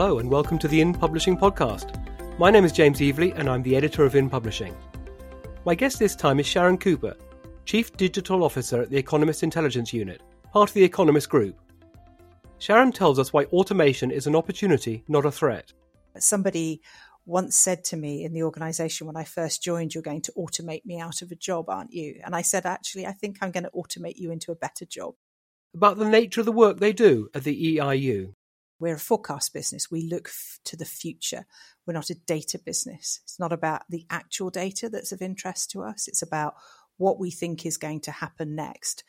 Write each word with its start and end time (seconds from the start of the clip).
Hello, 0.00 0.18
and 0.18 0.30
welcome 0.30 0.58
to 0.58 0.66
the 0.66 0.80
In 0.80 0.94
Publishing 0.94 1.36
Podcast. 1.36 1.94
My 2.38 2.50
name 2.50 2.64
is 2.64 2.72
James 2.72 3.00
Evelegh, 3.00 3.36
and 3.36 3.50
I'm 3.50 3.62
the 3.62 3.76
editor 3.76 4.02
of 4.02 4.16
In 4.16 4.30
Publishing. 4.30 4.74
My 5.66 5.74
guest 5.74 5.98
this 5.98 6.16
time 6.16 6.40
is 6.40 6.46
Sharon 6.46 6.78
Cooper, 6.78 7.14
Chief 7.66 7.94
Digital 7.98 8.42
Officer 8.42 8.80
at 8.80 8.88
the 8.88 8.96
Economist 8.96 9.42
Intelligence 9.42 9.92
Unit, 9.92 10.22
part 10.54 10.70
of 10.70 10.74
the 10.74 10.82
Economist 10.82 11.28
Group. 11.28 11.60
Sharon 12.56 12.92
tells 12.92 13.18
us 13.18 13.34
why 13.34 13.44
automation 13.44 14.10
is 14.10 14.26
an 14.26 14.34
opportunity, 14.34 15.04
not 15.06 15.26
a 15.26 15.30
threat. 15.30 15.70
Somebody 16.16 16.80
once 17.26 17.58
said 17.58 17.84
to 17.84 17.98
me 17.98 18.24
in 18.24 18.32
the 18.32 18.44
organization 18.44 19.06
when 19.06 19.18
I 19.18 19.24
first 19.24 19.62
joined, 19.62 19.94
You're 19.94 20.02
going 20.02 20.22
to 20.22 20.32
automate 20.32 20.86
me 20.86 20.98
out 20.98 21.20
of 21.20 21.30
a 21.30 21.36
job, 21.36 21.68
aren't 21.68 21.92
you? 21.92 22.22
And 22.24 22.34
I 22.34 22.40
said, 22.40 22.64
Actually, 22.64 23.04
I 23.04 23.12
think 23.12 23.36
I'm 23.42 23.50
going 23.50 23.64
to 23.64 23.70
automate 23.76 24.16
you 24.16 24.30
into 24.30 24.50
a 24.50 24.56
better 24.56 24.86
job. 24.86 25.16
About 25.74 25.98
the 25.98 26.08
nature 26.08 26.40
of 26.40 26.46
the 26.46 26.52
work 26.52 26.80
they 26.80 26.94
do 26.94 27.28
at 27.34 27.44
the 27.44 27.76
EIU. 27.76 28.32
We're 28.80 28.94
a 28.94 28.98
forecast 28.98 29.52
business. 29.52 29.90
We 29.90 30.08
look 30.08 30.28
f- 30.28 30.58
to 30.64 30.76
the 30.76 30.86
future. 30.86 31.44
We're 31.86 31.94
not 31.94 32.10
a 32.10 32.14
data 32.14 32.58
business. 32.58 33.20
It's 33.22 33.38
not 33.38 33.52
about 33.52 33.82
the 33.90 34.06
actual 34.10 34.50
data 34.50 34.88
that's 34.88 35.12
of 35.12 35.20
interest 35.20 35.70
to 35.72 35.82
us. 35.82 36.08
It's 36.08 36.22
about 36.22 36.54
what 36.96 37.18
we 37.18 37.30
think 37.30 37.64
is 37.64 37.76
going 37.76 38.00
to 38.00 38.10
happen 38.10 38.54
next. 38.54 39.04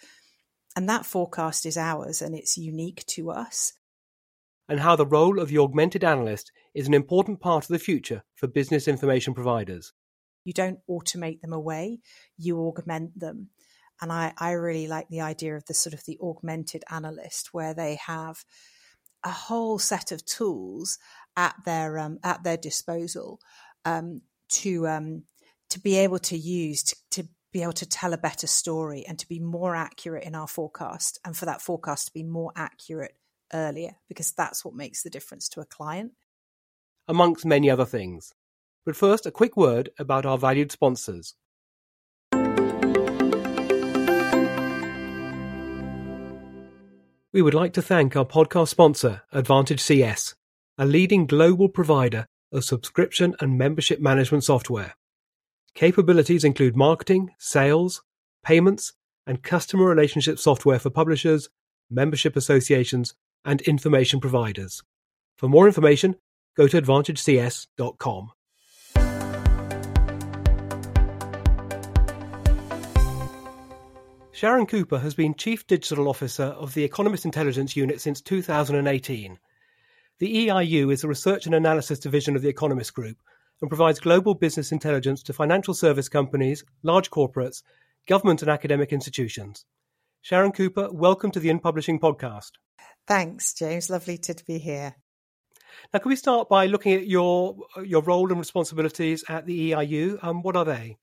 And 0.76 0.88
that 0.90 1.06
forecast 1.06 1.66
is 1.66 1.78
ours 1.78 2.22
and 2.22 2.36
it's 2.36 2.58
unique 2.58 3.06
to 3.08 3.32
us. 3.32 3.74
And 4.70 4.80
how 4.80 4.96
the 4.96 5.06
role 5.06 5.40
of 5.40 5.50
the 5.50 5.58
augmented 5.58 6.04
analyst 6.04 6.52
is 6.74 6.88
an 6.88 6.94
important 6.94 7.40
part 7.40 7.66
of 7.66 7.70
the 7.70 7.80
future 7.80 8.24
for 8.36 8.48
business 8.48 8.88
information 8.88 9.34
providers. 9.34 9.94
You 10.44 10.54
don't 10.54 10.80
automate 10.90 11.42
them 11.42 11.54
away, 11.54 12.00
you 12.38 12.60
augment 12.60 13.20
them. 13.20 13.50
And 14.02 14.12
I, 14.12 14.34
I 14.38 14.52
really 14.52 14.88
like 14.88 15.08
the 15.10 15.22
idea 15.22 15.56
of 15.56 15.66
the 15.66 15.74
sort 15.74 15.94
of 15.94 16.04
the 16.06 16.18
augmented 16.22 16.84
analyst 16.90 17.54
where 17.54 17.74
they 17.74 18.00
have 18.08 18.44
a 19.24 19.30
whole 19.30 19.80
set 19.80 20.12
of 20.12 20.26
tools 20.26 20.98
at 21.38 21.56
their 21.66 21.98
um, 22.00 22.20
at 22.24 22.44
their 22.44 22.58
disposal 22.58 23.40
um, 23.86 24.22
to 24.50 24.88
um, 24.88 25.24
to 25.70 25.80
be 25.80 25.96
able 25.98 26.20
to 26.20 26.38
use 26.38 26.84
to, 26.84 26.96
to 27.12 27.28
be 27.52 27.64
able 27.64 27.74
to 27.74 27.86
tell 27.86 28.14
a 28.14 28.18
better 28.18 28.48
story 28.48 29.06
and 29.08 29.20
to 29.20 29.28
be 29.28 29.40
more 29.40 29.76
accurate 29.76 30.24
in 30.24 30.36
our 30.36 30.48
forecast 30.48 31.20
and 31.26 31.36
for 31.36 31.46
that 31.46 31.62
forecast 31.62 32.08
to 32.08 32.14
be 32.14 32.24
more 32.24 32.52
accurate 32.56 33.16
earlier 33.54 33.92
because 34.08 34.32
that's 34.32 34.64
what 34.64 34.74
makes 34.74 35.04
the 35.04 35.10
difference 35.10 35.50
to 35.50 35.60
a 35.60 35.66
client. 35.66 36.14
Amongst 37.08 37.46
many 37.46 37.70
other 37.70 37.86
things. 37.86 38.34
But 38.86 38.96
first 38.96 39.26
a 39.26 39.32
quick 39.32 39.58
word 39.58 39.90
about 40.00 40.26
our 40.26 40.38
valued 40.38 40.72
sponsors 40.72 41.36
We 47.34 47.42
would 47.42 47.54
like 47.54 47.72
to 47.74 47.82
thank 47.82 48.18
our 48.18 48.26
podcast 48.26 48.68
sponsor, 48.68 49.22
Advantage 49.32 49.80
CS, 49.80 50.36
a 50.78 50.86
leading 50.86 51.26
global 51.26 51.70
provider 51.70 52.26
of 52.52 52.66
subscription 52.66 53.36
and 53.40 53.58
membership 53.58 54.02
management 54.02 54.44
software. 54.44 54.96
Capabilities 55.74 56.44
include 56.44 56.76
marketing, 56.76 57.30
sales, 57.40 58.02
payments, 58.44 58.92
and 59.26 59.42
customer 59.42 59.86
relationship 59.86 60.40
software 60.40 60.78
for 60.78 60.90
publishers, 60.90 61.48
membership 61.90 62.36
associations, 62.36 63.14
and 63.46 63.62
information 63.62 64.20
providers. 64.20 64.84
For 65.38 65.48
more 65.48 65.68
information, 65.68 66.18
go 66.58 66.68
to 66.68 66.82
advantagecs.com. 66.82 68.32
Sharon 74.42 74.66
Cooper 74.66 74.98
has 74.98 75.14
been 75.14 75.36
Chief 75.36 75.68
Digital 75.68 76.10
Officer 76.10 76.46
of 76.46 76.74
the 76.74 76.84
Economist 76.84 77.26
Intelligence 77.26 77.76
Unit 77.76 78.02
since 78.02 78.22
2018. 78.22 79.38
The 80.18 80.48
EIU 80.48 80.92
is 80.92 81.02
the 81.02 81.08
research 81.08 81.46
and 81.46 81.54
analysis 81.54 82.00
division 82.00 82.36
of 82.36 82.42
the 82.42 82.50
Economist 82.50 82.96
Group 82.96 83.18
and 83.62 83.70
provides 83.70 84.00
global 84.00 84.34
business 84.34 84.72
intelligence 84.72 85.22
to 85.22 85.34
financial 85.34 85.76
service 85.76 86.10
companies, 86.10 86.64
large 86.82 87.12
corporates, 87.12 87.62
government 88.08 88.42
and 88.42 88.50
academic 88.50 88.92
institutions. 88.92 89.64
Sharon 90.24 90.54
Cooper, 90.54 90.90
welcome 90.92 91.30
to 91.30 91.40
the 91.40 91.50
In 91.50 91.60
Publishing 91.60 92.00
podcast. 92.00 92.54
Thanks, 93.06 93.54
James. 93.54 93.92
Lovely 93.92 94.18
to 94.18 94.34
be 94.48 94.58
here. 94.58 94.96
Now, 95.94 96.00
can 96.00 96.10
we 96.10 96.16
start 96.16 96.50
by 96.50 96.66
looking 96.66 96.94
at 96.94 97.06
your 97.06 97.58
your 97.86 98.02
role 98.02 98.32
and 98.32 98.40
responsibilities 98.40 99.24
at 99.30 99.46
the 99.46 99.74
EIU? 99.74 100.18
Um, 100.24 100.42
what 100.42 100.58
are 100.58 100.66
they? 100.66 100.98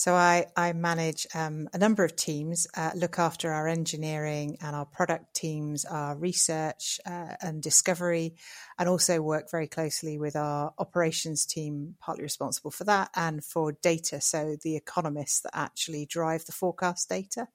So 0.00 0.14
I, 0.14 0.46
I 0.56 0.72
manage 0.72 1.26
um, 1.34 1.68
a 1.74 1.78
number 1.78 2.04
of 2.04 2.16
teams, 2.16 2.66
uh, 2.74 2.92
look 2.94 3.18
after 3.18 3.52
our 3.52 3.68
engineering 3.68 4.56
and 4.62 4.74
our 4.74 4.86
product 4.86 5.34
teams, 5.34 5.84
our 5.84 6.16
research 6.16 6.98
uh, 7.04 7.34
and 7.42 7.62
discovery, 7.62 8.36
and 8.78 8.88
also 8.88 9.20
work 9.20 9.50
very 9.50 9.66
closely 9.66 10.16
with 10.16 10.36
our 10.36 10.72
operations 10.78 11.44
team, 11.44 11.96
partly 12.00 12.22
responsible 12.22 12.70
for 12.70 12.84
that, 12.84 13.10
and 13.14 13.44
for 13.44 13.72
data. 13.72 14.22
So 14.22 14.56
the 14.62 14.74
economists 14.74 15.42
that 15.42 15.54
actually 15.54 16.06
drive 16.06 16.46
the 16.46 16.52
forecast 16.52 17.10
data. 17.10 17.48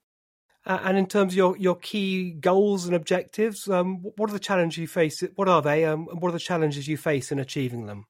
Uh, 0.67 0.81
and 0.83 0.99
in 0.99 1.07
terms 1.07 1.33
of 1.33 1.37
your, 1.37 1.57
your 1.57 1.77
key 1.77 2.29
goals 2.29 2.85
and 2.85 2.93
objectives, 2.93 3.67
um, 3.67 4.03
what 4.17 4.29
are 4.29 4.33
the 4.33 4.39
challenges 4.39 4.77
you 4.77 4.87
face? 4.87 5.23
What 5.33 5.49
are 5.49 5.63
they? 5.63 5.83
Um, 5.83 6.07
and 6.11 6.21
what 6.21 6.29
are 6.29 6.33
the 6.33 6.39
challenges 6.39 6.87
you 6.87 6.97
face 6.97 7.31
in 7.31 7.39
achieving 7.39 7.87
them? 7.87 8.05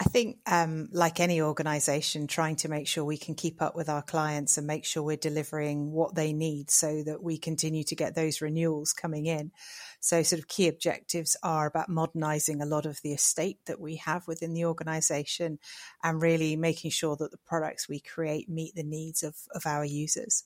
I 0.00 0.04
think, 0.04 0.38
um, 0.46 0.88
like 0.92 1.18
any 1.18 1.42
organization, 1.42 2.28
trying 2.28 2.54
to 2.56 2.68
make 2.68 2.86
sure 2.86 3.04
we 3.04 3.16
can 3.18 3.34
keep 3.34 3.60
up 3.60 3.74
with 3.74 3.88
our 3.88 4.02
clients 4.02 4.56
and 4.56 4.64
make 4.64 4.84
sure 4.84 5.02
we're 5.02 5.16
delivering 5.16 5.90
what 5.90 6.14
they 6.14 6.32
need 6.32 6.70
so 6.70 7.02
that 7.02 7.20
we 7.20 7.36
continue 7.36 7.82
to 7.82 7.96
get 7.96 8.14
those 8.14 8.40
renewals 8.40 8.92
coming 8.92 9.26
in. 9.26 9.50
So, 9.98 10.22
sort 10.22 10.38
of 10.40 10.46
key 10.46 10.68
objectives 10.68 11.36
are 11.42 11.66
about 11.66 11.88
modernizing 11.88 12.62
a 12.62 12.66
lot 12.66 12.86
of 12.86 13.00
the 13.02 13.12
estate 13.12 13.58
that 13.66 13.80
we 13.80 13.96
have 13.96 14.28
within 14.28 14.54
the 14.54 14.66
organization 14.66 15.58
and 16.04 16.22
really 16.22 16.54
making 16.54 16.92
sure 16.92 17.16
that 17.16 17.32
the 17.32 17.38
products 17.44 17.88
we 17.88 17.98
create 17.98 18.48
meet 18.48 18.76
the 18.76 18.84
needs 18.84 19.24
of, 19.24 19.34
of 19.52 19.66
our 19.66 19.84
users. 19.84 20.44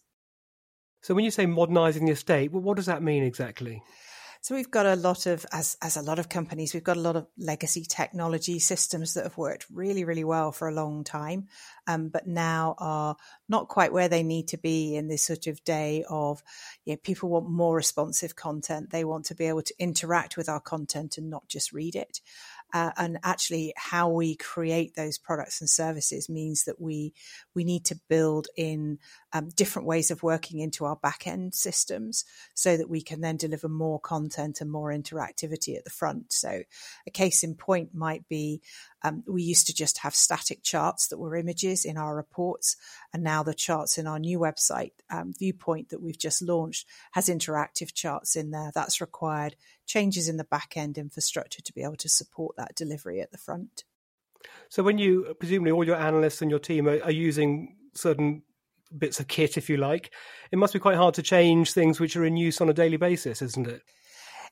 So, 1.02 1.12
when 1.12 1.26
you 1.26 1.30
say 1.30 1.44
modernizing 1.44 2.06
the 2.06 2.12
estate, 2.12 2.52
what 2.52 2.76
does 2.76 2.86
that 2.86 3.02
mean 3.02 3.22
exactly? 3.22 3.82
So 4.42 4.56
we've 4.56 4.72
got 4.72 4.86
a 4.86 4.96
lot 4.96 5.26
of, 5.26 5.46
as 5.52 5.76
as 5.80 5.96
a 5.96 6.02
lot 6.02 6.18
of 6.18 6.28
companies, 6.28 6.74
we've 6.74 6.82
got 6.82 6.96
a 6.96 7.00
lot 7.00 7.14
of 7.14 7.28
legacy 7.38 7.84
technology 7.88 8.58
systems 8.58 9.14
that 9.14 9.22
have 9.22 9.38
worked 9.38 9.66
really, 9.72 10.02
really 10.02 10.24
well 10.24 10.50
for 10.50 10.66
a 10.66 10.74
long 10.74 11.04
time, 11.04 11.46
um, 11.86 12.08
but 12.08 12.26
now 12.26 12.74
are 12.78 13.14
not 13.48 13.68
quite 13.68 13.92
where 13.92 14.08
they 14.08 14.24
need 14.24 14.48
to 14.48 14.58
be 14.58 14.96
in 14.96 15.06
this 15.06 15.22
sort 15.22 15.46
of 15.46 15.62
day 15.62 16.04
of, 16.10 16.42
you 16.84 16.92
know, 16.94 16.96
people 17.04 17.28
want 17.28 17.48
more 17.48 17.76
responsive 17.76 18.34
content. 18.34 18.90
They 18.90 19.04
want 19.04 19.26
to 19.26 19.36
be 19.36 19.46
able 19.46 19.62
to 19.62 19.74
interact 19.78 20.36
with 20.36 20.48
our 20.48 20.60
content 20.60 21.18
and 21.18 21.30
not 21.30 21.46
just 21.46 21.72
read 21.72 21.94
it 21.94 22.20
uh, 22.72 22.90
and 22.96 23.18
actually 23.22 23.72
how 23.76 24.08
we 24.08 24.34
create 24.34 24.94
those 24.94 25.18
products 25.18 25.60
and 25.60 25.68
services 25.68 26.28
means 26.28 26.64
that 26.64 26.80
we 26.80 27.12
we 27.54 27.64
need 27.64 27.84
to 27.84 28.00
build 28.08 28.48
in 28.56 28.98
um, 29.32 29.48
different 29.48 29.88
ways 29.88 30.10
of 30.10 30.22
working 30.22 30.60
into 30.60 30.84
our 30.84 30.96
back 30.96 31.26
end 31.26 31.54
systems 31.54 32.24
so 32.54 32.76
that 32.76 32.90
we 32.90 33.00
can 33.00 33.20
then 33.20 33.36
deliver 33.36 33.68
more 33.68 33.98
content 33.98 34.60
and 34.60 34.70
more 34.70 34.90
interactivity 34.90 35.76
at 35.76 35.84
the 35.84 35.90
front. 35.90 36.32
So 36.32 36.62
a 37.06 37.10
case 37.10 37.42
in 37.42 37.54
point 37.54 37.94
might 37.94 38.28
be 38.28 38.60
um, 39.02 39.24
we 39.26 39.42
used 39.42 39.66
to 39.66 39.74
just 39.74 39.98
have 39.98 40.14
static 40.14 40.62
charts 40.62 41.08
that 41.08 41.18
were 41.18 41.36
images 41.36 41.84
in 41.84 41.96
our 41.96 42.14
reports, 42.14 42.76
and 43.12 43.22
now 43.22 43.42
the 43.42 43.54
charts 43.54 43.98
in 43.98 44.06
our 44.06 44.18
new 44.18 44.38
website, 44.38 44.92
um, 45.10 45.32
Viewpoint, 45.36 45.88
that 45.88 46.00
we've 46.00 46.18
just 46.18 46.40
launched, 46.40 46.86
has 47.12 47.28
interactive 47.28 47.92
charts 47.92 48.36
in 48.36 48.50
there. 48.52 48.70
That's 48.74 49.00
required 49.00 49.56
changes 49.86 50.28
in 50.28 50.36
the 50.36 50.44
back 50.44 50.76
end 50.76 50.98
infrastructure 50.98 51.62
to 51.62 51.72
be 51.72 51.82
able 51.82 51.96
to 51.96 52.08
support 52.08 52.56
that 52.56 52.76
delivery 52.76 53.20
at 53.20 53.32
the 53.32 53.38
front. 53.38 53.84
So, 54.68 54.82
when 54.82 54.98
you 54.98 55.34
presumably 55.38 55.72
all 55.72 55.84
your 55.84 55.96
analysts 55.96 56.42
and 56.42 56.50
your 56.50 56.60
team 56.60 56.88
are, 56.88 57.02
are 57.02 57.10
using 57.10 57.76
certain 57.94 58.42
bits 58.98 59.20
of 59.20 59.28
kit, 59.28 59.56
if 59.56 59.68
you 59.68 59.76
like, 59.76 60.12
it 60.50 60.58
must 60.58 60.72
be 60.72 60.78
quite 60.78 60.96
hard 60.96 61.14
to 61.14 61.22
change 61.22 61.72
things 61.72 62.00
which 62.00 62.16
are 62.16 62.24
in 62.24 62.36
use 62.36 62.60
on 62.60 62.68
a 62.68 62.74
daily 62.74 62.96
basis, 62.96 63.42
isn't 63.42 63.66
it? 63.66 63.82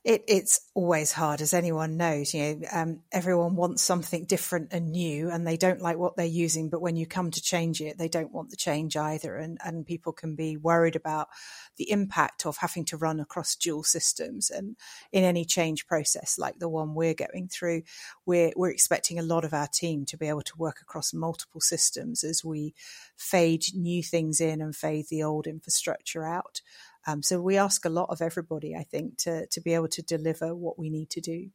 It, 0.03 0.25
it's 0.29 0.61
always 0.75 1.13
hard, 1.13 1.43
as 1.43 1.53
anyone 1.53 1.99
knows. 1.99 2.33
You 2.33 2.57
know, 2.57 2.67
um, 2.73 3.01
everyone 3.13 3.55
wants 3.55 3.83
something 3.83 4.25
different 4.25 4.73
and 4.73 4.93
new, 4.93 5.29
and 5.29 5.47
they 5.47 5.59
don't 5.59 5.83
like 5.83 5.99
what 5.99 6.17
they're 6.17 6.25
using. 6.25 6.71
But 6.71 6.81
when 6.81 6.97
you 6.97 7.07
come 7.07 7.31
to 7.31 7.43
change 7.43 7.83
it, 7.83 7.99
they 7.99 8.09
don't 8.09 8.33
want 8.33 8.49
the 8.49 8.57
change 8.57 8.97
either, 8.97 9.37
and 9.37 9.59
and 9.63 9.85
people 9.85 10.15
can 10.15 10.37
be 10.37 10.57
worried 10.57 10.97
about 10.97 11.29
the 11.77 11.91
impact 11.91 12.47
of 12.47 12.57
having 12.57 12.87
to 12.87 12.97
run 12.97 13.21
across 13.21 13.57
dual 13.57 13.83
systems. 13.83 14.49
And 14.49 14.77
in 15.13 15.23
any 15.23 15.45
change 15.45 15.87
process 15.87 16.39
like 16.39 16.59
the 16.59 16.69
one 16.69 16.95
we're 16.95 17.15
going 17.15 17.49
through, 17.49 17.83
we're 18.25 18.53
we're 18.57 18.71
expecting 18.71 19.19
a 19.19 19.23
lot 19.23 19.45
of 19.45 19.53
our 19.53 19.69
team 19.69 20.07
to 20.07 20.17
be 20.17 20.29
able 20.29 20.43
to 20.43 20.57
work 20.57 20.79
across 20.81 21.13
multiple 21.13 21.61
systems 21.61 22.25
as 22.25 22.43
we 22.43 22.75
fade 23.17 23.65
new 23.75 24.03
things 24.03 24.41
in 24.41 24.63
and 24.63 24.75
fade 24.75 25.07
the 25.11 25.23
old 25.23 25.47
infrastructure 25.47 26.25
out. 26.25 26.63
Um, 27.07 27.23
so 27.23 27.41
we 27.41 27.57
ask 27.57 27.85
a 27.85 27.91
lot 27.91 28.11
of 28.11 28.21
everybody, 28.21 28.75
I 28.75 28.85
think, 28.85 29.19
to 29.19 29.47
to 29.47 29.61
be 29.61 29.75
able 29.75 29.89
to 29.89 30.03
deliver 30.03 30.55
what 30.55 30.79
we 30.79 30.91
need 30.91 31.11
to 31.11 31.21
do. 31.21 31.51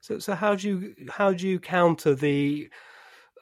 So, 0.00 0.18
so 0.18 0.34
how 0.34 0.54
do 0.54 0.68
you 0.68 0.94
how 1.08 1.32
do 1.32 1.48
you 1.48 1.58
counter 1.58 2.14
the 2.14 2.68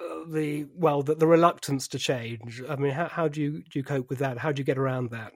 uh, 0.01 0.31
the 0.31 0.67
well 0.75 1.03
the, 1.03 1.15
the 1.17 1.27
reluctance 1.27 1.89
to 1.89 1.99
change? 1.99 2.63
I 2.69 2.77
mean, 2.77 2.93
how 2.93 3.09
how 3.09 3.29
do 3.29 3.41
you 3.41 3.63
do 3.71 3.79
you 3.79 3.83
cope 3.83 4.09
with 4.09 4.21
that? 4.21 4.39
How 4.39 4.53
do 4.53 4.61
you 4.61 4.65
get 4.65 4.79
around 4.79 5.11
that? 5.11 5.33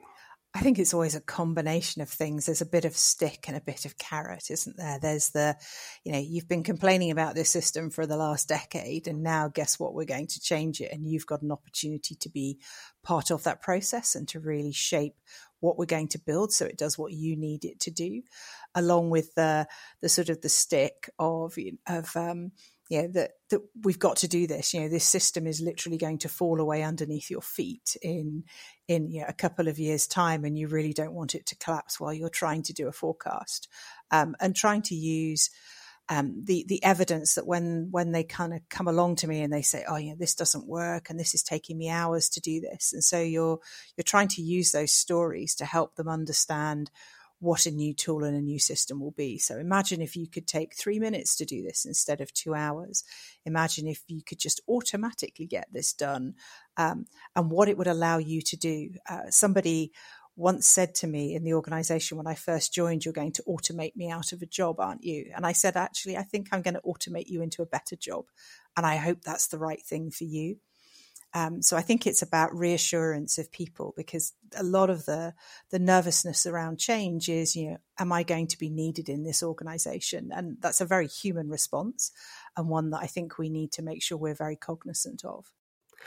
I 0.56 0.60
think 0.60 0.78
it's 0.78 0.94
always 0.94 1.14
a 1.14 1.20
combination 1.20 2.00
of 2.00 2.08
things. 2.08 2.46
There's 2.46 2.62
a 2.62 2.66
bit 2.66 2.86
of 2.86 2.96
stick 2.96 3.44
and 3.46 3.58
a 3.58 3.60
bit 3.60 3.84
of 3.84 3.98
carrot, 3.98 4.50
isn't 4.50 4.78
there? 4.78 4.98
There's 4.98 5.28
the, 5.28 5.54
you 6.02 6.12
know, 6.12 6.18
you've 6.18 6.48
been 6.48 6.62
complaining 6.62 7.10
about 7.10 7.34
this 7.34 7.50
system 7.50 7.90
for 7.90 8.06
the 8.06 8.16
last 8.16 8.48
decade, 8.48 9.06
and 9.06 9.22
now 9.22 9.48
guess 9.48 9.78
what? 9.78 9.92
We're 9.92 10.06
going 10.06 10.28
to 10.28 10.40
change 10.40 10.80
it. 10.80 10.90
And 10.92 11.06
you've 11.06 11.26
got 11.26 11.42
an 11.42 11.52
opportunity 11.52 12.14
to 12.14 12.30
be 12.30 12.58
part 13.02 13.30
of 13.30 13.42
that 13.42 13.60
process 13.60 14.14
and 14.14 14.26
to 14.28 14.40
really 14.40 14.72
shape 14.72 15.16
what 15.60 15.76
we're 15.76 15.84
going 15.84 16.08
to 16.08 16.18
build 16.18 16.54
so 16.54 16.64
it 16.64 16.78
does 16.78 16.96
what 16.96 17.12
you 17.12 17.36
need 17.36 17.66
it 17.66 17.78
to 17.80 17.90
do, 17.90 18.22
along 18.74 19.10
with 19.10 19.34
the, 19.34 19.66
the 20.00 20.08
sort 20.08 20.30
of 20.30 20.40
the 20.40 20.48
stick 20.48 21.10
of, 21.18 21.58
of, 21.86 22.16
um, 22.16 22.52
know, 22.90 23.08
that, 23.08 23.32
that 23.50 23.60
we've 23.82 23.98
got 23.98 24.18
to 24.18 24.28
do 24.28 24.46
this. 24.46 24.72
You 24.72 24.80
know, 24.80 24.88
this 24.88 25.04
system 25.04 25.46
is 25.46 25.60
literally 25.60 25.98
going 25.98 26.18
to 26.18 26.28
fall 26.28 26.60
away 26.60 26.82
underneath 26.82 27.30
your 27.30 27.42
feet 27.42 27.96
in 28.02 28.44
in 28.88 29.10
you 29.10 29.20
know, 29.20 29.26
a 29.28 29.32
couple 29.32 29.68
of 29.68 29.78
years' 29.78 30.06
time, 30.06 30.44
and 30.44 30.56
you 30.56 30.68
really 30.68 30.92
don't 30.92 31.14
want 31.14 31.34
it 31.34 31.46
to 31.46 31.56
collapse 31.56 31.98
while 31.98 32.12
you're 32.12 32.28
trying 32.28 32.62
to 32.64 32.72
do 32.72 32.88
a 32.88 32.92
forecast. 32.92 33.68
Um, 34.10 34.36
and 34.40 34.54
trying 34.54 34.82
to 34.82 34.94
use 34.94 35.50
um, 36.08 36.44
the 36.44 36.64
the 36.68 36.82
evidence 36.84 37.34
that 37.34 37.46
when 37.46 37.88
when 37.90 38.12
they 38.12 38.22
kind 38.22 38.54
of 38.54 38.60
come 38.68 38.86
along 38.86 39.16
to 39.16 39.26
me 39.26 39.42
and 39.42 39.52
they 39.52 39.62
say, 39.62 39.84
"Oh, 39.88 39.96
know, 40.10 40.16
this 40.16 40.36
doesn't 40.36 40.68
work, 40.68 41.10
and 41.10 41.18
this 41.18 41.34
is 41.34 41.42
taking 41.42 41.76
me 41.76 41.88
hours 41.88 42.28
to 42.30 42.40
do 42.40 42.60
this," 42.60 42.92
and 42.92 43.02
so 43.02 43.20
you're 43.20 43.58
you're 43.96 44.04
trying 44.04 44.28
to 44.28 44.42
use 44.42 44.70
those 44.70 44.92
stories 44.92 45.56
to 45.56 45.64
help 45.64 45.96
them 45.96 46.08
understand 46.08 46.90
what 47.38 47.66
a 47.66 47.70
new 47.70 47.92
tool 47.92 48.24
and 48.24 48.36
a 48.36 48.40
new 48.40 48.58
system 48.58 49.00
will 49.00 49.12
be. 49.12 49.38
So 49.38 49.58
imagine 49.58 50.00
if 50.00 50.16
you 50.16 50.26
could 50.26 50.46
take 50.46 50.74
three 50.74 50.98
minutes 50.98 51.36
to 51.36 51.44
do 51.44 51.62
this 51.62 51.84
instead 51.84 52.20
of 52.20 52.32
two 52.32 52.54
hours. 52.54 53.04
Imagine 53.44 53.86
if 53.86 54.02
you 54.08 54.22
could 54.22 54.38
just 54.38 54.60
automatically 54.68 55.46
get 55.46 55.68
this 55.70 55.92
done 55.92 56.34
um, 56.76 57.06
and 57.34 57.50
what 57.50 57.68
it 57.68 57.76
would 57.76 57.86
allow 57.86 58.18
you 58.18 58.40
to 58.42 58.56
do. 58.56 58.90
Uh, 59.08 59.30
somebody 59.30 59.92
once 60.36 60.66
said 60.66 60.94
to 60.94 61.06
me 61.06 61.34
in 61.34 61.44
the 61.44 61.54
organization 61.54 62.18
when 62.18 62.26
I 62.26 62.34
first 62.34 62.72
joined, 62.72 63.04
You're 63.04 63.14
going 63.14 63.32
to 63.32 63.44
automate 63.44 63.96
me 63.96 64.10
out 64.10 64.32
of 64.32 64.42
a 64.42 64.46
job, 64.46 64.80
aren't 64.80 65.04
you? 65.04 65.30
And 65.34 65.46
I 65.46 65.52
said, 65.52 65.76
Actually, 65.76 66.16
I 66.16 66.22
think 66.22 66.48
I'm 66.52 66.62
going 66.62 66.74
to 66.74 66.82
automate 66.82 67.26
you 67.26 67.42
into 67.42 67.62
a 67.62 67.66
better 67.66 67.96
job. 67.96 68.26
And 68.76 68.84
I 68.84 68.96
hope 68.96 69.22
that's 69.22 69.48
the 69.48 69.58
right 69.58 69.82
thing 69.82 70.10
for 70.10 70.24
you. 70.24 70.56
Um, 71.36 71.60
so 71.60 71.76
I 71.76 71.82
think 71.82 72.06
it's 72.06 72.22
about 72.22 72.56
reassurance 72.56 73.36
of 73.36 73.52
people 73.52 73.92
because 73.94 74.32
a 74.56 74.62
lot 74.62 74.88
of 74.88 75.04
the 75.04 75.34
the 75.70 75.78
nervousness 75.78 76.46
around 76.46 76.78
change 76.78 77.28
is, 77.28 77.54
you 77.54 77.72
know, 77.72 77.76
am 77.98 78.10
I 78.10 78.22
going 78.22 78.46
to 78.46 78.58
be 78.58 78.70
needed 78.70 79.10
in 79.10 79.22
this 79.22 79.42
organization? 79.42 80.30
And 80.34 80.56
that's 80.60 80.80
a 80.80 80.86
very 80.86 81.06
human 81.06 81.50
response 81.50 82.10
and 82.56 82.70
one 82.70 82.88
that 82.88 83.02
I 83.02 83.06
think 83.06 83.36
we 83.36 83.50
need 83.50 83.70
to 83.72 83.82
make 83.82 84.02
sure 84.02 84.16
we're 84.16 84.34
very 84.34 84.56
cognizant 84.56 85.26
of. 85.26 85.52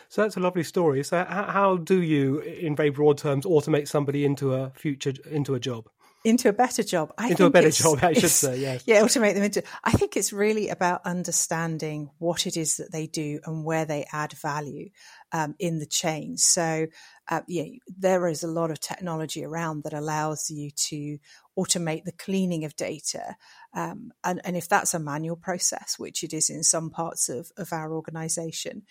So 0.07 0.23
that's 0.23 0.37
a 0.37 0.39
lovely 0.39 0.63
story. 0.63 1.03
So 1.03 1.23
how 1.23 1.77
do 1.77 2.01
you, 2.01 2.39
in 2.39 2.75
very 2.75 2.89
broad 2.89 3.19
terms, 3.19 3.45
automate 3.45 3.87
somebody 3.87 4.25
into 4.25 4.55
a 4.55 4.71
future 4.71 5.13
into 5.29 5.53
a 5.53 5.59
job? 5.59 5.89
Into 6.25 6.49
a 6.49 6.53
better 6.53 6.83
job. 6.83 7.13
I 7.17 7.29
into 7.29 7.45
a 7.45 7.49
better 7.49 7.71
job, 7.71 7.99
I 8.01 8.13
should 8.13 8.29
say. 8.29 8.59
Yes. 8.59 8.83
Yeah, 8.85 9.01
automate 9.01 9.35
them 9.35 9.43
into. 9.43 9.63
I 9.83 9.91
think 9.91 10.17
it's 10.17 10.33
really 10.33 10.69
about 10.69 11.05
understanding 11.05 12.09
what 12.17 12.45
it 12.45 12.57
is 12.57 12.77
that 12.77 12.91
they 12.91 13.07
do 13.07 13.39
and 13.45 13.63
where 13.63 13.85
they 13.85 14.05
add 14.11 14.33
value 14.33 14.89
um, 15.31 15.55
in 15.59 15.79
the 15.79 15.85
chain. 15.85 16.37
So, 16.37 16.87
uh, 17.29 17.41
yeah, 17.47 17.65
there 17.87 18.27
is 18.27 18.43
a 18.43 18.47
lot 18.47 18.71
of 18.71 18.79
technology 18.79 19.45
around 19.45 19.83
that 19.83 19.93
allows 19.93 20.49
you 20.49 20.71
to 20.71 21.19
automate 21.57 22.03
the 22.03 22.11
cleaning 22.11 22.65
of 22.65 22.75
data. 22.75 23.35
Um, 23.73 24.11
and, 24.23 24.41
and 24.43 24.57
if 24.57 24.67
that's 24.67 24.93
a 24.93 24.99
manual 24.99 25.35
process, 25.35 25.95
which 25.97 26.23
it 26.23 26.33
is 26.33 26.49
in 26.49 26.63
some 26.63 26.89
parts 26.89 27.29
of, 27.29 27.51
of 27.57 27.71
our 27.71 27.93
organization, 27.93 28.83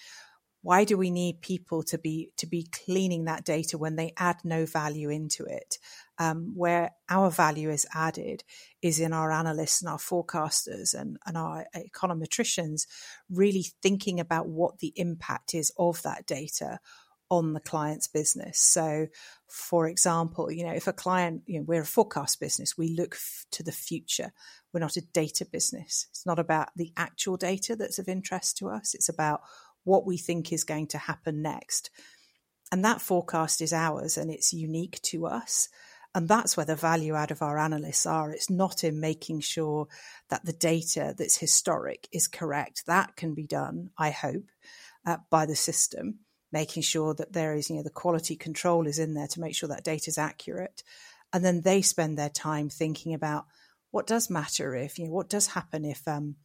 why 0.62 0.84
do 0.84 0.96
we 0.96 1.10
need 1.10 1.40
people 1.40 1.82
to 1.82 1.98
be 1.98 2.30
to 2.36 2.46
be 2.46 2.66
cleaning 2.72 3.24
that 3.24 3.44
data 3.44 3.78
when 3.78 3.96
they 3.96 4.12
add 4.16 4.36
no 4.44 4.66
value 4.66 5.10
into 5.10 5.44
it 5.44 5.78
um, 6.18 6.52
where 6.54 6.90
our 7.08 7.30
value 7.30 7.70
is 7.70 7.86
added 7.94 8.42
is 8.82 8.98
in 8.98 9.12
our 9.12 9.30
analysts 9.30 9.80
and 9.80 9.88
our 9.88 9.98
forecasters 9.98 10.98
and, 10.98 11.16
and 11.26 11.36
our 11.36 11.66
econometricians 11.76 12.86
really 13.30 13.66
thinking 13.82 14.18
about 14.18 14.48
what 14.48 14.78
the 14.78 14.92
impact 14.96 15.54
is 15.54 15.72
of 15.78 16.02
that 16.02 16.26
data 16.26 16.80
on 17.30 17.52
the 17.52 17.60
client's 17.60 18.08
business. 18.08 18.58
So, 18.58 19.06
for 19.46 19.86
example, 19.86 20.50
you 20.50 20.64
know, 20.64 20.72
if 20.72 20.86
a 20.86 20.92
client, 20.92 21.42
you 21.46 21.58
know, 21.58 21.64
we're 21.66 21.82
a 21.82 21.86
forecast 21.86 22.40
business, 22.40 22.78
we 22.78 22.94
look 22.96 23.14
f- 23.14 23.44
to 23.52 23.62
the 23.62 23.72
future. 23.72 24.32
We're 24.72 24.80
not 24.80 24.96
a 24.96 25.02
data 25.02 25.44
business. 25.44 26.06
It's 26.10 26.24
not 26.24 26.38
about 26.38 26.68
the 26.76 26.92
actual 26.96 27.36
data 27.36 27.76
that's 27.76 27.98
of 27.98 28.08
interest 28.08 28.56
to 28.58 28.68
us. 28.68 28.94
It's 28.94 29.08
about 29.08 29.42
what 29.88 30.06
we 30.06 30.16
think 30.16 30.52
is 30.52 30.62
going 30.62 30.86
to 30.88 30.98
happen 30.98 31.42
next. 31.42 31.90
And 32.70 32.84
that 32.84 33.00
forecast 33.00 33.60
is 33.62 33.72
ours 33.72 34.16
and 34.18 34.30
it's 34.30 34.52
unique 34.52 35.00
to 35.02 35.26
us. 35.26 35.68
And 36.14 36.28
that's 36.28 36.56
where 36.56 36.66
the 36.66 36.76
value 36.76 37.14
add 37.14 37.30
of 37.30 37.42
our 37.42 37.58
analysts 37.58 38.06
are. 38.06 38.30
It's 38.30 38.50
not 38.50 38.84
in 38.84 39.00
making 39.00 39.40
sure 39.40 39.88
that 40.30 40.44
the 40.44 40.52
data 40.52 41.14
that's 41.16 41.36
historic 41.36 42.08
is 42.12 42.28
correct. 42.28 42.84
That 42.86 43.16
can 43.16 43.34
be 43.34 43.46
done, 43.46 43.90
I 43.98 44.10
hope, 44.10 44.50
uh, 45.06 45.18
by 45.30 45.46
the 45.46 45.56
system, 45.56 46.20
making 46.52 46.82
sure 46.82 47.14
that 47.14 47.32
there 47.32 47.54
is, 47.54 47.70
you 47.70 47.76
know, 47.76 47.82
the 47.82 47.90
quality 47.90 48.36
control 48.36 48.86
is 48.86 48.98
in 48.98 49.14
there 49.14 49.28
to 49.28 49.40
make 49.40 49.54
sure 49.54 49.68
that 49.70 49.84
data 49.84 50.08
is 50.08 50.18
accurate. 50.18 50.82
And 51.32 51.44
then 51.44 51.60
they 51.60 51.82
spend 51.82 52.16
their 52.16 52.30
time 52.30 52.68
thinking 52.68 53.14
about 53.14 53.46
what 53.90 54.06
does 54.06 54.30
matter 54.30 54.74
if, 54.74 54.98
you 54.98 55.06
know, 55.06 55.12
what 55.12 55.28
does 55.28 55.48
happen 55.48 55.84
if, 55.84 56.06
um, 56.08 56.36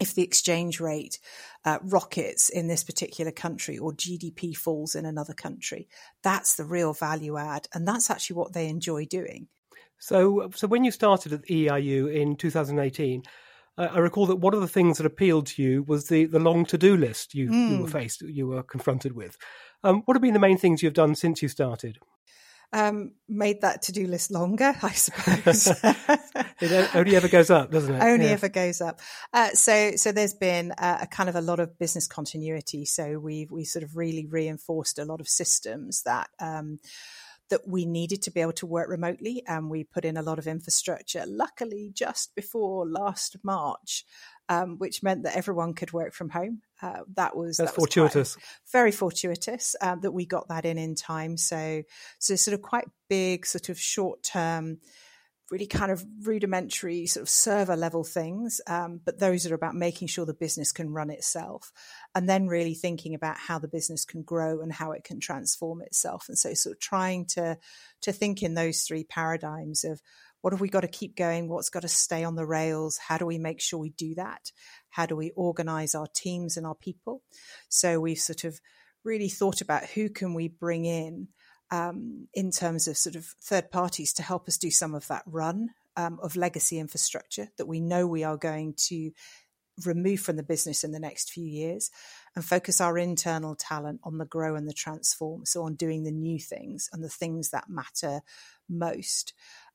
if 0.00 0.14
the 0.14 0.22
exchange 0.22 0.80
rate 0.80 1.18
uh, 1.64 1.78
rockets 1.82 2.48
in 2.48 2.66
this 2.66 2.82
particular 2.82 3.30
country 3.30 3.78
or 3.78 3.92
GDP 3.92 4.56
falls 4.56 4.94
in 4.94 5.04
another 5.04 5.34
country. 5.34 5.88
That's 6.22 6.56
the 6.56 6.64
real 6.64 6.92
value 6.92 7.36
add. 7.36 7.68
And 7.72 7.86
that's 7.86 8.10
actually 8.10 8.36
what 8.36 8.52
they 8.52 8.68
enjoy 8.68 9.04
doing. 9.04 9.48
So, 9.98 10.50
so 10.54 10.66
when 10.66 10.84
you 10.84 10.90
started 10.90 11.32
at 11.32 11.42
the 11.42 11.66
EIU 11.66 12.12
in 12.12 12.36
2018, 12.36 13.22
uh, 13.78 13.88
I 13.92 13.98
recall 13.98 14.26
that 14.26 14.36
one 14.36 14.54
of 14.54 14.60
the 14.60 14.68
things 14.68 14.98
that 14.98 15.06
appealed 15.06 15.46
to 15.48 15.62
you 15.62 15.82
was 15.84 16.08
the, 16.08 16.24
the 16.24 16.40
long 16.40 16.64
to 16.66 16.78
do 16.78 16.96
list 16.96 17.34
you, 17.34 17.48
mm. 17.48 17.70
you 17.70 17.78
were 17.78 17.86
hmm. 17.86 17.92
faced, 17.92 18.22
you 18.22 18.46
were 18.48 18.62
confronted 18.62 19.12
with. 19.12 19.38
Um, 19.84 20.02
what 20.04 20.14
have 20.14 20.22
been 20.22 20.34
the 20.34 20.40
main 20.40 20.58
things 20.58 20.82
you've 20.82 20.92
done 20.92 21.14
since 21.14 21.42
you 21.42 21.48
started? 21.48 21.98
Um, 22.72 23.12
made 23.28 23.60
that 23.60 23.82
to 23.82 23.92
do 23.92 24.06
list 24.06 24.30
longer, 24.30 24.74
I 24.82 24.92
suppose. 24.92 25.66
it 26.60 26.94
only 26.94 27.16
ever 27.16 27.28
goes 27.28 27.50
up, 27.50 27.70
doesn't 27.70 27.94
it? 27.94 28.02
Only 28.02 28.26
yeah. 28.26 28.32
ever 28.32 28.48
goes 28.48 28.80
up. 28.80 29.00
Uh, 29.32 29.50
so, 29.50 29.92
so 29.96 30.12
there's 30.12 30.34
been 30.34 30.72
a, 30.78 31.00
a, 31.02 31.06
kind 31.06 31.28
of 31.28 31.36
a 31.36 31.40
lot 31.40 31.60
of 31.60 31.78
business 31.78 32.06
continuity. 32.06 32.84
So 32.84 33.18
we've 33.18 33.50
we 33.50 33.64
sort 33.64 33.82
of 33.82 33.96
really 33.96 34.26
reinforced 34.26 34.98
a 34.98 35.04
lot 35.04 35.20
of 35.20 35.28
systems 35.28 36.02
that. 36.02 36.28
Um, 36.40 36.80
that 37.50 37.68
we 37.68 37.84
needed 37.84 38.22
to 38.22 38.30
be 38.30 38.40
able 38.40 38.54
to 38.54 38.64
work 38.64 38.88
remotely, 38.88 39.42
and 39.46 39.68
we 39.68 39.84
put 39.84 40.06
in 40.06 40.16
a 40.16 40.22
lot 40.22 40.38
of 40.38 40.46
infrastructure. 40.46 41.24
Luckily, 41.26 41.90
just 41.92 42.34
before 42.34 42.88
last 42.88 43.36
March, 43.42 44.06
um, 44.52 44.78
which 44.78 45.02
meant 45.02 45.22
that 45.22 45.36
everyone 45.36 45.72
could 45.74 45.92
work 45.92 46.12
from 46.12 46.28
home. 46.28 46.60
Uh, 46.80 47.00
that 47.14 47.36
was 47.36 47.56
that's 47.56 47.70
that 47.70 47.76
fortuitous, 47.76 48.36
was 48.36 48.44
very 48.70 48.92
fortuitous 48.92 49.76
um, 49.80 50.00
that 50.00 50.12
we 50.12 50.26
got 50.26 50.48
that 50.48 50.64
in 50.64 50.78
in 50.78 50.94
time. 50.94 51.36
So, 51.36 51.82
so 52.18 52.36
sort 52.36 52.54
of 52.54 52.62
quite 52.62 52.88
big, 53.08 53.46
sort 53.46 53.68
of 53.68 53.78
short 53.78 54.22
term, 54.22 54.78
really 55.50 55.66
kind 55.66 55.92
of 55.92 56.04
rudimentary 56.22 57.06
sort 57.06 57.22
of 57.22 57.28
server 57.28 57.76
level 57.76 58.04
things. 58.04 58.60
Um, 58.66 59.00
but 59.02 59.18
those 59.18 59.46
are 59.46 59.54
about 59.54 59.74
making 59.74 60.08
sure 60.08 60.26
the 60.26 60.34
business 60.34 60.72
can 60.72 60.92
run 60.92 61.10
itself, 61.10 61.72
and 62.14 62.28
then 62.28 62.48
really 62.48 62.74
thinking 62.74 63.14
about 63.14 63.38
how 63.38 63.58
the 63.58 63.68
business 63.68 64.04
can 64.04 64.22
grow 64.22 64.60
and 64.60 64.72
how 64.72 64.92
it 64.92 65.04
can 65.04 65.20
transform 65.20 65.82
itself. 65.82 66.28
And 66.28 66.38
so, 66.38 66.52
sort 66.54 66.74
of 66.76 66.80
trying 66.80 67.26
to 67.26 67.56
to 68.02 68.12
think 68.12 68.42
in 68.42 68.54
those 68.54 68.82
three 68.82 69.04
paradigms 69.04 69.84
of 69.84 70.02
what 70.42 70.52
have 70.52 70.60
we 70.60 70.68
got 70.68 70.80
to 70.80 70.88
keep 70.88 71.16
going? 71.16 71.48
What's 71.48 71.70
got 71.70 71.82
to 71.82 71.88
stay 71.88 72.24
on 72.24 72.34
the 72.34 72.46
rails? 72.46 72.98
How 72.98 73.16
do 73.16 73.24
we 73.24 73.38
make 73.38 73.60
sure 73.60 73.78
we 73.78 73.90
do 73.90 74.14
that? 74.16 74.52
How 74.90 75.06
do 75.06 75.16
we 75.16 75.30
organize 75.30 75.94
our 75.94 76.08
teams 76.14 76.56
and 76.56 76.66
our 76.66 76.74
people? 76.74 77.22
So 77.68 77.98
we've 78.00 78.18
sort 78.18 78.44
of 78.44 78.60
really 79.04 79.28
thought 79.28 79.60
about 79.60 79.86
who 79.86 80.10
can 80.10 80.34
we 80.34 80.48
bring 80.48 80.84
in 80.84 81.28
um, 81.70 82.28
in 82.34 82.50
terms 82.50 82.86
of 82.86 82.98
sort 82.98 83.16
of 83.16 83.24
third 83.42 83.70
parties 83.70 84.12
to 84.14 84.22
help 84.22 84.46
us 84.46 84.58
do 84.58 84.70
some 84.70 84.94
of 84.94 85.06
that 85.08 85.22
run 85.26 85.70
um, 85.96 86.18
of 86.22 86.36
legacy 86.36 86.78
infrastructure 86.78 87.48
that 87.56 87.66
we 87.66 87.80
know 87.80 88.06
we 88.06 88.24
are 88.24 88.36
going 88.36 88.74
to 88.76 89.10
remove 89.86 90.20
from 90.20 90.36
the 90.36 90.42
business 90.42 90.84
in 90.84 90.92
the 90.92 91.00
next 91.00 91.30
few 91.30 91.46
years 91.46 91.90
and 92.36 92.44
focus 92.44 92.80
our 92.80 92.98
internal 92.98 93.54
talent 93.54 94.00
on 94.04 94.18
the 94.18 94.24
grow 94.24 94.54
and 94.54 94.68
the 94.68 94.72
transform. 94.72 95.44
So 95.44 95.64
on 95.64 95.74
doing 95.74 96.04
the 96.04 96.12
new 96.12 96.38
things 96.38 96.88
and 96.92 97.02
the 97.02 97.08
things 97.08 97.50
that 97.50 97.68
matter 97.68 98.20
most. 98.68 99.32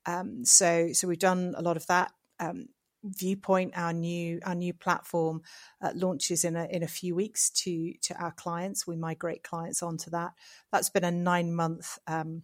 Um, 0.07 0.43
so 0.45 0.93
so 0.93 1.07
we've 1.07 1.19
done 1.19 1.53
a 1.55 1.61
lot 1.61 1.77
of 1.77 1.85
that. 1.87 2.11
Um, 2.39 2.69
Viewpoint, 3.03 3.73
our 3.75 3.93
new 3.93 4.39
our 4.43 4.55
new 4.55 4.73
platform, 4.73 5.41
uh, 5.81 5.91
launches 5.93 6.43
in 6.43 6.55
a 6.55 6.65
in 6.65 6.81
a 6.81 6.87
few 6.87 7.15
weeks 7.15 7.51
to 7.51 7.93
to 8.01 8.15
our 8.15 8.31
clients. 8.31 8.87
We 8.87 8.95
migrate 8.95 9.43
clients 9.43 9.83
onto 9.83 10.09
that. 10.11 10.31
That's 10.71 10.89
been 10.89 11.03
a 11.03 11.11
nine 11.11 11.53
month. 11.53 11.99
Um, 12.07 12.43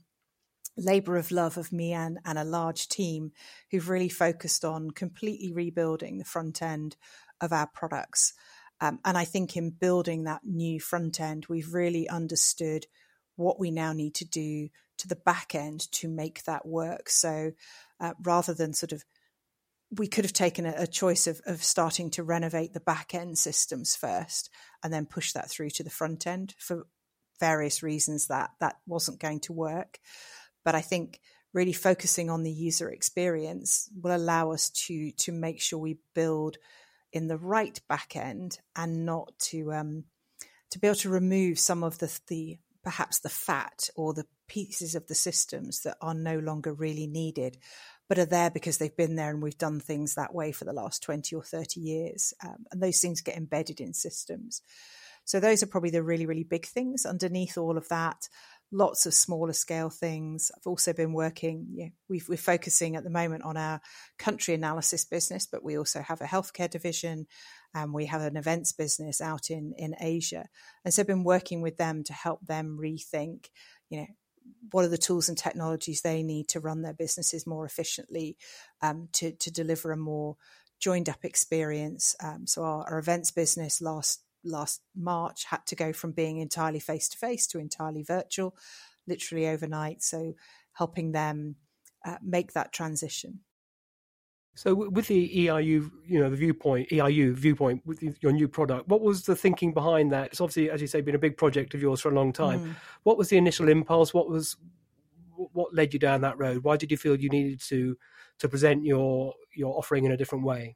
labor 0.76 1.18
of 1.18 1.32
love 1.32 1.58
of 1.58 1.72
me 1.72 1.94
and, 1.94 2.18
and 2.26 2.38
a 2.40 2.44
large 2.44 2.88
team 2.90 3.32
who've 3.70 3.90
really 3.90 4.10
focused 4.10 4.66
on 4.66 4.90
completely 4.90 5.52
rebuilding 5.52 6.18
the 6.18 6.26
front 6.26 6.62
end 6.62 6.96
of 7.42 7.54
our 7.54 7.68
products. 7.68 8.34
Um, 8.82 9.00
and 9.06 9.18
I 9.18 9.24
think 9.24 9.56
in 9.56 9.70
building 9.70 10.24
that 10.24 10.42
new 10.44 10.80
front 10.80 11.20
end, 11.20 11.46
we've 11.48 11.74
really 11.74 12.10
understood 12.10 12.88
what 13.36 13.60
we 13.60 13.72
now 13.72 13.94
need 13.94 14.16
to 14.16 14.26
do 14.26 14.70
to 15.04 15.08
the 15.10 15.16
back 15.16 15.54
end 15.54 15.92
to 15.92 16.08
make 16.08 16.44
that 16.44 16.66
work. 16.66 17.10
So 17.10 17.52
uh, 18.00 18.14
rather 18.24 18.54
than 18.54 18.74
sort 18.74 18.94
of 18.94 19.04
we 19.96 20.08
could 20.08 20.26
have 20.26 20.34
taken 20.34 20.66
a, 20.66 20.74
a, 20.78 20.88
choice 20.88 21.28
of, 21.28 21.40
of 21.46 21.64
starting 21.64 22.10
to 22.10 22.24
renovate 22.24 22.74
the 22.74 22.80
back 22.80 23.14
end 23.14 23.38
systems 23.38 23.96
first 23.96 24.50
and 24.84 24.92
then 24.92 25.06
push 25.06 25.34
that 25.34 25.52
through 25.52 25.70
to 25.70 25.84
the 25.84 25.90
front 25.90 26.26
end 26.26 26.56
for 26.58 26.88
various 27.40 27.84
reasons 27.84 28.28
that 28.28 28.50
that 28.60 28.78
wasn't 28.88 29.20
going 29.20 29.40
to 29.42 29.54
work. 29.54 30.00
But 30.66 30.74
I 30.74 30.82
think 30.82 31.20
really 31.54 31.74
focusing 31.74 32.30
on 32.30 32.42
the 32.42 32.52
user 32.52 32.90
experience 32.90 33.90
will 34.02 34.16
allow 34.16 34.52
us 34.52 34.70
to 34.70 35.12
to 35.12 35.32
make 35.32 35.62
sure 35.62 35.78
we 35.78 36.00
build 36.16 36.58
in 37.12 37.28
the 37.28 37.38
right 37.38 37.80
back 37.88 38.16
end 38.16 38.58
and 38.76 39.06
not 39.06 39.38
to 39.38 39.74
um, 39.74 40.06
to 40.72 40.80
be 40.80 40.88
able 40.88 40.96
to 40.96 41.10
remove 41.10 41.60
some 41.60 41.84
of 41.84 42.00
the 42.00 42.20
the 42.28 42.58
perhaps 42.84 43.20
the 43.20 43.30
fat 43.30 43.90
or 43.96 44.14
the 44.14 44.26
pieces 44.54 44.94
of 44.94 45.08
the 45.08 45.16
systems 45.16 45.82
that 45.82 45.98
are 46.00 46.14
no 46.14 46.38
longer 46.38 46.74
really 46.74 47.08
needed 47.08 47.58
but 48.10 48.20
are 48.20 48.26
there 48.26 48.52
because 48.52 48.78
they've 48.78 48.98
been 48.98 49.16
there 49.16 49.32
and 49.32 49.42
we've 49.42 49.58
done 49.58 49.80
things 49.80 50.14
that 50.14 50.36
way 50.36 50.52
for 50.52 50.66
the 50.66 50.74
last 50.74 51.02
20 51.02 51.36
or 51.36 51.42
30 51.42 51.80
years 51.80 52.34
um, 52.44 52.66
and 52.72 52.82
those 52.82 53.00
things 53.00 53.22
get 53.22 53.38
embedded 53.38 53.82
in 53.82 53.94
systems 53.94 54.62
so 55.26 55.40
those 55.40 55.64
are 55.64 55.68
probably 55.68 55.90
the 55.90 56.04
really 56.04 56.28
really 56.28 56.44
big 56.44 56.68
things 56.68 57.06
underneath 57.06 57.58
all 57.58 57.78
of 57.78 57.88
that 57.90 58.28
lots 58.74 59.06
of 59.06 59.14
smaller 59.14 59.54
scale 59.54 59.90
things. 59.90 60.52
I've 60.58 60.68
also 60.68 60.94
been 60.94 61.14
working, 61.14 61.92
we 62.10 62.22
are 62.30 62.38
focusing 62.38 62.96
at 62.96 63.04
the 63.04 63.10
moment 63.10 63.44
on 63.44 63.56
our 63.56 63.80
country 64.18 64.56
analysis 64.56 65.06
business, 65.06 65.46
but 65.46 65.64
we 65.64 65.78
also 65.78 66.02
have 66.02 66.22
a 66.22 66.26
healthcare 66.26 66.70
division 66.70 67.28
and 67.76 67.94
we 67.94 68.08
have 68.08 68.22
an 68.22 68.36
events 68.36 68.74
business 68.74 69.22
out 69.22 69.52
in, 69.52 69.74
in 69.78 69.96
Asia. 70.00 70.48
And 70.84 70.94
so 70.94 71.02
I've 71.04 71.08
been 71.08 71.24
working 71.24 71.62
with 71.62 71.78
them 71.78 72.04
to 72.06 72.14
help 72.14 72.46
them 72.46 72.78
rethink, 72.82 73.50
you 73.90 74.02
know, 74.02 74.08
what 74.72 74.86
are 74.86 74.90
the 74.90 74.98
tools 74.98 75.30
and 75.30 75.38
technologies 75.38 76.02
they 76.02 76.24
need 76.24 76.48
to 76.50 76.60
run 76.60 76.82
their 76.82 76.94
businesses 76.94 77.46
more 77.46 77.66
efficiently, 77.66 78.38
um, 78.82 79.10
to, 79.14 79.32
to 79.32 79.52
deliver 79.52 79.92
a 79.92 79.98
more 79.98 80.38
joined 80.80 81.10
up 81.10 81.24
experience. 81.24 82.16
Um, 82.22 82.46
so 82.48 82.64
our, 82.64 82.84
our 82.90 83.00
events 83.00 83.32
business 83.32 83.82
last 83.82 84.22
last 84.44 84.82
March 84.94 85.46
had 85.46 85.66
to 85.68 85.76
go 85.76 85.94
from 85.94 86.12
being 86.12 86.38
entirely 86.38 86.80
face 86.80 87.08
to 87.10 87.18
face 87.18 87.48
to 87.48 87.60
entirely 87.60 88.04
virtual, 88.04 88.56
literally 89.08 89.48
overnight. 89.48 90.04
So 90.04 90.34
helping 90.74 91.14
them 91.14 91.56
uh, 92.06 92.18
make 92.22 92.54
that 92.54 92.74
transition. 92.74 93.40
So 94.56 94.76
with 94.76 95.08
the 95.08 95.30
EIU, 95.30 95.90
you 96.06 96.20
know, 96.20 96.30
the 96.30 96.36
viewpoint, 96.36 96.90
EIU 96.90 97.34
viewpoint 97.34 97.82
with 97.86 98.04
your 98.22 98.32
new 98.32 98.48
product, 98.48 98.88
what 98.88 99.02
was 99.02 99.24
the 99.24 99.36
thinking 99.36 99.74
behind 99.74 100.12
that? 100.12 100.28
It's 100.28 100.42
obviously, 100.42 100.70
as 100.70 100.80
you 100.80 100.86
say, 100.86 101.02
been 101.02 101.16
a 101.16 101.20
big 101.20 101.38
project 101.38 101.74
of 101.74 101.82
yours 101.82 102.02
for 102.02 102.10
a 102.10 102.14
long 102.14 102.32
time. 102.32 102.60
Mm. 102.60 102.76
What 103.02 103.18
was 103.18 103.30
the 103.30 103.38
initial 103.38 103.68
impulse? 103.68 104.14
What 104.14 104.30
was 104.30 104.56
what 105.36 105.74
led 105.74 105.94
you 105.94 106.00
down 106.00 106.22
that 106.22 106.38
road? 106.38 106.64
Why 106.64 106.78
did 106.78 106.92
you 106.92 106.98
feel 106.98 107.16
you 107.16 107.30
needed 107.30 107.62
to 107.70 107.98
to 108.40 108.48
present 108.48 108.86
your 108.86 109.34
your 109.56 109.76
offering 109.76 110.06
in 110.06 110.12
a 110.12 110.18
different 110.18 110.46
way? 110.46 110.76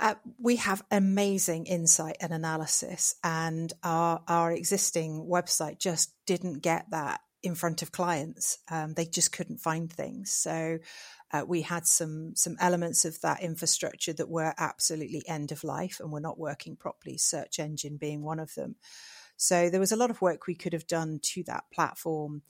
Uh, 0.00 0.14
we 0.38 0.56
have 0.56 0.82
amazing 0.90 1.66
insight 1.66 2.16
and 2.20 2.32
analysis, 2.32 3.14
and 3.22 3.72
our 3.84 4.20
our 4.26 4.50
existing 4.50 5.28
website 5.30 5.78
just 5.78 6.12
didn't 6.26 6.60
get 6.60 6.90
that 6.90 7.20
in 7.42 7.54
front 7.54 7.82
of 7.82 7.92
clients. 7.92 8.58
Um, 8.70 8.94
they 8.94 9.06
just 9.06 9.32
couldn't 9.32 9.60
find 9.60 9.90
things. 9.90 10.32
So 10.32 10.78
uh, 11.32 11.44
we 11.46 11.62
had 11.62 11.86
some 11.86 12.34
some 12.34 12.56
elements 12.60 13.04
of 13.04 13.20
that 13.20 13.42
infrastructure 13.42 14.12
that 14.12 14.28
were 14.28 14.54
absolutely 14.58 15.22
end 15.26 15.52
of 15.52 15.64
life 15.64 16.00
and 16.00 16.12
were 16.12 16.20
not 16.20 16.38
working 16.38 16.76
properly. 16.76 17.16
Search 17.16 17.58
engine 17.58 17.96
being 17.96 18.22
one 18.22 18.40
of 18.40 18.54
them. 18.54 18.76
So 19.36 19.70
there 19.70 19.80
was 19.80 19.92
a 19.92 19.96
lot 19.96 20.10
of 20.10 20.20
work 20.20 20.46
we 20.46 20.54
could 20.54 20.74
have 20.74 20.86
done 20.86 21.18
to 21.22 21.42
that 21.44 21.64
platform 21.72 22.42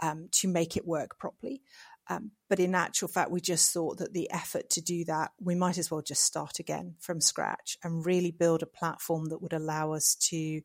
um, 0.00 0.28
to 0.32 0.48
make 0.48 0.76
it 0.76 0.86
work 0.86 1.18
properly. 1.18 1.62
Um, 2.08 2.30
but 2.48 2.60
in 2.60 2.74
actual 2.74 3.08
fact, 3.08 3.32
we 3.32 3.40
just 3.40 3.72
thought 3.72 3.98
that 3.98 4.12
the 4.12 4.30
effort 4.30 4.70
to 4.70 4.80
do 4.80 5.04
that, 5.06 5.32
we 5.40 5.56
might 5.56 5.76
as 5.76 5.90
well 5.90 6.02
just 6.02 6.22
start 6.22 6.60
again 6.60 6.94
from 7.00 7.20
scratch 7.20 7.76
and 7.82 8.06
really 8.06 8.30
build 8.30 8.62
a 8.62 8.66
platform 8.66 9.26
that 9.30 9.42
would 9.42 9.52
allow 9.52 9.92
us 9.92 10.14
to 10.14 10.60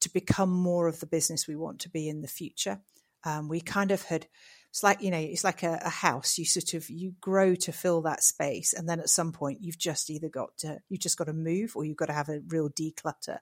to 0.00 0.12
become 0.12 0.50
more 0.50 0.86
of 0.86 1.00
the 1.00 1.06
business 1.06 1.48
we 1.48 1.56
want 1.56 1.80
to 1.80 1.88
be 1.88 2.08
in 2.08 2.20
the 2.20 2.28
future. 2.28 2.80
Um, 3.24 3.48
we 3.48 3.60
kind 3.60 3.90
of 3.90 4.02
had 4.02 4.26
it's 4.70 4.82
like 4.82 5.02
you 5.02 5.10
know 5.10 5.18
it's 5.18 5.44
like 5.44 5.62
a, 5.62 5.80
a, 5.84 5.88
house. 5.88 6.38
You 6.38 6.44
sort 6.44 6.74
of 6.74 6.88
you 6.90 7.14
grow 7.20 7.54
to 7.54 7.72
fill 7.72 8.02
that 8.02 8.22
space 8.22 8.74
and 8.74 8.88
then 8.88 9.00
at 9.00 9.08
some 9.08 9.32
point 9.32 9.62
you've 9.62 9.78
just 9.78 10.10
either 10.10 10.28
got 10.28 10.56
to 10.58 10.78
you 10.88 10.98
just 10.98 11.16
got 11.16 11.24
to 11.24 11.32
move 11.32 11.72
or 11.74 11.84
you've 11.84 11.96
got 11.96 12.06
to 12.06 12.12
have 12.12 12.28
a 12.28 12.40
real 12.48 12.68
declutter. 12.68 13.38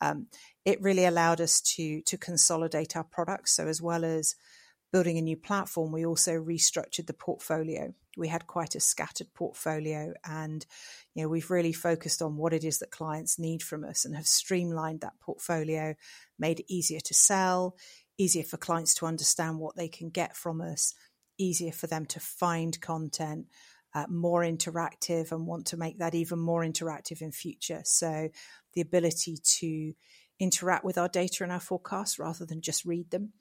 Um, 0.00 0.26
it 0.64 0.82
really 0.82 1.06
allowed 1.06 1.40
us 1.40 1.60
to 1.76 2.02
to 2.02 2.18
consolidate 2.18 2.96
our 2.96 3.04
products. 3.04 3.56
So 3.56 3.66
as 3.66 3.80
well 3.80 4.04
as 4.04 4.34
building 4.92 5.18
a 5.18 5.22
new 5.22 5.36
platform, 5.36 5.92
we 5.92 6.06
also 6.06 6.32
restructured 6.32 7.06
the 7.06 7.12
portfolio. 7.12 7.94
We 8.16 8.28
had 8.28 8.46
quite 8.46 8.74
a 8.74 8.80
scattered 8.80 9.32
portfolio, 9.34 10.12
and 10.24 10.64
you 11.14 11.22
know 11.22 11.28
we've 11.28 11.50
really 11.50 11.72
focused 11.72 12.20
on 12.20 12.36
what 12.36 12.52
it 12.52 12.64
is 12.64 12.78
that 12.78 12.90
clients 12.90 13.38
need 13.38 13.62
from 13.62 13.84
us, 13.84 14.04
and 14.04 14.14
have 14.16 14.26
streamlined 14.26 15.00
that 15.00 15.20
portfolio, 15.20 15.94
made 16.38 16.60
it 16.60 16.72
easier 16.72 17.00
to 17.00 17.14
sell, 17.14 17.76
easier 18.18 18.44
for 18.44 18.56
clients 18.56 18.94
to 18.94 19.06
understand 19.06 19.58
what 19.58 19.76
they 19.76 19.88
can 19.88 20.10
get 20.10 20.36
from 20.36 20.60
us, 20.60 20.94
easier 21.38 21.72
for 21.72 21.86
them 21.86 22.06
to 22.06 22.20
find 22.20 22.80
content, 22.80 23.46
uh, 23.94 24.06
more 24.08 24.42
interactive, 24.42 25.32
and 25.32 25.46
want 25.46 25.66
to 25.66 25.76
make 25.76 25.98
that 25.98 26.14
even 26.14 26.38
more 26.38 26.62
interactive 26.62 27.22
in 27.22 27.32
future. 27.32 27.80
So 27.84 28.28
the 28.74 28.80
ability 28.80 29.38
to 29.60 29.92
interact 30.40 30.84
with 30.84 30.98
our 30.98 31.08
data 31.08 31.42
and 31.42 31.52
our 31.52 31.60
forecasts 31.60 32.18
rather 32.18 32.44
than 32.44 32.60
just 32.60 32.84
read 32.84 33.10
them. 33.10 33.32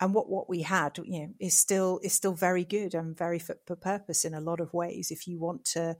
And 0.00 0.14
what 0.14 0.30
what 0.30 0.48
we 0.48 0.62
had 0.62 0.98
you 1.04 1.20
know 1.20 1.34
is 1.38 1.54
still 1.54 2.00
is 2.02 2.14
still 2.14 2.32
very 2.32 2.64
good 2.64 2.94
and 2.94 3.16
very 3.16 3.38
fit 3.38 3.60
for 3.66 3.76
purpose 3.76 4.24
in 4.24 4.32
a 4.32 4.40
lot 4.40 4.60
of 4.60 4.72
ways. 4.72 5.10
If 5.10 5.26
you 5.26 5.38
want 5.38 5.64
to 5.66 5.96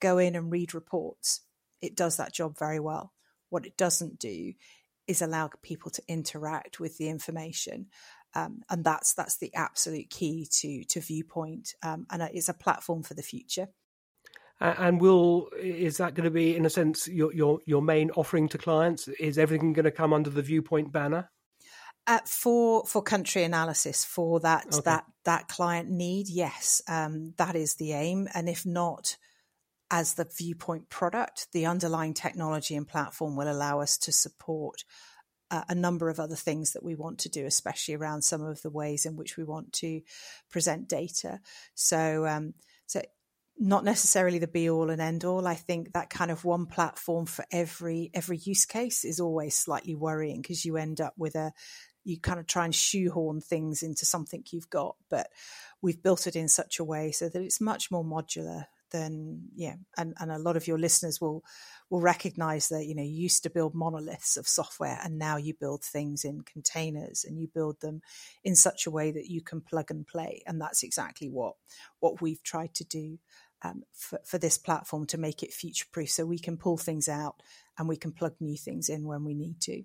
go 0.00 0.18
in 0.18 0.34
and 0.34 0.50
read 0.50 0.74
reports 0.74 1.42
it 1.82 1.96
does 1.96 2.16
that 2.16 2.32
job 2.32 2.56
very 2.58 2.80
well. 2.80 3.12
What 3.50 3.66
it 3.66 3.76
doesn't 3.76 4.18
do 4.18 4.54
is 5.06 5.22
allow 5.22 5.50
people 5.62 5.90
to 5.90 6.02
interact 6.08 6.80
with 6.80 6.98
the 6.98 7.08
information 7.08 7.86
um, 8.34 8.62
and 8.70 8.84
that's 8.84 9.14
that's 9.14 9.36
the 9.38 9.54
absolute 9.54 10.10
key 10.10 10.46
to 10.50 10.84
to 10.84 11.00
viewpoint 11.00 11.74
um, 11.82 12.06
and 12.10 12.22
it's 12.34 12.48
a 12.48 12.54
platform 12.54 13.02
for 13.02 13.14
the 13.14 13.22
future 13.22 13.68
and 14.60 15.00
will 15.00 15.48
is 15.60 15.96
that 15.96 16.14
going 16.14 16.24
to 16.24 16.30
be 16.30 16.56
in 16.56 16.64
a 16.64 16.70
sense 16.70 17.08
your 17.08 17.32
your 17.32 17.58
your 17.66 17.82
main 17.82 18.10
offering 18.12 18.48
to 18.48 18.58
clients 18.58 19.08
is 19.08 19.38
everything 19.38 19.72
going 19.72 19.84
to 19.84 19.90
come 19.90 20.12
under 20.12 20.30
the 20.30 20.42
viewpoint 20.42 20.92
banner 20.92 21.28
uh, 22.06 22.18
for 22.24 22.84
for 22.84 23.02
country 23.02 23.44
analysis 23.44 24.04
for 24.04 24.40
that 24.40 24.66
okay. 24.66 24.80
that 24.84 25.04
that 25.24 25.48
client 25.48 25.88
need, 25.88 26.28
yes, 26.28 26.82
um, 26.88 27.34
that 27.36 27.54
is 27.54 27.76
the 27.76 27.92
aim. 27.92 28.28
And 28.34 28.48
if 28.48 28.66
not, 28.66 29.16
as 29.92 30.14
the 30.14 30.26
viewpoint 30.36 30.88
product, 30.88 31.48
the 31.52 31.66
underlying 31.66 32.14
technology 32.14 32.74
and 32.74 32.88
platform 32.88 33.36
will 33.36 33.52
allow 33.52 33.80
us 33.80 33.98
to 33.98 34.10
support 34.10 34.84
uh, 35.50 35.64
a 35.68 35.74
number 35.74 36.08
of 36.08 36.18
other 36.18 36.34
things 36.34 36.72
that 36.72 36.82
we 36.82 36.94
want 36.94 37.18
to 37.18 37.28
do, 37.28 37.44
especially 37.44 37.94
around 37.94 38.22
some 38.22 38.40
of 38.40 38.62
the 38.62 38.70
ways 38.70 39.04
in 39.04 39.16
which 39.16 39.36
we 39.36 39.44
want 39.44 39.70
to 39.74 40.00
present 40.50 40.88
data. 40.88 41.38
So, 41.74 42.26
um, 42.26 42.54
so 42.86 43.02
not 43.58 43.84
necessarily 43.84 44.38
the 44.38 44.46
be 44.46 44.70
all 44.70 44.88
and 44.88 45.02
end 45.02 45.26
all. 45.26 45.46
I 45.46 45.56
think 45.56 45.92
that 45.92 46.08
kind 46.08 46.30
of 46.30 46.42
one 46.42 46.64
platform 46.64 47.26
for 47.26 47.44
every 47.52 48.10
every 48.14 48.38
use 48.38 48.64
case 48.64 49.04
is 49.04 49.20
always 49.20 49.54
slightly 49.54 49.94
worrying 49.94 50.40
because 50.40 50.64
you 50.64 50.78
end 50.78 51.02
up 51.02 51.12
with 51.18 51.34
a 51.34 51.52
you 52.02 52.18
kind 52.18 52.40
of 52.40 52.46
try 52.46 52.64
and 52.64 52.74
shoehorn 52.74 53.42
things 53.42 53.82
into 53.82 54.06
something 54.06 54.42
you've 54.50 54.70
got, 54.70 54.96
but 55.10 55.28
we've 55.82 56.02
built 56.02 56.26
it 56.26 56.34
in 56.34 56.48
such 56.48 56.78
a 56.78 56.84
way 56.84 57.12
so 57.12 57.28
that 57.28 57.42
it's 57.42 57.60
much 57.60 57.90
more 57.90 58.02
modular 58.02 58.64
than 58.92 59.48
yeah 59.54 59.74
and, 59.96 60.14
and 60.20 60.30
a 60.30 60.38
lot 60.38 60.56
of 60.56 60.66
your 60.66 60.78
listeners 60.78 61.20
will 61.20 61.42
will 61.90 62.00
recognize 62.00 62.68
that 62.68 62.86
you 62.86 62.94
know 62.94 63.02
you 63.02 63.22
used 63.22 63.42
to 63.42 63.50
build 63.50 63.74
monoliths 63.74 64.36
of 64.36 64.46
software 64.46 64.98
and 65.02 65.18
now 65.18 65.36
you 65.36 65.54
build 65.58 65.82
things 65.82 66.24
in 66.24 66.42
containers 66.42 67.24
and 67.24 67.38
you 67.38 67.48
build 67.52 67.80
them 67.80 68.00
in 68.44 68.54
such 68.54 68.86
a 68.86 68.90
way 68.90 69.10
that 69.10 69.28
you 69.28 69.40
can 69.40 69.60
plug 69.60 69.90
and 69.90 70.06
play 70.06 70.42
and 70.46 70.60
that's 70.60 70.82
exactly 70.82 71.28
what 71.28 71.54
what 72.00 72.20
we've 72.20 72.42
tried 72.42 72.74
to 72.74 72.84
do 72.84 73.18
um, 73.64 73.82
for, 73.92 74.18
for 74.24 74.38
this 74.38 74.58
platform 74.58 75.06
to 75.06 75.18
make 75.18 75.42
it 75.42 75.52
future 75.52 75.86
proof 75.92 76.10
so 76.10 76.26
we 76.26 76.38
can 76.38 76.56
pull 76.56 76.76
things 76.76 77.08
out 77.08 77.36
and 77.78 77.88
we 77.88 77.96
can 77.96 78.12
plug 78.12 78.34
new 78.40 78.56
things 78.56 78.88
in 78.88 79.06
when 79.06 79.24
we 79.24 79.34
need 79.34 79.60
to 79.60 79.82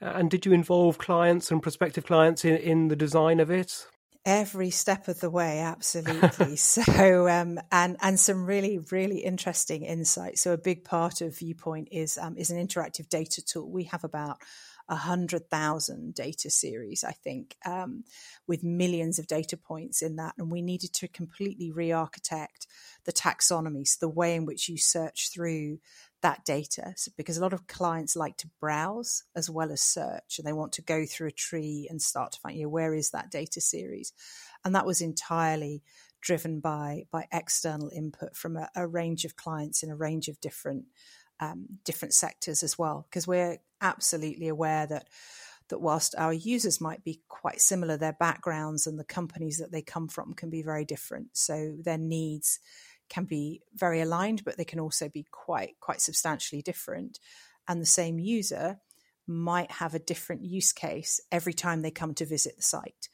and 0.00 0.30
did 0.30 0.46
you 0.46 0.52
involve 0.52 0.96
clients 0.96 1.50
and 1.50 1.62
prospective 1.62 2.06
clients 2.06 2.44
in, 2.44 2.56
in 2.56 2.88
the 2.88 2.96
design 2.96 3.38
of 3.38 3.50
it? 3.50 3.86
Every 4.26 4.68
step 4.68 5.08
of 5.08 5.20
the 5.20 5.30
way, 5.30 5.60
absolutely. 5.60 6.56
so, 6.56 7.26
um, 7.26 7.58
and 7.72 7.96
and 8.02 8.20
some 8.20 8.44
really 8.44 8.78
really 8.90 9.20
interesting 9.20 9.82
insights. 9.84 10.42
So, 10.42 10.52
a 10.52 10.58
big 10.58 10.84
part 10.84 11.22
of 11.22 11.38
Viewpoint 11.38 11.88
is 11.90 12.18
um, 12.18 12.36
is 12.36 12.50
an 12.50 12.58
interactive 12.58 13.08
data 13.08 13.42
tool. 13.42 13.70
We 13.70 13.84
have 13.84 14.04
about 14.04 14.36
a 14.90 14.96
hundred 14.96 15.48
thousand 15.48 16.14
data 16.14 16.50
series, 16.50 17.02
I 17.02 17.12
think, 17.12 17.56
um, 17.64 18.04
with 18.46 18.62
millions 18.62 19.18
of 19.18 19.26
data 19.26 19.56
points 19.56 20.02
in 20.02 20.16
that, 20.16 20.34
and 20.36 20.50
we 20.50 20.60
needed 20.60 20.92
to 20.94 21.08
completely 21.08 21.70
re-architect 21.70 22.66
the 23.04 23.12
taxonomy, 23.12 23.86
so 23.86 23.96
the 24.00 24.08
way 24.08 24.34
in 24.34 24.44
which 24.44 24.68
you 24.68 24.76
search 24.76 25.30
through 25.32 25.78
that 26.22 26.44
data 26.44 26.94
because 27.16 27.36
a 27.38 27.40
lot 27.40 27.52
of 27.52 27.66
clients 27.66 28.16
like 28.16 28.36
to 28.36 28.50
browse 28.60 29.24
as 29.34 29.48
well 29.48 29.72
as 29.72 29.80
search 29.80 30.38
and 30.38 30.46
they 30.46 30.52
want 30.52 30.72
to 30.72 30.82
go 30.82 31.06
through 31.06 31.28
a 31.28 31.32
tree 31.32 31.86
and 31.88 32.00
start 32.00 32.32
to 32.32 32.40
find 32.40 32.56
you 32.56 32.64
know 32.64 32.68
where 32.68 32.94
is 32.94 33.10
that 33.10 33.30
data 33.30 33.60
series? 33.60 34.12
And 34.64 34.74
that 34.74 34.86
was 34.86 35.00
entirely 35.00 35.82
driven 36.20 36.60
by 36.60 37.04
by 37.10 37.26
external 37.32 37.90
input 37.94 38.36
from 38.36 38.56
a, 38.56 38.68
a 38.76 38.86
range 38.86 39.24
of 39.24 39.36
clients 39.36 39.82
in 39.82 39.90
a 39.90 39.96
range 39.96 40.28
of 40.28 40.40
different 40.40 40.84
um, 41.40 41.66
different 41.84 42.12
sectors 42.12 42.62
as 42.62 42.78
well 42.78 43.06
because 43.08 43.26
we're 43.26 43.58
absolutely 43.80 44.48
aware 44.48 44.86
that 44.86 45.08
that 45.70 45.80
whilst 45.80 46.14
our 46.18 46.32
users 46.32 46.80
might 46.80 47.02
be 47.02 47.22
quite 47.28 47.60
similar 47.60 47.96
their 47.96 48.12
backgrounds 48.12 48.86
and 48.86 48.98
the 48.98 49.04
companies 49.04 49.58
that 49.58 49.72
they 49.72 49.82
come 49.82 50.08
from 50.08 50.34
can 50.34 50.50
be 50.50 50.62
very 50.62 50.84
different. 50.84 51.28
So 51.32 51.76
their 51.82 51.96
needs 51.96 52.58
can 53.10 53.24
be 53.24 53.60
very 53.74 54.00
aligned, 54.00 54.44
but 54.44 54.56
they 54.56 54.64
can 54.64 54.80
also 54.80 55.08
be 55.08 55.26
quite 55.30 55.74
quite 55.80 56.00
substantially 56.00 56.62
different. 56.62 57.18
And 57.68 57.80
the 57.80 57.86
same 57.86 58.18
user 58.18 58.78
might 59.26 59.70
have 59.70 59.94
a 59.94 59.98
different 59.98 60.44
use 60.44 60.72
case 60.72 61.20
every 61.30 61.52
time 61.52 61.82
they 61.82 61.90
come 61.90 62.14
to 62.14 62.24
visit 62.24 62.56
the 62.56 62.62
site. 62.62 63.08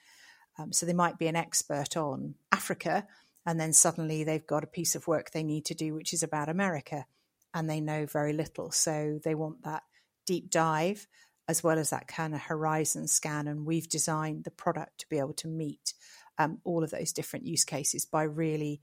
Um, 0.58 0.72
so 0.72 0.86
they 0.86 0.94
might 0.94 1.18
be 1.18 1.26
an 1.26 1.36
expert 1.36 1.96
on 1.96 2.36
Africa, 2.52 3.06
and 3.44 3.58
then 3.58 3.72
suddenly 3.72 4.22
they've 4.22 4.46
got 4.46 4.64
a 4.64 4.68
piece 4.68 4.94
of 4.94 5.08
work 5.08 5.30
they 5.30 5.42
need 5.42 5.64
to 5.66 5.74
do 5.74 5.94
which 5.94 6.12
is 6.12 6.22
about 6.22 6.48
America, 6.48 7.06
and 7.52 7.68
they 7.68 7.80
know 7.80 8.06
very 8.06 8.32
little. 8.32 8.70
So 8.70 9.18
they 9.24 9.34
want 9.34 9.64
that 9.64 9.82
deep 10.26 10.50
dive 10.50 11.06
as 11.48 11.62
well 11.62 11.78
as 11.78 11.90
that 11.90 12.08
kind 12.08 12.34
of 12.34 12.40
horizon 12.40 13.06
scan. 13.06 13.46
And 13.46 13.64
we've 13.64 13.88
designed 13.88 14.44
the 14.44 14.50
product 14.50 14.98
to 15.00 15.08
be 15.08 15.18
able 15.18 15.34
to 15.34 15.48
meet 15.48 15.94
um, 16.38 16.58
all 16.64 16.82
of 16.82 16.90
those 16.90 17.12
different 17.12 17.46
use 17.46 17.64
cases 17.64 18.04
by 18.04 18.24
really 18.24 18.80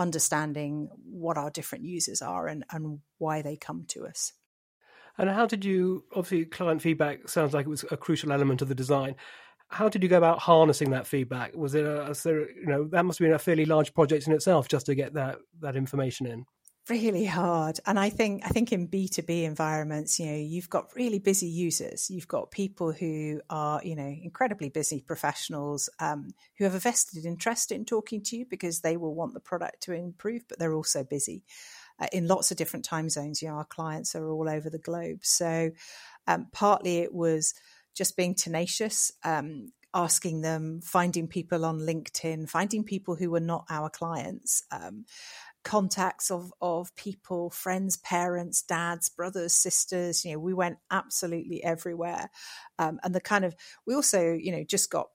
understanding 0.00 0.88
what 1.04 1.36
our 1.36 1.50
different 1.50 1.84
users 1.84 2.22
are 2.22 2.48
and, 2.48 2.64
and 2.72 3.00
why 3.18 3.42
they 3.42 3.56
come 3.56 3.84
to 3.88 4.06
us. 4.06 4.32
And 5.18 5.28
how 5.28 5.44
did 5.44 5.64
you, 5.64 6.04
obviously, 6.16 6.46
client 6.46 6.80
feedback 6.80 7.28
sounds 7.28 7.52
like 7.52 7.66
it 7.66 7.68
was 7.68 7.84
a 7.90 7.96
crucial 7.96 8.32
element 8.32 8.62
of 8.62 8.68
the 8.68 8.74
design. 8.74 9.16
How 9.68 9.88
did 9.88 10.02
you 10.02 10.08
go 10.08 10.16
about 10.16 10.38
harnessing 10.38 10.90
that 10.90 11.06
feedback? 11.06 11.54
Was 11.54 11.74
it 11.74 11.84
a, 11.84 12.14
you 12.24 12.66
know, 12.66 12.88
that 12.88 13.04
must 13.04 13.18
have 13.18 13.26
been 13.26 13.34
a 13.34 13.38
fairly 13.38 13.66
large 13.66 13.92
project 13.92 14.26
in 14.26 14.32
itself 14.32 14.66
just 14.66 14.86
to 14.86 14.94
get 14.94 15.14
that, 15.14 15.38
that 15.60 15.76
information 15.76 16.26
in? 16.26 16.46
Really 16.90 17.24
hard. 17.24 17.80
And 17.86 17.98
i 17.98 18.10
think 18.10 18.42
i 18.44 18.48
think 18.48 18.72
in 18.72 18.88
b2b 18.88 19.44
environments 19.44 20.20
you 20.20 20.26
know 20.26 20.36
you've 20.36 20.68
got 20.68 20.94
really 20.94 21.18
busy 21.18 21.46
users. 21.46 22.10
You've 22.10 22.28
got 22.28 22.50
people 22.50 22.92
who 22.92 23.40
are 23.48 23.80
you 23.82 23.96
know 23.96 24.14
incredibly 24.22 24.68
busy 24.68 25.00
professionals 25.00 25.88
um, 26.00 26.30
who 26.58 26.64
have 26.64 26.74
a 26.74 26.78
vested 26.78 27.24
interest 27.24 27.72
in 27.72 27.84
talking 27.84 28.22
to 28.24 28.36
you 28.36 28.44
because 28.44 28.80
they 28.80 28.96
will 28.96 29.14
want 29.14 29.34
the 29.34 29.40
product 29.40 29.82
to 29.84 29.92
improve 29.92 30.42
but 30.48 30.58
they're 30.58 30.74
also 30.74 31.04
busy 31.04 31.44
uh, 32.00 32.08
in 32.12 32.26
lots 32.26 32.50
of 32.50 32.56
different 32.56 32.84
time 32.84 33.08
zones. 33.08 33.40
You 33.40 33.48
know 33.48 33.54
our 33.54 33.64
clients 33.64 34.14
are 34.14 34.28
all 34.28 34.48
over 34.48 34.68
the 34.68 34.78
globe. 34.78 35.20
So 35.22 35.70
um, 36.26 36.48
partly 36.52 36.98
it 36.98 37.14
was 37.14 37.54
just 37.94 38.16
being 38.16 38.34
tenacious 38.34 39.12
um, 39.24 39.72
asking 39.94 40.40
them, 40.40 40.80
finding 40.82 41.26
people 41.26 41.64
on 41.64 41.80
LinkedIn, 41.80 42.48
finding 42.48 42.84
people 42.84 43.16
who 43.16 43.30
were 43.30 43.40
not 43.40 43.64
our 43.70 43.90
clients, 43.90 44.62
um, 44.70 45.04
contacts 45.64 46.30
of 46.30 46.52
of 46.60 46.94
people, 46.96 47.50
friends, 47.50 47.96
parents, 47.98 48.62
dads, 48.62 49.08
brothers, 49.08 49.54
sisters. 49.54 50.24
You 50.24 50.32
know, 50.32 50.38
we 50.38 50.54
went 50.54 50.78
absolutely 50.90 51.62
everywhere, 51.62 52.30
um, 52.78 53.00
and 53.02 53.14
the 53.14 53.20
kind 53.20 53.44
of 53.44 53.54
we 53.86 53.94
also 53.94 54.32
you 54.32 54.52
know 54.52 54.64
just 54.64 54.90
got 54.90 55.08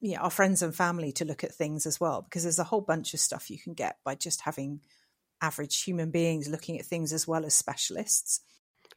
you 0.00 0.14
know, 0.14 0.20
our 0.20 0.30
friends 0.30 0.60
and 0.60 0.74
family 0.74 1.12
to 1.12 1.24
look 1.24 1.44
at 1.44 1.54
things 1.54 1.86
as 1.86 1.98
well 1.98 2.22
because 2.22 2.42
there's 2.42 2.58
a 2.58 2.64
whole 2.64 2.82
bunch 2.82 3.14
of 3.14 3.20
stuff 3.20 3.50
you 3.50 3.58
can 3.58 3.72
get 3.72 3.96
by 4.04 4.14
just 4.14 4.42
having 4.42 4.80
average 5.40 5.82
human 5.82 6.10
beings 6.10 6.48
looking 6.48 6.78
at 6.78 6.84
things 6.84 7.12
as 7.12 7.26
well 7.26 7.44
as 7.44 7.54
specialists. 7.54 8.40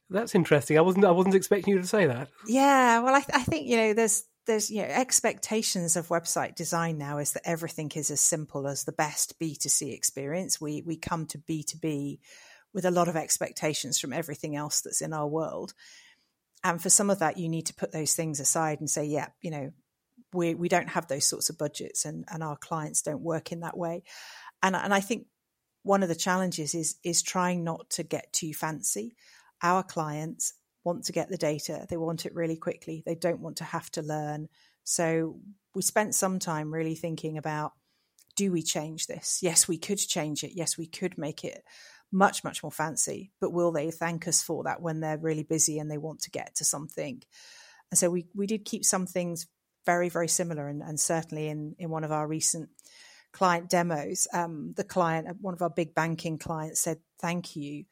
That's 0.10 0.36
interesting. 0.36 0.78
I 0.78 0.82
wasn't 0.82 1.06
I 1.06 1.12
wasn't 1.12 1.36
expecting 1.36 1.74
you 1.74 1.82
to 1.82 1.88
say 1.88 2.08
that. 2.08 2.30
Yeah, 2.46 3.00
well, 3.00 3.16
I, 3.16 3.20
th- 3.20 3.32
I 3.34 3.44
think 3.44 3.68
you 3.68 3.78
know 3.78 3.94
there's 3.94 4.24
there's 4.48 4.72
you 4.72 4.82
know 4.82 4.88
expectations 4.88 5.96
of 5.96 6.08
website 6.08 6.56
design 6.56 6.98
now 6.98 7.20
is 7.20 7.34
that 7.34 7.48
everything 7.48 7.92
is 7.96 8.10
as 8.10 8.22
simple 8.22 8.68
as 8.68 8.84
the 8.84 8.92
best 8.92 9.40
B2C 9.40 9.94
experience. 9.94 10.60
We 10.60 10.82
we 10.86 10.98
come 10.98 11.28
to 11.28 11.38
B2B 11.38 12.20
with 12.74 12.86
a 12.86 12.92
lot 12.92 13.08
of 13.08 13.16
expectations 13.16 14.00
from 14.00 14.14
everything 14.14 14.56
else 14.56 14.82
that's 14.82 15.02
in 15.02 15.14
our 15.14 15.28
world. 15.28 15.74
And 16.64 16.82
for 16.82 16.90
some 16.90 17.10
of 17.10 17.20
that 17.20 17.38
you 17.38 17.50
need 17.50 17.68
to 17.68 17.74
put 17.74 17.92
those 17.92 18.16
things 18.16 18.40
aside 18.40 18.80
and 18.80 18.90
say, 18.90 19.06
yeah, 19.06 19.28
you 19.42 19.52
know, 19.52 19.72
we 20.34 20.56
we 20.56 20.70
don't 20.70 20.90
have 20.90 21.08
those 21.08 21.28
sorts 21.28 21.50
of 21.50 21.58
budgets 21.58 22.06
and, 22.06 22.26
and 22.32 22.44
our 22.44 22.58
clients 22.58 23.02
don't 23.02 23.22
work 23.22 23.52
in 23.52 23.60
that 23.60 23.78
way. 23.78 24.04
And 24.64 24.76
and 24.76 24.94
I 24.94 25.02
think 25.02 25.28
one 25.84 26.04
of 26.04 26.10
the 26.10 26.16
challenges 26.16 26.74
is 26.74 26.96
is 27.04 27.22
trying 27.22 27.64
not 27.64 27.90
to 27.92 28.04
get 28.04 28.34
too 28.34 28.54
fancy. 28.54 29.16
Our 29.62 29.84
clients 29.84 30.54
want 30.88 31.04
to 31.04 31.12
get 31.12 31.28
the 31.28 31.38
data. 31.38 31.86
They 31.90 31.98
want 31.98 32.26
it 32.26 32.34
really 32.34 32.56
quickly. 32.56 33.04
They 33.06 33.16
don't 33.16 33.42
want 33.42 33.58
to 33.58 33.66
have 33.66 33.92
to 33.92 34.02
learn. 34.02 34.48
So 34.86 35.42
we 35.76 35.82
spent 35.82 36.16
some 36.16 36.40
time 36.40 36.74
really 36.74 36.96
thinking 36.96 37.38
about 37.38 37.74
do 38.38 38.54
we 38.54 38.64
change 38.64 39.08
this? 39.08 39.40
Yes, 39.42 39.68
we 39.68 39.78
could 39.78 39.98
change 39.98 40.46
it. 40.46 40.52
Yes, 40.56 40.78
we 40.78 40.88
could 40.88 41.18
make 41.18 41.44
it 41.44 41.62
much, 42.10 42.42
much 42.44 42.64
more 42.64 42.72
fancy. 42.72 43.32
But 43.42 43.52
will 43.52 43.74
they 43.74 43.92
thank 43.92 44.30
us 44.30 44.42
for 44.42 44.64
that 44.64 44.82
when 44.82 45.02
they're 45.02 45.18
really 45.18 45.44
busy 45.44 45.78
and 45.78 45.92
they 45.92 45.98
want 45.98 46.22
to 46.22 46.32
get 46.32 46.56
to 46.56 46.64
something? 46.64 47.22
And 47.92 47.98
so 47.98 48.10
we, 48.10 48.28
we 48.34 48.48
did 48.48 48.64
keep 48.64 48.86
some 48.86 49.08
things 49.08 49.48
very, 49.86 50.08
very 50.08 50.30
similar. 50.30 50.70
And, 50.70 50.82
and 50.82 50.98
certainly 50.98 51.50
in, 51.50 51.76
in 51.80 51.90
one 51.90 52.06
of 52.06 52.14
our 52.14 52.28
recent 52.28 52.70
client 53.34 53.70
demos, 53.70 54.28
um, 54.32 54.74
the 54.78 54.86
client, 54.86 55.28
one 55.42 55.54
of 55.54 55.62
our 55.62 55.70
big 55.70 55.94
banking 55.94 56.38
clients 56.38 56.80
said, 56.80 57.00
Thank 57.20 57.56
you 57.56 57.86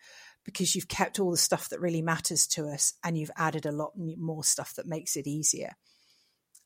because 0.46 0.76
you've 0.76 0.88
kept 0.88 1.20
all 1.20 1.32
the 1.32 1.38
stuff 1.38 1.70
that 1.70 1.82
really 1.82 2.02
matters 2.02 2.48
to 2.48 2.68
us 2.68 2.94
and 3.04 3.18
you've 3.18 3.32
added 3.36 3.66
a 3.66 3.72
lot 3.72 3.94
more 3.96 4.44
stuff 4.44 4.76
that 4.76 4.86
makes 4.86 5.16
it 5.18 5.28
easier. 5.28 5.76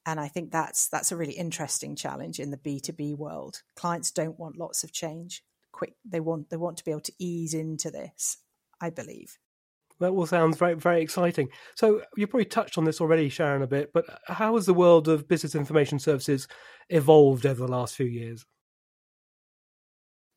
And 0.06 0.20
I 0.20 0.28
think 0.28 0.52
that's 0.52 0.88
that's 0.90 1.12
a 1.12 1.18
really 1.18 1.34
interesting 1.34 1.96
challenge 1.96 2.40
in 2.40 2.52
the 2.52 2.58
B2B 2.58 3.18
world. 3.18 3.62
Clients 3.76 4.12
don't 4.12 4.40
want 4.40 4.58
lots 4.58 4.84
of 4.84 4.92
change 4.92 5.44
quick. 5.72 5.96
They 6.06 6.20
want 6.20 6.50
they 6.50 6.58
want 6.58 6.78
to 6.78 6.86
be 6.86 6.92
able 6.92 7.02
to 7.02 7.14
ease 7.20 7.54
into 7.54 7.92
this, 7.92 8.38
I 8.82 8.90
believe. 8.90 9.38
That 10.00 10.12
all 10.12 10.26
sounds 10.26 10.58
very 10.58 10.76
very 10.76 11.02
exciting. 11.02 11.50
So 11.76 12.02
you 12.16 12.28
probably 12.28 12.46
touched 12.46 12.78
on 12.78 12.86
this 12.86 13.02
already, 13.02 13.30
Sharon, 13.30 13.62
a 13.62 13.68
bit, 13.68 13.92
but 13.94 14.06
how 14.28 14.56
has 14.56 14.66
the 14.66 14.74
world 14.74 15.08
of 15.08 15.28
business 15.28 15.56
information 15.56 16.00
services 16.00 16.48
evolved 16.90 17.46
over 17.46 17.62
the 17.66 17.72
last 17.72 17.96
few 17.96 18.08
years? 18.08 18.46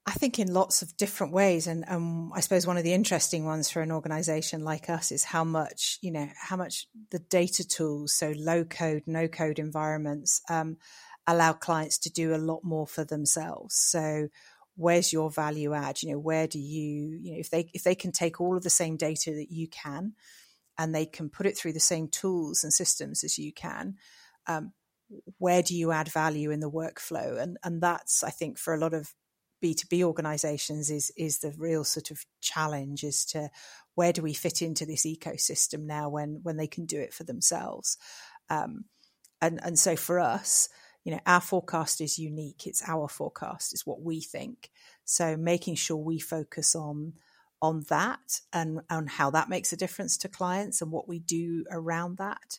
I 0.04 0.12
think 0.12 0.40
in 0.40 0.52
lots 0.52 0.82
of 0.82 0.96
different 0.96 1.32
ways, 1.32 1.68
and 1.68 1.84
um, 1.86 2.32
I 2.34 2.40
suppose 2.40 2.66
one 2.66 2.76
of 2.76 2.82
the 2.82 2.92
interesting 2.92 3.44
ones 3.44 3.70
for 3.70 3.82
an 3.82 3.92
organisation 3.92 4.64
like 4.64 4.90
us 4.90 5.12
is 5.12 5.22
how 5.22 5.44
much 5.44 5.98
you 6.02 6.10
know 6.10 6.28
how 6.36 6.56
much 6.56 6.86
the 7.10 7.20
data 7.20 7.66
tools, 7.66 8.12
so 8.12 8.32
low 8.36 8.64
code, 8.64 9.04
no 9.06 9.28
code 9.28 9.60
environments, 9.60 10.42
um, 10.50 10.78
allow 11.28 11.52
clients 11.52 11.98
to 11.98 12.10
do 12.10 12.34
a 12.34 12.36
lot 12.36 12.64
more 12.64 12.86
for 12.86 13.04
themselves. 13.04 13.76
So 13.76 14.28
where's 14.74 15.12
your 15.12 15.30
value 15.30 15.72
add? 15.72 16.02
You 16.02 16.12
know, 16.12 16.18
where 16.18 16.48
do 16.48 16.58
you 16.58 17.18
you 17.22 17.32
know 17.32 17.38
if 17.38 17.50
they 17.50 17.70
if 17.72 17.84
they 17.84 17.94
can 17.94 18.10
take 18.10 18.40
all 18.40 18.56
of 18.56 18.64
the 18.64 18.70
same 18.70 18.96
data 18.96 19.30
that 19.30 19.52
you 19.52 19.68
can, 19.68 20.14
and 20.78 20.92
they 20.92 21.06
can 21.06 21.30
put 21.30 21.46
it 21.46 21.56
through 21.56 21.74
the 21.74 21.80
same 21.80 22.08
tools 22.08 22.64
and 22.64 22.72
systems 22.72 23.22
as 23.22 23.38
you 23.38 23.52
can. 23.52 23.98
Um, 24.48 24.72
where 25.38 25.62
do 25.62 25.76
you 25.76 25.92
add 25.92 26.08
value 26.08 26.50
in 26.50 26.60
the 26.60 26.70
workflow 26.70 27.38
and 27.38 27.58
and 27.62 27.82
that's 27.82 28.24
i 28.24 28.30
think 28.30 28.58
for 28.58 28.72
a 28.72 28.78
lot 28.78 28.94
of 28.94 29.12
B2B 29.62 30.02
organizations 30.02 30.90
is 30.90 31.12
is 31.16 31.38
the 31.38 31.54
real 31.56 31.84
sort 31.84 32.10
of 32.10 32.24
challenge 32.40 33.04
as 33.04 33.24
to 33.26 33.50
where 33.94 34.12
do 34.12 34.22
we 34.22 34.34
fit 34.34 34.62
into 34.62 34.86
this 34.86 35.06
ecosystem 35.06 35.84
now 35.84 36.08
when 36.08 36.40
when 36.42 36.56
they 36.56 36.66
can 36.66 36.86
do 36.86 37.00
it 37.00 37.14
for 37.14 37.24
themselves. 37.24 37.96
Um, 38.50 38.84
and 39.40 39.60
and 39.62 39.78
so 39.78 39.96
for 39.96 40.18
us, 40.18 40.68
you 41.04 41.12
know, 41.12 41.20
our 41.26 41.40
forecast 41.40 42.00
is 42.00 42.18
unique. 42.18 42.66
It's 42.66 42.82
our 42.86 43.08
forecast. 43.08 43.72
It's 43.72 43.86
what 43.86 44.02
we 44.02 44.20
think. 44.20 44.70
So 45.04 45.36
making 45.36 45.76
sure 45.76 45.96
we 45.96 46.18
focus 46.18 46.74
on 46.74 47.14
on 47.60 47.84
that 47.88 48.40
and 48.52 48.80
on 48.90 49.06
how 49.06 49.30
that 49.30 49.48
makes 49.48 49.72
a 49.72 49.76
difference 49.76 50.18
to 50.18 50.28
clients 50.28 50.82
and 50.82 50.90
what 50.90 51.06
we 51.06 51.20
do 51.20 51.64
around 51.70 52.18
that 52.18 52.58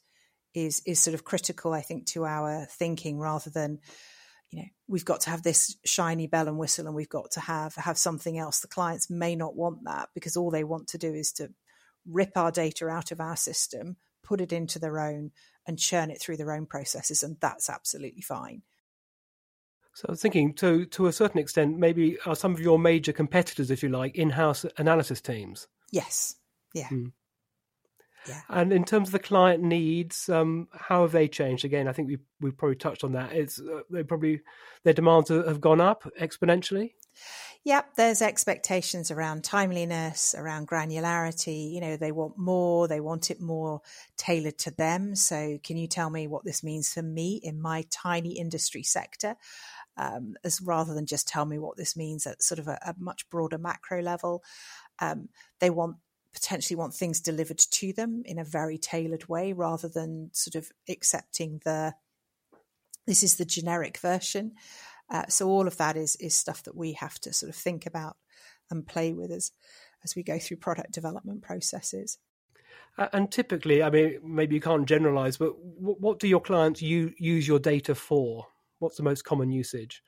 is 0.53 0.81
is 0.85 0.99
sort 0.99 1.13
of 1.13 1.23
critical, 1.25 1.73
I 1.73 1.81
think, 1.81 2.05
to 2.07 2.25
our 2.25 2.65
thinking 2.69 3.17
rather 3.17 3.49
than 3.49 3.79
you 4.53 4.59
know 4.61 4.67
we've 4.87 5.05
got 5.05 5.21
to 5.21 5.29
have 5.31 5.41
this 5.41 5.75
shiny 5.83 6.27
bell 6.27 6.47
and 6.47 6.59
whistle 6.59 6.85
and 6.85 6.95
we've 6.95 7.09
got 7.09 7.31
to 7.31 7.39
have 7.39 7.73
have 7.75 7.97
something 7.97 8.37
else 8.37 8.59
the 8.59 8.67
clients 8.67 9.09
may 9.09 9.35
not 9.35 9.55
want 9.55 9.79
that 9.83 10.09
because 10.13 10.37
all 10.37 10.51
they 10.51 10.63
want 10.63 10.87
to 10.87 10.97
do 10.97 11.11
is 11.13 11.31
to 11.31 11.49
rip 12.07 12.37
our 12.37 12.51
data 12.51 12.87
out 12.87 13.11
of 13.11 13.19
our 13.19 13.35
system 13.35 13.97
put 14.23 14.39
it 14.39 14.53
into 14.53 14.77
their 14.77 14.99
own 14.99 15.31
and 15.65 15.79
churn 15.79 16.11
it 16.11 16.21
through 16.21 16.37
their 16.37 16.53
own 16.53 16.65
processes 16.65 17.23
and 17.23 17.37
that's 17.41 17.69
absolutely 17.69 18.21
fine 18.21 18.61
so 19.95 20.07
I 20.09 20.13
was 20.13 20.21
thinking, 20.23 20.55
to 20.55 20.85
to 20.87 21.05
a 21.05 21.13
certain 21.13 21.39
extent, 21.39 21.77
maybe 21.77 22.17
are 22.25 22.35
some 22.35 22.51
of 22.51 22.59
your 22.59 22.79
major 22.79 23.13
competitors, 23.13 23.69
if 23.69 23.83
you 23.83 23.89
like, 23.89 24.15
in-house 24.15 24.65
analysis 24.79 25.21
teams? 25.21 25.67
Yes. 25.91 26.35
Yeah. 26.73 26.87
Mm. 26.87 27.11
Yeah. 28.27 28.41
And 28.49 28.71
in 28.71 28.85
terms 28.85 29.09
of 29.09 29.13
the 29.13 29.19
client 29.19 29.63
needs, 29.63 30.29
um, 30.29 30.67
how 30.71 31.01
have 31.01 31.11
they 31.11 31.27
changed? 31.27 31.65
Again, 31.65 31.87
I 31.87 31.93
think 31.93 32.07
we 32.07 32.17
we 32.39 32.51
probably 32.51 32.75
touched 32.75 33.03
on 33.03 33.13
that. 33.13 33.33
It's 33.33 33.59
uh, 33.59 33.81
they 33.89 34.03
probably 34.03 34.41
their 34.83 34.93
demands 34.93 35.29
have 35.29 35.61
gone 35.61 35.81
up 35.81 36.03
exponentially. 36.19 36.91
Yep, 37.65 37.95
there's 37.95 38.21
expectations 38.21 39.09
around 39.09 39.45
timeliness, 39.45 40.35
around 40.37 40.67
granularity. 40.67 41.71
You 41.71 41.79
know, 41.79 41.95
they 41.95 42.11
want 42.11 42.37
more, 42.37 42.89
they 42.89 42.99
want 42.99 43.31
it 43.31 43.39
more 43.39 43.81
tailored 44.17 44.57
to 44.59 44.71
them. 44.71 45.15
So, 45.15 45.59
can 45.63 45.77
you 45.77 45.87
tell 45.87 46.09
me 46.09 46.27
what 46.27 46.43
this 46.43 46.61
means 46.61 46.91
for 46.91 47.01
me 47.01 47.39
in 47.41 47.61
my 47.61 47.85
tiny 47.89 48.37
industry 48.37 48.83
sector? 48.83 49.37
Um, 49.95 50.35
as 50.43 50.59
rather 50.59 50.93
than 50.93 51.05
just 51.05 51.27
tell 51.27 51.45
me 51.45 51.57
what 51.59 51.77
this 51.77 51.95
means 51.95 52.27
at 52.27 52.41
sort 52.41 52.59
of 52.59 52.67
a, 52.67 52.79
a 52.85 52.95
much 52.97 53.29
broader 53.29 53.59
macro 53.59 54.01
level. 54.01 54.43
Um, 54.99 55.29
they 55.59 55.69
want 55.69 55.97
potentially 56.33 56.75
want 56.75 56.93
things 56.93 57.19
delivered 57.19 57.59
to 57.59 57.93
them 57.93 58.23
in 58.25 58.39
a 58.39 58.43
very 58.43 58.77
tailored 58.77 59.27
way 59.29 59.53
rather 59.53 59.87
than 59.87 60.29
sort 60.33 60.55
of 60.55 60.71
accepting 60.89 61.61
the 61.63 61.93
this 63.05 63.23
is 63.23 63.35
the 63.35 63.45
generic 63.45 63.97
version. 63.97 64.53
Uh, 65.09 65.25
so 65.27 65.49
all 65.49 65.67
of 65.67 65.77
that 65.77 65.97
is 65.97 66.15
is 66.17 66.33
stuff 66.33 66.63
that 66.63 66.75
we 66.75 66.93
have 66.93 67.19
to 67.19 67.33
sort 67.33 67.49
of 67.49 67.55
think 67.55 67.85
about 67.85 68.17
and 68.71 68.87
play 68.87 69.13
with 69.13 69.31
as 69.31 69.51
as 70.03 70.15
we 70.15 70.23
go 70.23 70.39
through 70.39 70.57
product 70.57 70.91
development 70.91 71.41
processes. 71.41 72.17
Uh, 72.97 73.07
and 73.13 73.31
typically, 73.31 73.81
I 73.81 73.89
mean, 73.89 74.19
maybe 74.23 74.55
you 74.55 74.61
can't 74.61 74.87
generalize, 74.87 75.37
but 75.37 75.53
w- 75.79 75.97
what 75.99 76.19
do 76.19 76.27
your 76.27 76.41
clients 76.41 76.81
u- 76.81 77.13
use 77.17 77.47
your 77.47 77.59
data 77.59 77.95
for? 77.95 78.45
What's 78.79 78.97
the 78.97 79.03
most 79.03 79.23
common 79.23 79.51
usage? 79.51 80.03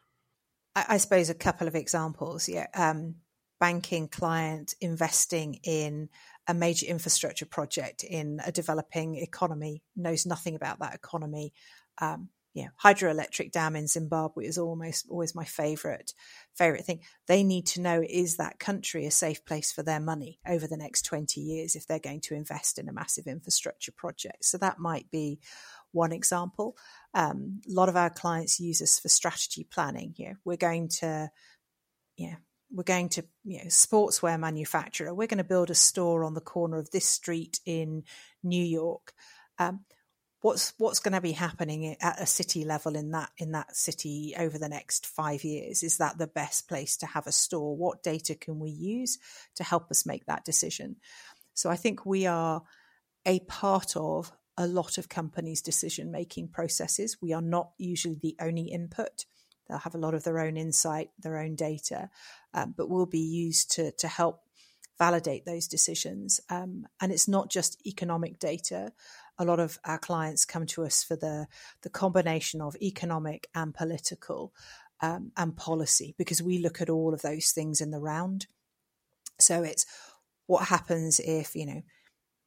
I, 0.76 0.86
I 0.90 0.98
suppose 0.98 1.30
a 1.30 1.36
couple 1.36 1.68
of 1.68 1.76
examples. 1.76 2.48
Yeah, 2.48 2.68
um, 2.76 3.16
banking 3.60 4.08
client 4.08 4.74
investing 4.82 5.60
in 5.64 6.10
a 6.48 6.54
major 6.54 6.86
infrastructure 6.86 7.46
project 7.46 8.04
in 8.04 8.40
a 8.46 8.52
developing 8.52 9.16
economy 9.16 9.82
knows 9.96 10.26
nothing 10.26 10.56
about 10.56 10.80
that 10.80 10.94
economy. 10.94 11.54
Um, 12.00 12.30
yeah, 12.54 12.68
hydroelectric 12.82 13.52
dam 13.52 13.76
in 13.76 13.88
Zimbabwe 13.88 14.46
is 14.46 14.58
almost 14.58 15.08
always 15.10 15.36
my 15.36 15.44
favorite 15.44 16.14
favorite 16.56 16.86
thing. 16.86 17.02
They 17.28 17.44
need 17.44 17.66
to 17.68 17.82
know 17.82 18.02
is 18.08 18.38
that 18.38 18.60
country 18.60 19.06
a 19.06 19.12
safe 19.12 19.44
place 19.44 19.74
for 19.74 19.84
their 19.84 20.00
money 20.00 20.40
over 20.48 20.66
the 20.66 20.78
next 20.78 21.02
20 21.02 21.42
years 21.42 21.76
if 21.76 21.86
they're 21.86 22.00
going 22.00 22.22
to 22.22 22.36
invest 22.36 22.80
in 22.80 22.88
a 22.88 22.94
massive 22.94 23.28
infrastructure 23.28 23.92
project. 23.92 24.46
So 24.46 24.58
that 24.60 24.80
might 24.80 25.12
be 25.12 25.40
one 25.92 26.14
example. 26.14 26.78
Um, 27.14 27.60
a 27.68 27.74
lot 27.74 27.90
of 27.90 27.98
our 27.98 28.10
clients 28.10 28.60
use 28.60 28.82
us 28.82 29.00
for 29.00 29.10
strategy 29.10 29.68
planning. 29.70 30.14
Here, 30.16 30.40
we're 30.46 30.56
going 30.56 30.88
to 31.00 31.30
yeah, 32.16 32.36
we're 32.72 32.84
going 32.84 33.10
to 33.10 33.24
you 33.44 33.60
know 33.60 33.66
sportswear 33.66 34.40
manufacturer. 34.40 35.14
We're 35.14 35.28
going 35.28 35.38
to 35.38 35.44
build 35.44 35.70
a 35.70 35.76
store 35.76 36.24
on 36.24 36.34
the 36.34 36.42
corner 36.42 36.78
of 36.78 36.92
this 36.92 37.06
street 37.06 37.60
in 37.66 38.04
new 38.44 38.64
york. 38.64 39.14
Um, 39.60 39.82
what's 40.42 40.74
what's 40.78 41.00
going 41.00 41.14
to 41.14 41.22
be 41.22 41.32
happening 41.32 41.96
at 42.02 42.22
a 42.22 42.26
city 42.26 42.66
level 42.66 42.96
in 42.96 43.12
that 43.12 43.30
in 43.38 43.52
that 43.54 43.76
city 43.76 44.36
over 44.38 44.58
the 44.58 44.70
next 44.70 45.06
five 45.06 45.44
years? 45.44 45.84
Is 45.84 45.98
that 45.98 46.18
the 46.18 46.28
best 46.28 46.68
place 46.68 46.98
to 46.98 47.06
have 47.06 47.28
a 47.28 47.32
store? 47.32 47.76
What 47.76 48.04
data 48.04 48.36
can 48.36 48.60
we 48.60 48.70
use 48.70 49.18
to 49.56 49.64
help 49.64 49.90
us 49.92 50.06
make 50.06 50.26
that 50.26 50.46
decision? 50.46 50.98
So 51.54 51.70
i 51.70 51.76
think 51.76 52.06
we 52.06 52.26
are 52.26 52.62
a 53.26 53.40
part 53.40 53.96
of 53.96 54.32
a 54.58 54.68
lot 54.68 54.98
of 54.98 55.10
companies 55.10 55.62
decision 55.62 56.12
making 56.12 56.48
processes. 56.48 57.18
We 57.22 57.34
are 57.34 57.42
not 57.42 57.72
usually 57.78 58.20
the 58.22 58.36
only 58.40 58.64
input 58.64 59.26
They'll 59.68 59.78
have 59.80 59.96
a 59.96 60.00
lot 60.00 60.14
of 60.14 60.24
their 60.24 60.40
own 60.40 60.58
insight, 60.58 61.10
their 61.20 61.38
own 61.38 61.56
data, 61.56 62.10
um, 62.54 62.74
but 62.76 62.90
will 62.90 63.06
be 63.06 63.20
used 63.20 63.72
to 63.72 63.92
to 63.92 64.08
help 64.08 64.42
validate 64.98 65.46
those 65.46 65.68
decisions. 65.68 66.40
Um, 66.50 66.88
and 67.02 67.12
it's 67.12 67.28
not 67.28 67.50
just 67.50 67.86
economic 67.86 68.40
data. 68.40 68.94
A 69.38 69.46
lot 69.46 69.60
of 69.60 69.78
our 69.84 69.98
clients 69.98 70.46
come 70.46 70.66
to 70.68 70.86
us 70.86 71.04
for 71.04 71.16
the 71.16 71.48
the 71.82 71.90
combination 71.90 72.62
of 72.62 72.76
economic 72.82 73.50
and 73.54 73.74
political 73.74 74.54
um, 75.02 75.32
and 75.36 75.56
policy 75.56 76.16
because 76.18 76.42
we 76.42 76.60
look 76.60 76.82
at 76.82 76.90
all 76.90 77.14
of 77.14 77.22
those 77.22 77.52
things 77.52 77.82
in 77.82 77.92
the 77.92 78.00
round. 78.00 78.48
So 79.40 79.64
it's 79.64 79.86
what 80.48 80.68
happens 80.68 81.20
if 81.20 81.56
you 81.56 81.66
know 81.66 81.82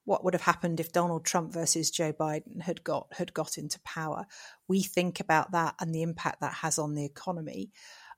what 0.09 0.25
would 0.25 0.33
have 0.33 0.42
happened 0.42 0.81
if 0.81 0.90
Donald 0.90 1.25
Trump 1.25 1.53
versus 1.53 1.90
Joe 1.90 2.14
Biden 2.14 2.62
had 2.62 2.83
got 2.83 3.09
had 3.12 3.35
got 3.35 3.59
into 3.59 3.79
power. 3.81 4.27
We 4.66 4.83
think 4.83 5.21
about 5.21 5.53
that 5.53 5.75
and 5.79 5.94
the 5.94 6.03
impact 6.03 6.40
that 6.40 6.55
has 6.55 6.79
on 6.79 6.94
the 6.94 7.05
economy, 7.05 7.71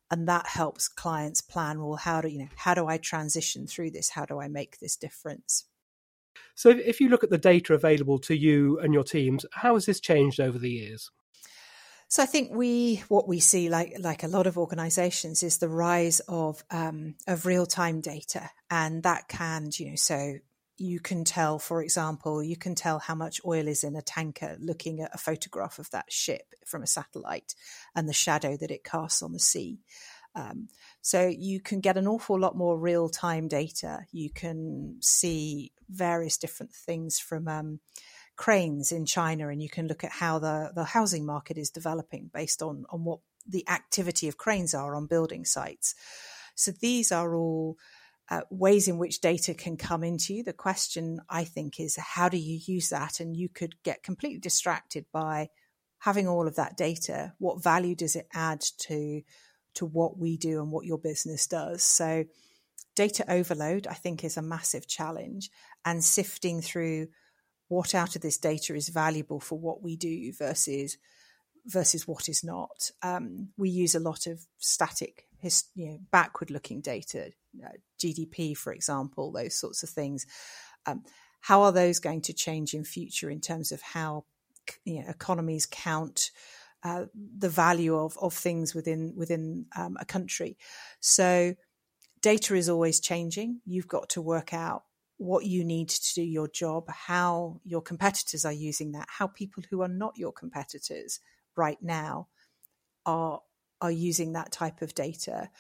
and 0.08 0.28
that 0.28 0.46
helps 0.46 0.86
clients 0.86 1.40
plan. 1.40 1.80
Well, 1.82 1.96
how 1.96 2.20
do 2.20 2.28
you 2.28 2.38
know? 2.38 2.48
How 2.54 2.74
do 2.74 2.86
I 2.86 2.96
transition 2.96 3.66
through 3.66 3.90
this? 3.90 4.10
How 4.10 4.24
do 4.24 4.40
I 4.40 4.46
make 4.46 4.78
this 4.78 4.96
difference? 4.96 5.64
So, 6.54 6.70
if 6.70 7.00
you 7.00 7.08
look 7.08 7.24
at 7.24 7.30
the 7.30 7.38
data 7.38 7.74
available 7.74 8.20
to 8.20 8.36
you 8.36 8.78
and 8.78 8.94
your 8.94 9.04
teams, 9.04 9.44
how 9.52 9.74
has 9.74 9.86
this 9.86 9.98
changed 9.98 10.38
over 10.38 10.58
the 10.58 10.70
years? 10.70 11.10
So 12.06 12.24
I 12.24 12.26
think 12.26 12.50
we 12.52 13.04
what 13.08 13.28
we 13.28 13.38
see, 13.38 13.68
like 13.68 13.94
like 14.00 14.24
a 14.24 14.28
lot 14.28 14.48
of 14.48 14.58
organisations, 14.58 15.42
is 15.44 15.58
the 15.58 15.68
rise 15.68 16.20
of 16.28 16.62
um, 16.70 17.14
of 17.28 17.46
real 17.46 17.66
time 17.66 18.00
data, 18.00 18.50
and 18.68 19.04
that 19.04 19.28
can 19.28 19.70
you 19.74 19.90
know 19.90 19.96
so 19.96 20.34
you 20.80 20.98
can 20.98 21.24
tell, 21.24 21.58
for 21.58 21.82
example, 21.82 22.42
you 22.42 22.56
can 22.56 22.74
tell 22.74 22.98
how 22.98 23.14
much 23.14 23.38
oil 23.44 23.68
is 23.68 23.84
in 23.84 23.96
a 23.96 24.02
tanker 24.02 24.56
looking 24.58 25.00
at 25.00 25.14
a 25.14 25.18
photograph 25.18 25.78
of 25.78 25.90
that 25.90 26.10
ship 26.10 26.54
from 26.64 26.82
a 26.82 26.86
satellite 26.86 27.54
and 27.94 28.08
the 28.08 28.14
shadow 28.14 28.56
that 28.56 28.70
it 28.70 28.82
casts 28.82 29.22
on 29.22 29.34
the 29.34 29.38
sea. 29.38 29.78
Um, 30.34 30.68
so 31.02 31.26
you 31.26 31.60
can 31.60 31.80
get 31.80 31.98
an 31.98 32.08
awful 32.08 32.40
lot 32.40 32.56
more 32.56 32.78
real 32.78 33.10
time 33.10 33.46
data. 33.46 34.06
You 34.10 34.30
can 34.30 34.96
see 35.02 35.72
various 35.90 36.38
different 36.38 36.72
things 36.72 37.18
from 37.18 37.46
um, 37.46 37.80
cranes 38.36 38.90
in 38.90 39.04
China, 39.04 39.48
and 39.48 39.62
you 39.62 39.68
can 39.68 39.86
look 39.86 40.02
at 40.02 40.12
how 40.12 40.38
the, 40.38 40.72
the 40.74 40.84
housing 40.84 41.26
market 41.26 41.58
is 41.58 41.68
developing 41.68 42.30
based 42.32 42.62
on, 42.62 42.86
on 42.88 43.04
what 43.04 43.18
the 43.46 43.68
activity 43.68 44.28
of 44.28 44.38
cranes 44.38 44.72
are 44.72 44.94
on 44.94 45.06
building 45.06 45.44
sites. 45.44 45.94
So 46.54 46.72
these 46.72 47.12
are 47.12 47.34
all 47.34 47.76
uh, 48.30 48.42
ways 48.50 48.86
in 48.86 48.96
which 48.96 49.20
data 49.20 49.54
can 49.54 49.76
come 49.76 50.04
into 50.04 50.34
you. 50.34 50.44
The 50.44 50.52
question, 50.52 51.20
I 51.28 51.44
think, 51.44 51.80
is 51.80 51.96
how 51.96 52.28
do 52.28 52.36
you 52.36 52.60
use 52.64 52.88
that? 52.90 53.18
And 53.18 53.36
you 53.36 53.48
could 53.48 53.74
get 53.82 54.04
completely 54.04 54.38
distracted 54.38 55.04
by 55.12 55.48
having 55.98 56.28
all 56.28 56.46
of 56.46 56.56
that 56.56 56.76
data. 56.76 57.34
What 57.38 57.62
value 57.62 57.94
does 57.94 58.16
it 58.16 58.28
add 58.32 58.60
to 58.78 59.22
to 59.74 59.86
what 59.86 60.18
we 60.18 60.36
do 60.36 60.60
and 60.60 60.70
what 60.70 60.86
your 60.86 60.98
business 60.98 61.46
does? 61.46 61.82
So, 61.82 62.24
data 62.94 63.24
overload, 63.28 63.86
I 63.86 63.94
think, 63.94 64.22
is 64.22 64.36
a 64.36 64.42
massive 64.42 64.86
challenge, 64.86 65.50
and 65.84 66.04
sifting 66.04 66.60
through 66.60 67.08
what 67.68 67.94
out 67.94 68.16
of 68.16 68.22
this 68.22 68.38
data 68.38 68.74
is 68.74 68.88
valuable 68.88 69.40
for 69.40 69.58
what 69.58 69.82
we 69.82 69.96
do 69.96 70.32
versus 70.32 70.96
versus 71.66 72.06
what 72.06 72.28
is 72.28 72.42
not. 72.44 72.90
Um, 73.02 73.50
we 73.56 73.70
use 73.70 73.94
a 73.94 74.00
lot 74.00 74.26
of 74.26 74.40
static, 74.58 75.26
his, 75.38 75.64
you 75.74 75.86
know, 75.88 75.98
backward-looking 76.10 76.80
data, 76.80 77.32
GDP, 77.98 78.56
for 78.56 78.72
example, 78.72 79.32
those 79.32 79.58
sorts 79.58 79.82
of 79.82 79.90
things. 79.90 80.26
Um, 80.86 81.04
how 81.40 81.62
are 81.62 81.72
those 81.72 81.98
going 81.98 82.22
to 82.22 82.32
change 82.32 82.74
in 82.74 82.84
future 82.84 83.30
in 83.30 83.40
terms 83.40 83.72
of 83.72 83.80
how 83.80 84.24
you 84.84 85.00
know, 85.00 85.08
economies 85.08 85.66
count 85.66 86.30
uh, 86.82 87.06
the 87.38 87.48
value 87.48 87.96
of 87.96 88.16
of 88.18 88.32
things 88.32 88.74
within 88.74 89.14
within 89.16 89.66
um, 89.76 89.96
a 90.00 90.04
country? 90.04 90.56
So 91.00 91.54
data 92.20 92.54
is 92.54 92.68
always 92.68 93.00
changing. 93.00 93.60
You've 93.64 93.88
got 93.88 94.10
to 94.10 94.22
work 94.22 94.52
out 94.52 94.84
what 95.16 95.44
you 95.44 95.64
need 95.64 95.90
to 95.90 96.14
do 96.14 96.22
your 96.22 96.48
job, 96.48 96.88
how 96.88 97.60
your 97.64 97.82
competitors 97.82 98.46
are 98.46 98.52
using 98.52 98.92
that, 98.92 99.06
how 99.08 99.26
people 99.26 99.62
who 99.68 99.82
are 99.82 99.88
not 99.88 100.16
your 100.16 100.32
competitors 100.32 101.20
right 101.56 101.78
now 101.82 102.28
are 103.04 103.40
are 103.82 103.90
using 103.90 104.32
that 104.32 104.52
type 104.52 104.82
of 104.82 104.94
data. 104.94 105.50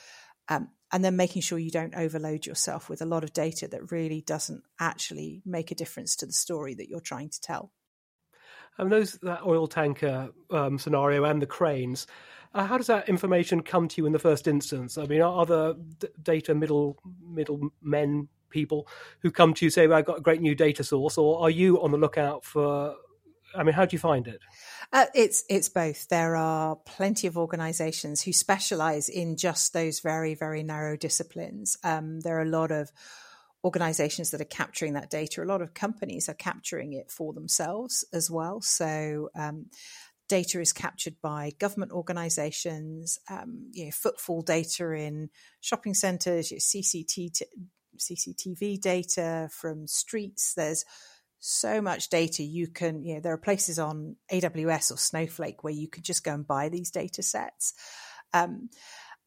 Um, 0.48 0.68
and 0.92 1.04
then 1.04 1.16
making 1.16 1.42
sure 1.42 1.58
you 1.58 1.70
don't 1.70 1.94
overload 1.94 2.46
yourself 2.46 2.88
with 2.88 3.00
a 3.00 3.06
lot 3.06 3.24
of 3.24 3.32
data 3.32 3.68
that 3.68 3.92
really 3.92 4.22
doesn't 4.22 4.64
actually 4.78 5.42
make 5.44 5.70
a 5.70 5.74
difference 5.74 6.16
to 6.16 6.26
the 6.26 6.32
story 6.32 6.74
that 6.74 6.88
you're 6.88 7.00
trying 7.00 7.28
to 7.28 7.40
tell. 7.40 7.72
And 8.78 8.90
those 8.90 9.18
that 9.22 9.44
oil 9.44 9.66
tanker 9.66 10.30
um, 10.50 10.78
scenario 10.78 11.24
and 11.24 11.40
the 11.42 11.46
cranes, 11.46 12.06
uh, 12.54 12.64
how 12.64 12.78
does 12.78 12.86
that 12.86 13.08
information 13.08 13.62
come 13.62 13.88
to 13.88 14.00
you 14.00 14.06
in 14.06 14.12
the 14.12 14.18
first 14.18 14.48
instance? 14.48 14.96
I 14.96 15.04
mean, 15.04 15.20
are, 15.20 15.46
there 15.46 15.74
d- 15.98 16.08
data 16.22 16.54
middle 16.54 16.98
middle 17.22 17.70
men 17.82 18.28
people 18.48 18.88
who 19.20 19.30
come 19.30 19.54
to 19.54 19.66
you 19.66 19.70
say, 19.70 19.86
well, 19.86 19.98
"I've 19.98 20.06
got 20.06 20.18
a 20.18 20.22
great 20.22 20.40
new 20.40 20.54
data 20.54 20.82
source," 20.82 21.18
or 21.18 21.42
are 21.42 21.50
you 21.50 21.80
on 21.82 21.90
the 21.90 21.98
lookout 21.98 22.44
for 22.44 22.96
I 23.54 23.62
mean, 23.62 23.74
how 23.74 23.84
do 23.84 23.94
you 23.94 23.98
find 23.98 24.26
it? 24.28 24.40
Uh, 24.92 25.06
it's 25.14 25.44
it's 25.48 25.68
both. 25.68 26.08
There 26.08 26.34
are 26.34 26.74
plenty 26.74 27.26
of 27.28 27.38
organisations 27.38 28.22
who 28.22 28.32
specialise 28.32 29.08
in 29.08 29.36
just 29.36 29.72
those 29.72 30.00
very 30.00 30.34
very 30.34 30.62
narrow 30.62 30.96
disciplines. 30.96 31.76
Um, 31.84 32.20
there 32.20 32.38
are 32.38 32.42
a 32.42 32.48
lot 32.48 32.72
of 32.72 32.90
organisations 33.62 34.30
that 34.30 34.40
are 34.40 34.44
capturing 34.44 34.94
that 34.94 35.10
data. 35.10 35.42
A 35.42 35.44
lot 35.44 35.62
of 35.62 35.74
companies 35.74 36.28
are 36.28 36.34
capturing 36.34 36.92
it 36.92 37.10
for 37.10 37.32
themselves 37.32 38.04
as 38.12 38.30
well. 38.30 38.60
So. 38.60 39.30
Um, 39.34 39.66
data 40.28 40.60
is 40.60 40.72
captured 40.72 41.16
by 41.20 41.50
government 41.58 41.90
organisations, 41.90 43.18
um, 43.28 43.68
you 43.72 43.86
know, 43.86 43.90
footfall 43.90 44.42
data 44.42 44.92
in 44.92 45.28
shopping 45.60 45.92
centres, 45.92 46.52
CCTV, 46.52 47.42
CCTV 47.98 48.80
data 48.80 49.48
from 49.50 49.88
streets. 49.88 50.54
There's 50.54 50.84
so 51.40 51.80
much 51.80 52.10
data 52.10 52.42
you 52.42 52.68
can 52.68 53.02
you 53.02 53.14
know 53.14 53.20
there 53.20 53.32
are 53.32 53.38
places 53.38 53.78
on 53.78 54.14
aws 54.30 54.92
or 54.92 54.98
snowflake 54.98 55.64
where 55.64 55.72
you 55.72 55.88
could 55.88 56.04
just 56.04 56.22
go 56.22 56.34
and 56.34 56.46
buy 56.46 56.68
these 56.68 56.90
data 56.90 57.22
sets. 57.22 57.74
Um, 58.32 58.68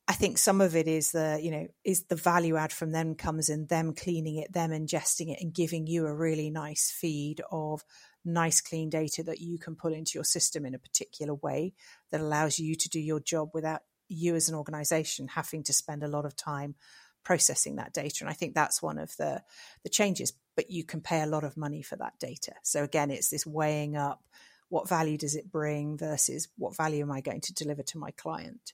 I 0.08 0.13
think 0.13 0.38
some 0.38 0.60
of 0.60 0.76
it 0.76 0.88
is 0.88 1.12
the, 1.12 1.39
you 1.41 1.49
know, 1.49 1.67
is 1.86 2.04
the 2.04 2.17
value 2.17 2.58
add 2.58 2.73
from 2.73 2.91
them 2.91 3.15
comes 3.15 3.47
in 3.47 3.67
them 3.67 3.93
cleaning 3.93 4.38
it, 4.38 4.52
them 4.52 4.71
ingesting 4.71 5.32
it 5.32 5.38
and 5.41 5.54
giving 5.54 5.88
you 5.88 6.06
a 6.06 6.13
really 6.13 6.49
nice 6.49 6.91
feed 6.91 7.41
of 7.52 7.86
nice 8.26 8.60
clean 8.60 8.89
data 8.89 9.23
that 9.23 9.39
you 9.39 9.58
can 9.58 9.76
pull 9.76 9.93
into 9.93 10.12
your 10.15 10.26
system 10.26 10.65
in 10.65 10.76
a 10.76 10.80
particular 10.80 11.34
way 11.36 11.73
that 12.12 12.19
allows 12.19 12.60
you 12.60 12.76
to 12.76 12.89
do 12.89 12.99
your 12.99 13.21
job 13.21 13.49
without 13.54 13.82
you 14.10 14.36
as 14.36 14.49
an 14.49 14.56
organization 14.56 15.28
having 15.30 15.63
to 15.63 15.73
spend 15.73 16.04
a 16.04 16.08
lot 16.08 16.26
of 16.26 16.36
time 16.36 16.76
processing 17.24 17.76
that 17.78 17.94
data. 17.94 18.18
And 18.22 18.30
I 18.30 18.34
think 18.34 18.54
that's 18.54 18.82
one 18.82 18.98
of 18.98 19.16
the, 19.18 19.42
the 19.84 19.90
changes, 19.90 20.34
but 20.56 20.70
you 20.70 20.84
can 20.84 21.02
pay 21.02 21.22
a 21.22 21.28
lot 21.28 21.44
of 21.44 21.58
money 21.58 21.82
for 21.82 21.96
that 21.98 22.20
data. 22.20 22.54
So 22.64 22.84
again, 22.84 23.12
it's 23.12 23.30
this 23.30 23.46
weighing 23.46 23.96
up 23.96 24.24
what 24.70 24.90
value 24.90 25.18
does 25.18 25.36
it 25.36 25.52
bring 25.52 25.98
versus 25.98 26.48
what 26.58 26.76
value 26.76 27.04
am 27.04 27.12
I 27.12 27.22
going 27.22 27.42
to 27.42 27.54
deliver 27.54 27.84
to 27.84 28.00
my 28.00 28.12
client. 28.12 28.74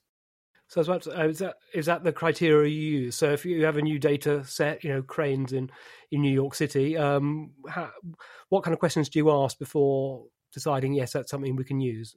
So 0.70 0.82
uh, 0.82 1.28
is 1.28 1.40
that 1.40 1.56
is 1.74 1.88
that 1.88 2.04
the 2.04 2.14
criteria 2.14 2.70
you 2.70 3.00
use? 3.02 3.16
So 3.16 3.32
if 3.32 3.44
you 3.44 3.66
have 3.66 3.78
a 3.78 3.82
new 3.82 3.98
data 3.98 4.46
set, 4.46 4.84
you 4.84 4.94
know, 4.94 5.02
cranes 5.02 5.52
in 5.52 5.72
in 6.12 6.22
New 6.22 6.32
York 6.32 6.54
City, 6.54 6.96
um, 6.96 7.52
how, 7.68 7.90
what 8.50 8.64
kind 8.64 8.74
of 8.74 8.80
questions 8.80 9.10
do 9.10 9.18
you 9.18 9.32
ask 9.32 9.58
before 9.58 10.26
deciding 10.54 10.94
yes 10.94 11.14
that's 11.14 11.32
something 11.32 11.56
we 11.56 11.64
can 11.64 11.80
use. 11.80 12.16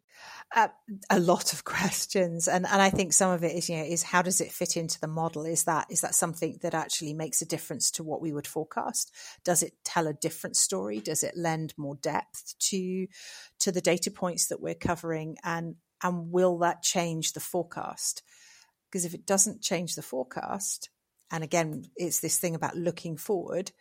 Uh, 0.54 0.68
a 1.10 1.20
lot 1.20 1.52
of 1.52 1.64
questions 1.64 2.48
and 2.48 2.66
and 2.66 2.82
i 2.82 2.90
think 2.90 3.12
some 3.12 3.30
of 3.30 3.44
it 3.44 3.54
is 3.54 3.68
you 3.68 3.76
know 3.76 3.84
is 3.84 4.02
how 4.02 4.22
does 4.22 4.40
it 4.40 4.52
fit 4.52 4.76
into 4.76 5.00
the 5.00 5.06
model? 5.06 5.44
Is 5.44 5.64
that 5.64 5.86
is 5.90 6.00
that 6.00 6.14
something 6.14 6.58
that 6.62 6.74
actually 6.74 7.14
makes 7.14 7.42
a 7.42 7.46
difference 7.46 7.90
to 7.92 8.02
what 8.02 8.20
we 8.20 8.32
would 8.32 8.46
forecast? 8.46 9.12
Does 9.44 9.62
it 9.62 9.74
tell 9.84 10.06
a 10.06 10.12
different 10.12 10.56
story? 10.56 11.00
Does 11.00 11.22
it 11.22 11.36
lend 11.36 11.74
more 11.76 11.96
depth 11.96 12.54
to 12.70 13.06
to 13.60 13.72
the 13.72 13.80
data 13.80 14.10
points 14.10 14.48
that 14.48 14.60
we're 14.60 14.74
covering? 14.74 15.36
And 15.44 15.76
and 16.02 16.32
will 16.32 16.58
that 16.58 16.82
change 16.82 17.32
the 17.32 17.40
forecast? 17.40 18.22
Because 18.90 19.04
if 19.04 19.14
it 19.14 19.26
doesn't 19.26 19.62
change 19.62 19.94
the 19.94 20.02
forecast 20.02 20.90
and 21.30 21.42
again 21.42 21.84
it's 21.96 22.20
this 22.20 22.38
thing 22.38 22.54
about 22.54 22.76
looking 22.76 23.16
forward 23.16 23.72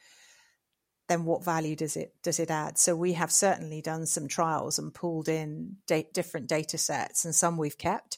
then 1.11 1.25
what 1.25 1.43
value 1.43 1.75
does 1.75 1.97
it 1.97 2.13
does 2.23 2.39
it 2.39 2.49
add? 2.49 2.77
So 2.77 2.95
we 2.95 3.13
have 3.13 3.33
certainly 3.33 3.81
done 3.81 4.05
some 4.05 4.29
trials 4.29 4.79
and 4.79 4.93
pulled 4.93 5.27
in 5.27 5.75
da- 5.85 6.07
different 6.13 6.47
data 6.47 6.77
sets, 6.77 7.25
and 7.25 7.35
some 7.35 7.57
we've 7.57 7.77
kept, 7.77 8.17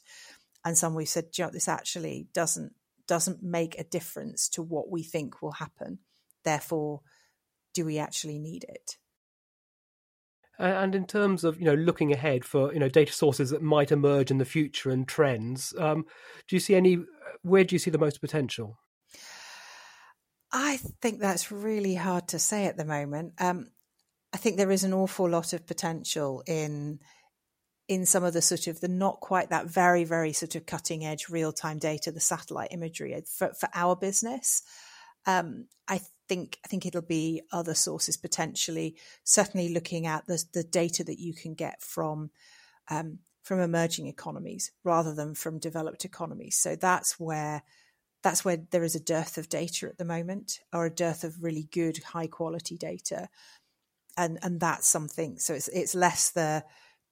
and 0.63 0.77
some 0.77 0.93
we've 0.93 1.09
said, 1.09 1.29
you 1.35 1.43
know, 1.43 1.49
this 1.49 1.67
actually 1.67 2.27
doesn't 2.35 2.73
doesn't 3.07 3.41
make 3.41 3.79
a 3.79 3.83
difference 3.83 4.47
to 4.49 4.61
what 4.61 4.91
we 4.91 5.01
think 5.01 5.41
will 5.41 5.53
happen. 5.53 5.99
Therefore, 6.43 7.01
do 7.73 7.83
we 7.83 7.97
actually 7.97 8.37
need 8.37 8.63
it? 8.69 8.97
And 10.59 10.93
in 10.93 11.07
terms 11.07 11.43
of 11.43 11.59
you 11.59 11.65
know 11.65 11.73
looking 11.73 12.13
ahead 12.13 12.45
for 12.45 12.71
you 12.73 12.79
know 12.79 12.89
data 12.89 13.11
sources 13.11 13.49
that 13.49 13.63
might 13.63 13.91
emerge 13.91 14.29
in 14.29 14.37
the 14.37 14.45
future 14.45 14.91
and 14.91 15.07
trends, 15.07 15.73
um, 15.79 16.05
do 16.47 16.55
you 16.55 16.59
see 16.59 16.75
any? 16.75 16.99
Where 17.41 17.63
do 17.63 17.73
you 17.73 17.79
see 17.79 17.89
the 17.89 17.97
most 17.97 18.21
potential? 18.21 18.77
I 20.53 20.77
think 20.77 21.19
that's 21.19 21.51
really 21.51 21.95
hard 21.95 22.27
to 22.29 22.39
say 22.39 22.67
at 22.67 22.77
the 22.77 22.85
moment. 22.85 23.33
Um, 23.39 23.71
I 24.31 24.37
think 24.37 24.57
there 24.57 24.71
is 24.71 24.83
an 24.83 24.93
awful 24.93 25.27
lot 25.27 25.51
of 25.53 25.65
potential 25.65 26.43
in 26.47 26.99
in 27.89 28.05
some 28.05 28.23
of 28.23 28.33
the 28.33 28.41
sort 28.41 28.67
of 28.67 28.79
the 28.79 28.87
not 28.87 29.19
quite 29.19 29.49
that 29.49 29.65
very 29.65 30.03
very 30.03 30.31
sort 30.31 30.55
of 30.55 30.65
cutting 30.65 31.05
edge 31.05 31.27
real 31.27 31.51
time 31.51 31.79
data, 31.79 32.11
the 32.11 32.19
satellite 32.19 32.71
imagery 32.71 33.15
uh, 33.15 33.21
for 33.27 33.51
for 33.59 33.67
our 33.73 33.95
business. 33.95 34.61
Um, 35.25 35.65
I 35.87 36.01
think 36.29 36.59
I 36.63 36.67
think 36.67 36.85
it'll 36.85 37.01
be 37.01 37.41
other 37.51 37.73
sources 37.73 38.15
potentially. 38.15 38.95
Certainly, 39.23 39.73
looking 39.73 40.05
at 40.05 40.27
the 40.27 40.43
the 40.53 40.63
data 40.63 41.03
that 41.03 41.19
you 41.19 41.33
can 41.33 41.55
get 41.55 41.81
from 41.81 42.29
um, 42.89 43.19
from 43.41 43.59
emerging 43.59 44.07
economies 44.07 44.71
rather 44.83 45.15
than 45.15 45.33
from 45.33 45.57
developed 45.57 46.05
economies. 46.05 46.59
So 46.59 46.75
that's 46.75 47.19
where 47.19 47.63
that's 48.23 48.43
where 48.45 48.57
there 48.71 48.83
is 48.83 48.95
a 48.95 48.99
dearth 48.99 49.37
of 49.37 49.49
data 49.49 49.87
at 49.87 49.97
the 49.97 50.05
moment 50.05 50.61
or 50.71 50.85
a 50.85 50.93
dearth 50.93 51.23
of 51.23 51.43
really 51.43 51.67
good 51.71 52.01
high 52.01 52.27
quality 52.27 52.77
data. 52.77 53.29
And 54.17 54.39
and 54.41 54.59
that's 54.59 54.87
something 54.87 55.39
so 55.39 55.53
it's 55.53 55.67
it's 55.67 55.95
less 55.95 56.31
the 56.31 56.63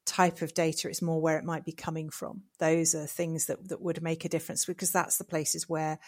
type 0.05 0.41
of 0.41 0.53
data 0.53 0.89
it's 0.89 1.01
more 1.01 1.21
where 1.21 1.37
it 1.37 1.43
might 1.43 1.65
be 1.65 1.73
coming 1.73 2.09
from. 2.09 2.43
Those 2.59 2.95
are 2.95 3.05
things 3.05 3.47
that 3.47 3.67
that 3.69 3.81
would 3.81 4.01
make 4.01 4.25
a 4.25 4.29
difference 4.29 4.65
because 4.65 4.91
that's 4.91 5.17
the 5.17 5.23
places 5.23 5.67
where 5.67 5.99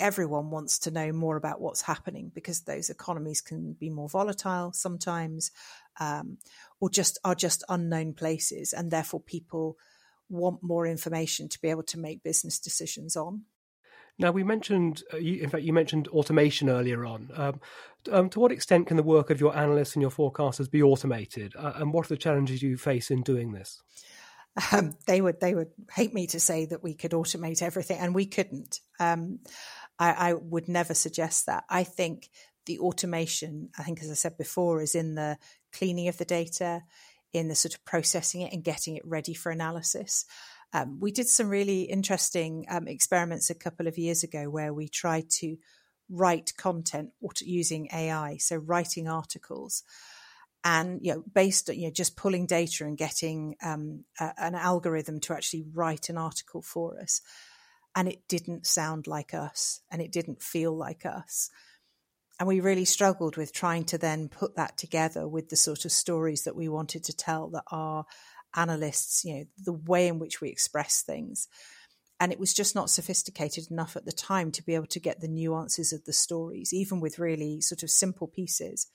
everyone 0.00 0.50
wants 0.50 0.78
to 0.78 0.90
know 0.90 1.12
more 1.12 1.36
about 1.36 1.60
what's 1.60 1.82
happening 1.82 2.30
because 2.32 2.60
those 2.60 2.88
economies 2.88 3.40
can 3.40 3.72
be 3.72 3.90
more 3.90 4.08
volatile 4.08 4.72
sometimes 4.72 5.50
um, 5.98 6.38
or 6.80 6.88
just 6.88 7.18
are 7.24 7.34
just 7.34 7.64
unknown 7.68 8.12
places 8.14 8.72
and 8.72 8.90
therefore 8.90 9.20
people 9.20 9.76
want 10.28 10.62
more 10.62 10.86
information 10.86 11.48
to 11.48 11.60
be 11.60 11.68
able 11.68 11.82
to 11.82 11.98
make 11.98 12.22
business 12.22 12.60
decisions 12.60 13.16
on 13.16 13.42
now, 14.18 14.32
we 14.32 14.42
mentioned, 14.42 15.04
uh, 15.12 15.18
in 15.18 15.48
fact, 15.48 15.62
you 15.62 15.72
mentioned 15.72 16.08
automation 16.08 16.68
earlier 16.68 17.06
on. 17.06 17.30
Um, 17.34 17.60
um, 18.10 18.28
to 18.30 18.40
what 18.40 18.52
extent 18.52 18.88
can 18.88 18.96
the 18.96 19.02
work 19.02 19.30
of 19.30 19.40
your 19.40 19.56
analysts 19.56 19.94
and 19.94 20.02
your 20.02 20.10
forecasters 20.10 20.70
be 20.70 20.82
automated, 20.82 21.54
uh, 21.56 21.74
and 21.76 21.92
what 21.92 22.06
are 22.06 22.10
the 22.10 22.16
challenges 22.16 22.62
you 22.62 22.76
face 22.76 23.10
in 23.10 23.22
doing 23.22 23.52
this? 23.52 23.82
Um, 24.72 24.96
they 25.06 25.20
would 25.20 25.40
they 25.40 25.54
would 25.54 25.70
hate 25.92 26.12
me 26.12 26.26
to 26.28 26.40
say 26.40 26.66
that 26.66 26.82
we 26.82 26.94
could 26.94 27.12
automate 27.12 27.62
everything, 27.62 27.98
and 27.98 28.14
we 28.14 28.26
couldn't. 28.26 28.80
Um, 28.98 29.38
I, 29.98 30.30
I 30.30 30.34
would 30.34 30.68
never 30.68 30.94
suggest 30.94 31.46
that. 31.46 31.64
I 31.68 31.84
think 31.84 32.28
the 32.66 32.80
automation, 32.80 33.70
I 33.78 33.82
think, 33.84 34.02
as 34.02 34.10
I 34.10 34.14
said 34.14 34.36
before, 34.36 34.82
is 34.82 34.94
in 34.94 35.14
the 35.14 35.38
cleaning 35.72 36.08
of 36.08 36.18
the 36.18 36.24
data, 36.24 36.82
in 37.32 37.48
the 37.48 37.54
sort 37.54 37.74
of 37.74 37.84
processing 37.84 38.40
it 38.40 38.52
and 38.52 38.64
getting 38.64 38.96
it 38.96 39.06
ready 39.06 39.34
for 39.34 39.52
analysis. 39.52 40.24
Um, 40.72 40.98
we 41.00 41.12
did 41.12 41.28
some 41.28 41.48
really 41.48 41.82
interesting 41.82 42.66
um, 42.68 42.88
experiments 42.88 43.50
a 43.50 43.54
couple 43.54 43.86
of 43.86 43.98
years 43.98 44.22
ago 44.22 44.50
where 44.50 44.74
we 44.74 44.88
tried 44.88 45.30
to 45.30 45.56
write 46.10 46.52
content 46.56 47.10
using 47.40 47.88
AI, 47.92 48.36
so 48.38 48.56
writing 48.56 49.08
articles. 49.08 49.82
And 50.64 51.00
you 51.02 51.14
know, 51.14 51.24
based 51.32 51.70
on 51.70 51.78
you 51.78 51.86
know 51.86 51.92
just 51.92 52.16
pulling 52.16 52.46
data 52.46 52.84
and 52.84 52.98
getting 52.98 53.56
um, 53.62 54.04
a, 54.20 54.32
an 54.38 54.54
algorithm 54.54 55.20
to 55.20 55.32
actually 55.32 55.64
write 55.72 56.08
an 56.08 56.18
article 56.18 56.62
for 56.62 57.00
us, 57.00 57.22
and 57.94 58.08
it 58.08 58.28
didn't 58.28 58.66
sound 58.66 59.06
like 59.06 59.32
us, 59.32 59.80
and 59.90 60.02
it 60.02 60.12
didn't 60.12 60.42
feel 60.42 60.76
like 60.76 61.06
us 61.06 61.50
and 62.38 62.46
we 62.46 62.60
really 62.60 62.84
struggled 62.84 63.36
with 63.36 63.52
trying 63.52 63.84
to 63.84 63.98
then 63.98 64.28
put 64.28 64.56
that 64.56 64.76
together 64.76 65.26
with 65.26 65.48
the 65.48 65.56
sort 65.56 65.84
of 65.84 65.92
stories 65.92 66.44
that 66.44 66.54
we 66.54 66.68
wanted 66.68 67.04
to 67.04 67.16
tell 67.16 67.48
that 67.50 67.64
are 67.70 68.04
analysts, 68.54 69.24
you 69.24 69.34
know, 69.34 69.44
the 69.58 69.72
way 69.72 70.08
in 70.08 70.18
which 70.18 70.40
we 70.40 70.48
express 70.48 71.02
things. 71.02 71.48
And 72.20 72.32
it 72.32 72.40
was 72.40 72.52
just 72.52 72.74
not 72.74 72.90
sophisticated 72.90 73.70
enough 73.70 73.96
at 73.96 74.04
the 74.04 74.12
time 74.12 74.50
to 74.52 74.62
be 74.62 74.74
able 74.74 74.86
to 74.86 75.00
get 75.00 75.20
the 75.20 75.28
nuances 75.28 75.92
of 75.92 76.04
the 76.04 76.12
stories, 76.12 76.72
even 76.72 77.00
with 77.00 77.18
really 77.18 77.60
sort 77.60 77.82
of 77.82 77.90
simple 77.90 78.26
pieces. 78.26 78.88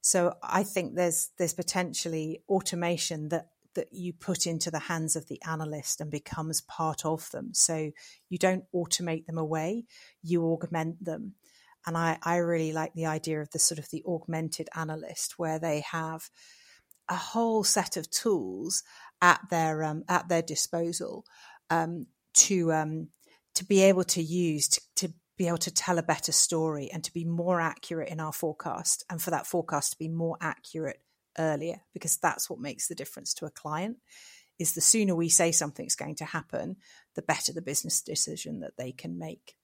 So 0.00 0.34
I 0.42 0.62
think 0.62 0.94
there's 0.94 1.30
there's 1.38 1.54
potentially 1.54 2.42
automation 2.48 3.28
that 3.28 3.48
that 3.74 3.92
you 3.92 4.12
put 4.12 4.46
into 4.46 4.70
the 4.70 4.78
hands 4.78 5.16
of 5.16 5.28
the 5.28 5.40
analyst 5.46 6.00
and 6.00 6.10
becomes 6.10 6.60
part 6.60 7.04
of 7.04 7.30
them. 7.30 7.52
So 7.52 7.90
you 8.28 8.38
don't 8.38 8.64
automate 8.74 9.26
them 9.26 9.38
away, 9.38 9.84
you 10.22 10.44
augment 10.44 11.04
them. 11.04 11.34
And 11.86 11.96
I, 11.96 12.18
I 12.22 12.36
really 12.36 12.72
like 12.72 12.94
the 12.94 13.06
idea 13.06 13.40
of 13.40 13.50
the 13.50 13.58
sort 13.58 13.78
of 13.78 13.90
the 13.90 14.02
augmented 14.06 14.68
analyst 14.74 15.38
where 15.38 15.58
they 15.58 15.80
have 15.90 16.30
a 17.08 17.16
whole 17.16 17.64
set 17.64 17.96
of 17.96 18.10
tools 18.10 18.82
at 19.20 19.40
their 19.50 19.82
um, 19.82 20.04
at 20.08 20.28
their 20.28 20.42
disposal 20.42 21.24
um, 21.70 22.06
to 22.34 22.72
um, 22.72 23.08
to 23.54 23.64
be 23.64 23.82
able 23.82 24.04
to 24.04 24.22
use 24.22 24.68
to, 24.68 24.80
to 24.96 25.14
be 25.36 25.48
able 25.48 25.58
to 25.58 25.74
tell 25.74 25.98
a 25.98 26.02
better 26.02 26.32
story 26.32 26.90
and 26.92 27.02
to 27.04 27.12
be 27.12 27.24
more 27.24 27.60
accurate 27.60 28.08
in 28.08 28.20
our 28.20 28.32
forecast 28.32 29.04
and 29.10 29.20
for 29.20 29.30
that 29.30 29.46
forecast 29.46 29.92
to 29.92 29.98
be 29.98 30.08
more 30.08 30.36
accurate 30.40 31.00
earlier 31.38 31.80
because 31.92 32.16
that's 32.18 32.48
what 32.48 32.60
makes 32.60 32.86
the 32.86 32.94
difference 32.94 33.34
to 33.34 33.46
a 33.46 33.50
client 33.50 33.96
is 34.58 34.74
the 34.74 34.80
sooner 34.80 35.14
we 35.14 35.28
say 35.28 35.50
something's 35.50 35.96
going 35.96 36.14
to 36.14 36.24
happen 36.24 36.76
the 37.14 37.22
better 37.22 37.52
the 37.52 37.62
business 37.62 38.00
decision 38.00 38.60
that 38.60 38.76
they 38.76 38.92
can 38.92 39.18
make. 39.18 39.56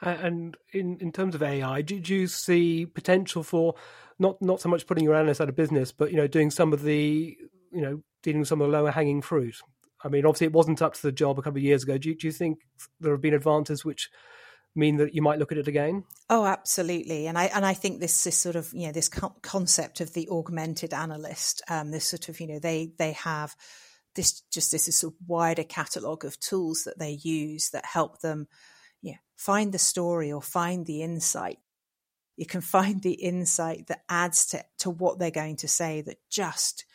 And 0.00 0.56
in, 0.72 0.98
in 1.00 1.10
terms 1.10 1.34
of 1.34 1.42
AI, 1.42 1.82
did 1.82 2.08
you 2.08 2.28
see 2.28 2.86
potential 2.86 3.42
for 3.42 3.74
not 4.18 4.40
not 4.42 4.60
so 4.60 4.68
much 4.68 4.86
putting 4.86 5.04
your 5.04 5.14
analysts 5.14 5.40
out 5.40 5.48
of 5.48 5.56
business, 5.56 5.92
but 5.92 6.10
you 6.10 6.16
know 6.16 6.26
doing 6.26 6.50
some 6.50 6.72
of 6.72 6.82
the 6.82 7.36
you 7.72 7.80
know 7.80 8.02
dealing 8.22 8.40
with 8.40 8.48
some 8.48 8.60
of 8.60 8.70
the 8.70 8.76
lower 8.76 8.90
hanging 8.90 9.22
fruit? 9.22 9.56
I 10.02 10.08
mean, 10.08 10.24
obviously 10.24 10.46
it 10.46 10.52
wasn't 10.52 10.82
up 10.82 10.94
to 10.94 11.02
the 11.02 11.12
job 11.12 11.38
a 11.38 11.42
couple 11.42 11.58
of 11.58 11.64
years 11.64 11.82
ago. 11.82 11.98
Do 11.98 12.10
you, 12.10 12.14
do 12.14 12.28
you 12.28 12.32
think 12.32 12.58
there 13.00 13.12
have 13.12 13.20
been 13.20 13.34
advances 13.34 13.84
which 13.84 14.10
mean 14.76 14.96
that 14.98 15.12
you 15.12 15.22
might 15.22 15.40
look 15.40 15.50
at 15.50 15.58
it 15.58 15.66
again? 15.66 16.04
Oh, 16.30 16.44
absolutely. 16.44 17.26
And 17.26 17.36
I 17.36 17.46
and 17.46 17.66
I 17.66 17.74
think 17.74 18.00
this 18.00 18.26
is 18.26 18.36
sort 18.36 18.56
of 18.56 18.72
you 18.72 18.86
know 18.86 18.92
this 18.92 19.08
co- 19.08 19.36
concept 19.42 20.00
of 20.00 20.12
the 20.14 20.28
augmented 20.30 20.94
analyst, 20.94 21.62
um, 21.68 21.90
this 21.90 22.06
sort 22.06 22.28
of 22.28 22.40
you 22.40 22.46
know 22.46 22.58
they 22.58 22.92
they 22.98 23.12
have 23.12 23.54
this 24.14 24.42
just 24.52 24.72
this 24.72 24.84
sort 24.96 25.12
of 25.12 25.18
wider 25.26 25.64
catalogue 25.64 26.24
of 26.24 26.40
tools 26.40 26.84
that 26.84 26.98
they 26.98 27.18
use 27.22 27.70
that 27.70 27.84
help 27.84 28.20
them 28.20 28.48
yeah, 29.02 29.16
find 29.36 29.72
the 29.72 29.78
story 29.78 30.32
or 30.32 30.42
find 30.42 30.86
the 30.86 31.02
insight. 31.02 31.58
You 32.38 32.46
can 32.46 32.62
find 32.62 33.02
the 33.02 33.12
insight 33.12 33.88
that 33.88 34.04
adds 34.08 34.46
to, 34.46 34.64
to 34.78 34.90
what 34.90 35.18
they're 35.18 35.30
going 35.30 35.56
to 35.56 35.68
say 35.68 36.00
that 36.02 36.18
just 36.30 36.86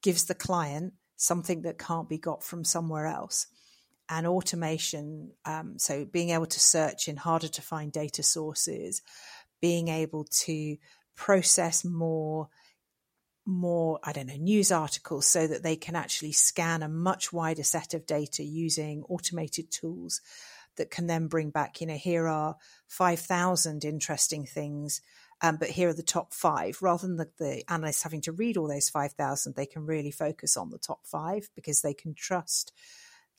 gives 0.00 0.24
the 0.24 0.34
client 0.34 0.94
something 1.16 1.62
that 1.62 1.78
can't 1.78 2.08
be 2.08 2.18
got 2.18 2.42
from 2.42 2.64
somewhere 2.64 3.06
else. 3.06 3.46
and 4.08 4.26
automation. 4.26 5.32
Um, 5.44 5.78
so 5.78 6.04
being 6.04 6.30
able 6.30 6.46
to 6.46 6.60
search 6.60 7.08
in 7.08 7.16
harder 7.16 7.48
to 7.48 7.62
find 7.62 7.90
data 7.92 8.22
sources, 8.22 9.02
being 9.60 9.88
able 9.88 10.24
to 10.44 10.76
process 11.16 11.84
more 11.84 12.48
more 13.44 13.98
i 14.04 14.12
don't 14.12 14.28
know 14.28 14.36
news 14.36 14.70
articles 14.70 15.26
so 15.26 15.48
that 15.48 15.64
they 15.64 15.74
can 15.74 15.96
actually 15.96 16.30
scan 16.30 16.80
a 16.80 16.88
much 16.88 17.32
wider 17.32 17.64
set 17.64 17.92
of 17.92 18.06
data 18.06 18.44
using 18.44 19.02
automated 19.08 19.68
tools 19.68 20.20
that 20.76 20.90
can 20.90 21.06
then 21.06 21.26
bring 21.26 21.50
back 21.50 21.80
you 21.80 21.86
know 21.86 21.96
here 21.96 22.26
are 22.26 22.56
5000 22.88 23.84
interesting 23.84 24.46
things 24.46 25.00
um, 25.42 25.56
but 25.56 25.70
here 25.70 25.88
are 25.88 25.94
the 25.94 26.04
top 26.04 26.32
five. 26.32 26.78
Rather 26.80 27.06
than 27.06 27.16
the, 27.16 27.28
the 27.38 27.64
analysts 27.68 28.04
having 28.04 28.20
to 28.22 28.32
read 28.32 28.56
all 28.56 28.68
those 28.68 28.88
5,000, 28.88 29.54
they 29.54 29.66
can 29.66 29.84
really 29.84 30.12
focus 30.12 30.56
on 30.56 30.70
the 30.70 30.78
top 30.78 31.00
five 31.04 31.50
because 31.56 31.82
they 31.82 31.94
can 31.94 32.14
trust 32.14 32.72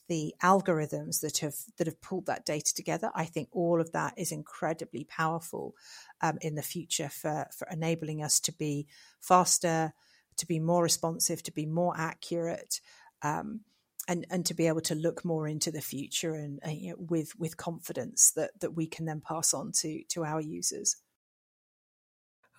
the 0.10 0.36
algorithms 0.44 1.22
that 1.22 1.38
have 1.38 1.56
that 1.78 1.88
have 1.88 2.02
pulled 2.02 2.26
that 2.26 2.46
data 2.46 2.74
together. 2.74 3.10
I 3.16 3.24
think 3.24 3.48
all 3.54 3.80
of 3.80 3.94
that 3.94 4.14
is 4.18 4.34
incredibly 4.34 5.06
powerful 5.06 5.76
um, 6.20 6.38
in 6.42 6.56
the 6.56 6.62
future 6.62 7.08
for 7.08 7.48
for 7.58 7.68
enabling 7.72 8.22
us 8.22 8.42
to 8.42 8.52
be 8.52 8.86
faster, 9.22 9.94
to 10.36 10.46
be 10.46 10.60
more 10.60 10.84
responsive, 10.84 11.42
to 11.44 11.54
be 11.54 11.66
more 11.66 11.94
accurate. 11.98 12.82
Um, 13.22 13.62
and, 14.08 14.26
and 14.30 14.46
to 14.46 14.54
be 14.54 14.68
able 14.68 14.82
to 14.82 14.96
look 14.96 15.24
more 15.24 15.48
into 15.48 15.72
the 15.72 15.82
future 15.82 16.36
and, 16.36 16.60
and 16.64 16.78
you 16.78 16.90
know, 16.92 16.98
with 17.00 17.34
with 17.38 17.58
confidence 17.58 18.32
that 18.36 18.52
that 18.60 18.76
we 18.76 18.88
can 18.88 19.06
then 19.06 19.22
pass 19.22 19.54
on 19.54 19.72
to 19.82 20.04
to 20.10 20.24
our 20.24 20.42
users. 20.42 20.98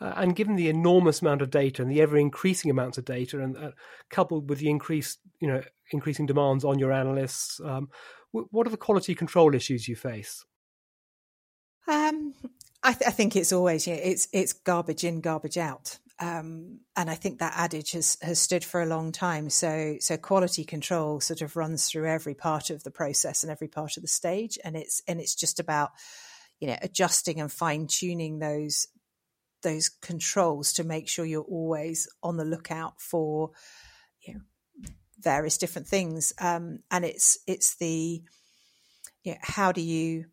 Uh, 0.00 0.12
and 0.16 0.34
given 0.34 0.56
the 0.56 0.68
enormous 0.68 1.22
amount 1.22 1.40
of 1.40 1.50
data 1.50 1.80
and 1.80 1.90
the 1.90 2.00
ever 2.00 2.16
increasing 2.16 2.70
amounts 2.70 2.98
of 2.98 3.04
data, 3.04 3.40
and 3.40 3.56
uh, 3.56 3.70
coupled 4.10 4.50
with 4.50 4.58
the 4.58 4.68
increased, 4.68 5.20
you 5.40 5.46
know, 5.46 5.62
increasing 5.92 6.26
demands 6.26 6.64
on 6.64 6.78
your 6.78 6.92
analysts, 6.92 7.60
um, 7.60 7.88
w- 8.32 8.48
what 8.50 8.66
are 8.66 8.70
the 8.70 8.76
quality 8.76 9.14
control 9.14 9.54
issues 9.54 9.86
you 9.86 9.94
face? 9.94 10.44
Um, 11.86 12.34
I, 12.82 12.92
th- 12.92 13.06
I, 13.06 13.10
think 13.12 13.36
it's 13.36 13.52
always 13.52 13.86
you 13.86 13.94
know, 13.94 14.00
it's 14.02 14.26
it's 14.32 14.52
garbage 14.52 15.04
in, 15.04 15.20
garbage 15.20 15.58
out, 15.58 15.98
um, 16.20 16.80
and 16.96 17.10
I 17.10 17.14
think 17.14 17.38
that 17.38 17.54
adage 17.56 17.92
has 17.92 18.16
has 18.22 18.40
stood 18.40 18.64
for 18.64 18.80
a 18.80 18.86
long 18.86 19.12
time. 19.12 19.50
So 19.50 19.96
so 20.00 20.16
quality 20.16 20.64
control 20.64 21.20
sort 21.20 21.42
of 21.42 21.56
runs 21.56 21.88
through 21.88 22.08
every 22.08 22.34
part 22.34 22.70
of 22.70 22.84
the 22.84 22.90
process 22.90 23.42
and 23.42 23.50
every 23.50 23.68
part 23.68 23.96
of 23.96 24.02
the 24.02 24.08
stage, 24.08 24.58
and 24.64 24.76
it's 24.76 25.02
and 25.08 25.20
it's 25.20 25.34
just 25.34 25.58
about 25.58 25.90
you 26.60 26.68
know 26.68 26.76
adjusting 26.82 27.40
and 27.40 27.50
fine 27.50 27.86
tuning 27.88 28.38
those 28.38 28.86
those 29.62 29.88
controls 29.88 30.74
to 30.74 30.84
make 30.84 31.08
sure 31.08 31.24
you're 31.24 31.42
always 31.42 32.08
on 32.22 32.36
the 32.36 32.44
lookout 32.44 33.00
for 33.00 33.50
you 34.20 34.34
know 34.34 34.40
various 35.18 35.58
different 35.58 35.88
things 35.88 36.32
um, 36.40 36.80
and 36.90 37.04
it's 37.04 37.38
it's 37.46 37.76
the 37.76 38.22
you 39.24 39.32
know, 39.32 39.38
how 39.40 39.72
do 39.72 39.80
you 39.80 40.26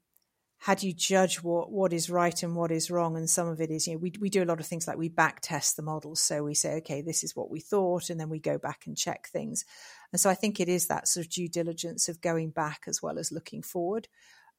how 0.63 0.76
do 0.76 0.88
you 0.88 0.93
judge 0.93 1.41
what 1.41 1.71
what 1.71 1.91
is 1.91 2.10
right 2.10 2.43
and 2.43 2.56
what 2.56 2.71
is 2.71 2.91
wrong 2.91 3.17
and 3.17 3.30
some 3.30 3.47
of 3.47 3.60
it 3.60 3.71
is 3.71 3.88
you 3.88 3.93
know 3.93 4.00
we, 4.00 4.13
we 4.19 4.30
do 4.30 4.43
a 4.43 4.45
lot 4.45 4.60
of 4.60 4.65
things 4.65 4.88
like 4.88 4.97
we 4.97 5.10
back 5.10 5.39
test 5.41 5.76
the 5.76 5.82
models 5.82 6.21
so 6.21 6.43
we 6.43 6.54
say 6.54 6.76
okay 6.76 7.02
this 7.02 7.24
is 7.24 7.36
what 7.36 7.50
we 7.50 7.60
thought 7.60 8.10
and 8.10 8.19
then 8.19 8.30
we 8.30 8.39
go 8.39 8.58
back 8.58 8.84
and 8.86 8.97
check 8.97 9.28
things 9.28 9.65
and 10.12 10.19
so 10.19 10.30
i 10.30 10.36
think 10.36 10.60
it 10.60 10.69
is 10.69 10.88
that 10.88 11.08
sort 11.08 11.26
of 11.26 11.32
due 11.32 11.50
diligence 11.50 12.08
of 12.08 12.21
going 12.21 12.50
back 12.50 12.82
as 12.88 13.02
well 13.02 13.17
as 13.17 13.32
looking 13.32 13.62
forward 13.62 14.08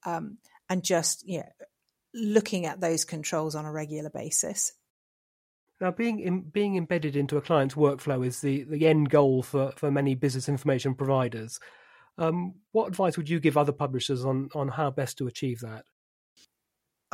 um, 0.05 0.39
and 0.69 0.83
just 0.83 1.27
you 1.27 1.39
know 1.39 1.49
looking 2.15 2.67
at 2.67 2.81
those 2.81 3.05
controls 3.05 3.55
on 3.55 3.65
a 3.65 3.73
regular 3.73 4.11
basis. 4.11 4.73
Now, 5.81 5.91
being 5.91 6.21
in, 6.21 6.43
being 6.43 6.77
embedded 6.77 7.17
into 7.17 7.37
a 7.37 7.41
client's 7.41 7.75
workflow 7.75 8.25
is 8.25 8.41
the, 8.41 8.65
the 8.65 8.87
end 8.87 9.11
goal 9.11 9.43
for, 9.43 9.73
for 9.77 9.91
many 9.91 10.15
business 10.15 10.49
information 10.49 10.95
providers. 10.95 11.59
Um, 12.19 12.55
what 12.73 12.89
advice 12.89 13.17
would 13.17 13.29
you 13.29 13.41
give 13.41 13.57
other 13.57 13.73
publishers 13.73 14.25
on, 14.25 14.51
on 14.55 14.69
how 14.69 14.91
best 14.91 15.19
to 15.19 15.27
achieve 15.27 15.61
that? 15.61 15.85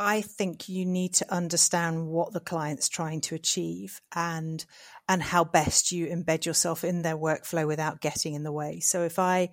I 0.01 0.21
think 0.21 0.69
you 0.69 0.85
need 0.85 1.15
to 1.15 1.31
understand 1.31 2.07
what 2.07 2.31
the 2.31 2.39
client's 2.39 2.87
trying 2.87 3.19
to 3.21 3.35
achieve 3.35 3.99
and 4.15 4.65
and 5.09 5.21
how 5.21 5.43
best 5.43 5.91
you 5.91 6.07
embed 6.07 6.45
yourself 6.45 6.85
in 6.85 7.01
their 7.01 7.17
workflow 7.17 7.67
without 7.67 7.99
getting 7.99 8.33
in 8.33 8.43
the 8.43 8.51
way. 8.51 8.79
So 8.79 9.03
if 9.03 9.19
I 9.19 9.49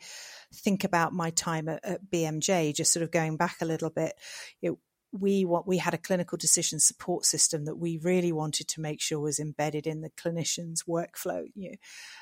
think 0.54 0.84
about 0.84 1.12
my 1.12 1.30
time 1.30 1.68
at, 1.68 1.84
at 1.84 2.10
BMJ, 2.10 2.76
just 2.76 2.92
sort 2.92 3.02
of 3.02 3.10
going 3.10 3.36
back 3.36 3.56
a 3.60 3.64
little 3.64 3.90
bit, 3.90 4.12
it, 4.62 4.74
we 5.10 5.44
want 5.44 5.66
we 5.66 5.78
had 5.78 5.94
a 5.94 5.98
clinical 5.98 6.38
decision 6.38 6.78
support 6.78 7.24
system 7.24 7.64
that 7.64 7.76
we 7.76 7.98
really 7.98 8.30
wanted 8.30 8.68
to 8.68 8.80
make 8.80 9.00
sure 9.00 9.18
was 9.18 9.40
embedded 9.40 9.84
in 9.84 10.00
the 10.00 10.10
clinician's 10.10 10.84
workflow 10.84 11.44
you 11.54 11.70
know, 11.70 11.76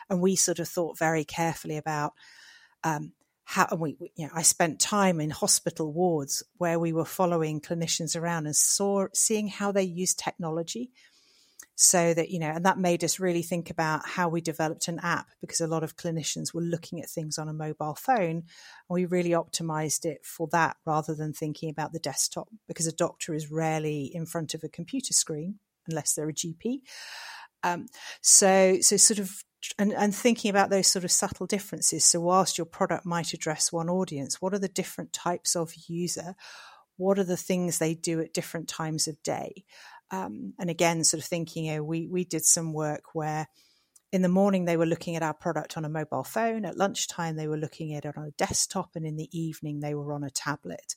and 0.08 0.22
we 0.22 0.34
sort 0.34 0.60
of 0.60 0.68
thought 0.68 0.98
very 0.98 1.24
carefully 1.24 1.76
about 1.76 2.14
um, 2.84 3.12
how 3.44 3.68
we 3.76 3.96
you 4.16 4.26
know 4.26 4.32
I 4.34 4.42
spent 4.42 4.80
time 4.80 5.20
in 5.20 5.30
hospital 5.30 5.92
wards 5.92 6.42
where 6.56 6.78
we 6.78 6.92
were 6.92 7.04
following 7.04 7.60
clinicians 7.60 8.18
around 8.18 8.46
and 8.46 8.56
saw 8.56 9.06
seeing 9.12 9.48
how 9.48 9.70
they 9.70 9.82
use 9.82 10.14
technology 10.14 10.90
so 11.76 12.14
that 12.14 12.30
you 12.30 12.38
know 12.38 12.50
and 12.50 12.64
that 12.64 12.78
made 12.78 13.02
us 13.02 13.18
really 13.18 13.42
think 13.42 13.68
about 13.68 14.06
how 14.06 14.28
we 14.28 14.40
developed 14.40 14.88
an 14.88 15.00
app 15.02 15.26
because 15.40 15.60
a 15.60 15.66
lot 15.66 15.82
of 15.82 15.96
clinicians 15.96 16.54
were 16.54 16.60
looking 16.60 17.00
at 17.00 17.10
things 17.10 17.36
on 17.36 17.48
a 17.48 17.52
mobile 17.52 17.94
phone 17.94 18.36
and 18.36 18.44
we 18.88 19.04
really 19.04 19.30
optimized 19.30 20.04
it 20.04 20.24
for 20.24 20.48
that 20.52 20.76
rather 20.86 21.14
than 21.14 21.32
thinking 21.32 21.68
about 21.68 21.92
the 21.92 21.98
desktop 21.98 22.48
because 22.68 22.86
a 22.86 22.92
doctor 22.92 23.34
is 23.34 23.50
rarely 23.50 24.10
in 24.14 24.24
front 24.24 24.54
of 24.54 24.62
a 24.62 24.68
computer 24.68 25.12
screen 25.12 25.56
unless 25.88 26.14
they're 26.14 26.28
a 26.28 26.34
gp 26.34 26.80
um, 27.64 27.86
so 28.20 28.78
so 28.80 28.96
sort 28.96 29.18
of 29.18 29.42
and, 29.78 29.92
and 29.92 30.14
thinking 30.14 30.50
about 30.50 30.70
those 30.70 30.86
sort 30.86 31.04
of 31.04 31.10
subtle 31.10 31.46
differences 31.46 32.04
so 32.04 32.20
whilst 32.20 32.58
your 32.58 32.66
product 32.66 33.06
might 33.06 33.32
address 33.32 33.72
one 33.72 33.88
audience 33.88 34.40
what 34.40 34.54
are 34.54 34.58
the 34.58 34.68
different 34.68 35.12
types 35.12 35.56
of 35.56 35.72
user 35.88 36.34
what 36.96 37.18
are 37.18 37.24
the 37.24 37.36
things 37.36 37.78
they 37.78 37.94
do 37.94 38.20
at 38.20 38.32
different 38.32 38.68
times 38.68 39.08
of 39.08 39.20
day 39.22 39.64
um, 40.10 40.54
and 40.58 40.70
again, 40.70 41.02
sort 41.04 41.22
of 41.22 41.28
thinking, 41.28 41.66
you 41.66 41.76
know, 41.76 41.82
we 41.82 42.06
we 42.06 42.24
did 42.24 42.44
some 42.44 42.72
work 42.72 43.14
where 43.14 43.48
in 44.12 44.22
the 44.22 44.28
morning 44.28 44.64
they 44.64 44.76
were 44.76 44.86
looking 44.86 45.16
at 45.16 45.22
our 45.22 45.34
product 45.34 45.76
on 45.76 45.84
a 45.84 45.88
mobile 45.88 46.24
phone. 46.24 46.64
At 46.64 46.76
lunchtime 46.76 47.36
they 47.36 47.48
were 47.48 47.56
looking 47.56 47.94
at 47.94 48.04
it 48.04 48.16
on 48.16 48.24
a 48.24 48.32
desktop, 48.32 48.90
and 48.94 49.06
in 49.06 49.16
the 49.16 49.28
evening 49.38 49.80
they 49.80 49.94
were 49.94 50.12
on 50.12 50.24
a 50.24 50.30
tablet. 50.30 50.94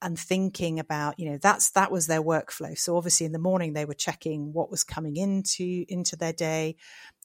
And 0.00 0.18
thinking 0.18 0.80
about, 0.80 1.20
you 1.20 1.30
know, 1.30 1.38
that's 1.40 1.70
that 1.72 1.92
was 1.92 2.08
their 2.08 2.22
workflow. 2.22 2.76
So 2.76 2.96
obviously 2.96 3.26
in 3.26 3.32
the 3.32 3.38
morning 3.38 3.72
they 3.72 3.84
were 3.84 3.94
checking 3.94 4.52
what 4.52 4.70
was 4.70 4.82
coming 4.82 5.16
into 5.16 5.84
into 5.88 6.16
their 6.16 6.32
day. 6.32 6.76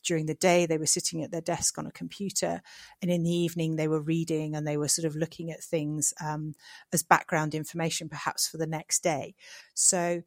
During 0.07 0.25
the 0.25 0.35
day 0.35 0.65
they 0.65 0.77
were 0.77 0.85
sitting 0.85 1.21
at 1.21 1.31
their 1.31 1.41
desk 1.41 1.77
on 1.77 1.85
a 1.85 1.91
computer, 1.91 2.61
and 3.01 3.11
in 3.11 3.23
the 3.23 3.35
evening 3.35 3.75
they 3.75 3.89
were 3.89 4.01
reading 4.01 4.55
and 4.55 4.65
they 4.65 4.77
were 4.77 4.87
sort 4.87 5.05
of 5.05 5.17
looking 5.17 5.51
at 5.51 5.61
things 5.61 6.13
um, 6.23 6.53
as 6.93 7.03
background 7.03 7.53
information, 7.53 8.07
perhaps 8.07 8.47
for 8.47 8.57
the 8.57 8.67
next 8.67 9.03
day. 9.03 9.35
So 9.73 10.23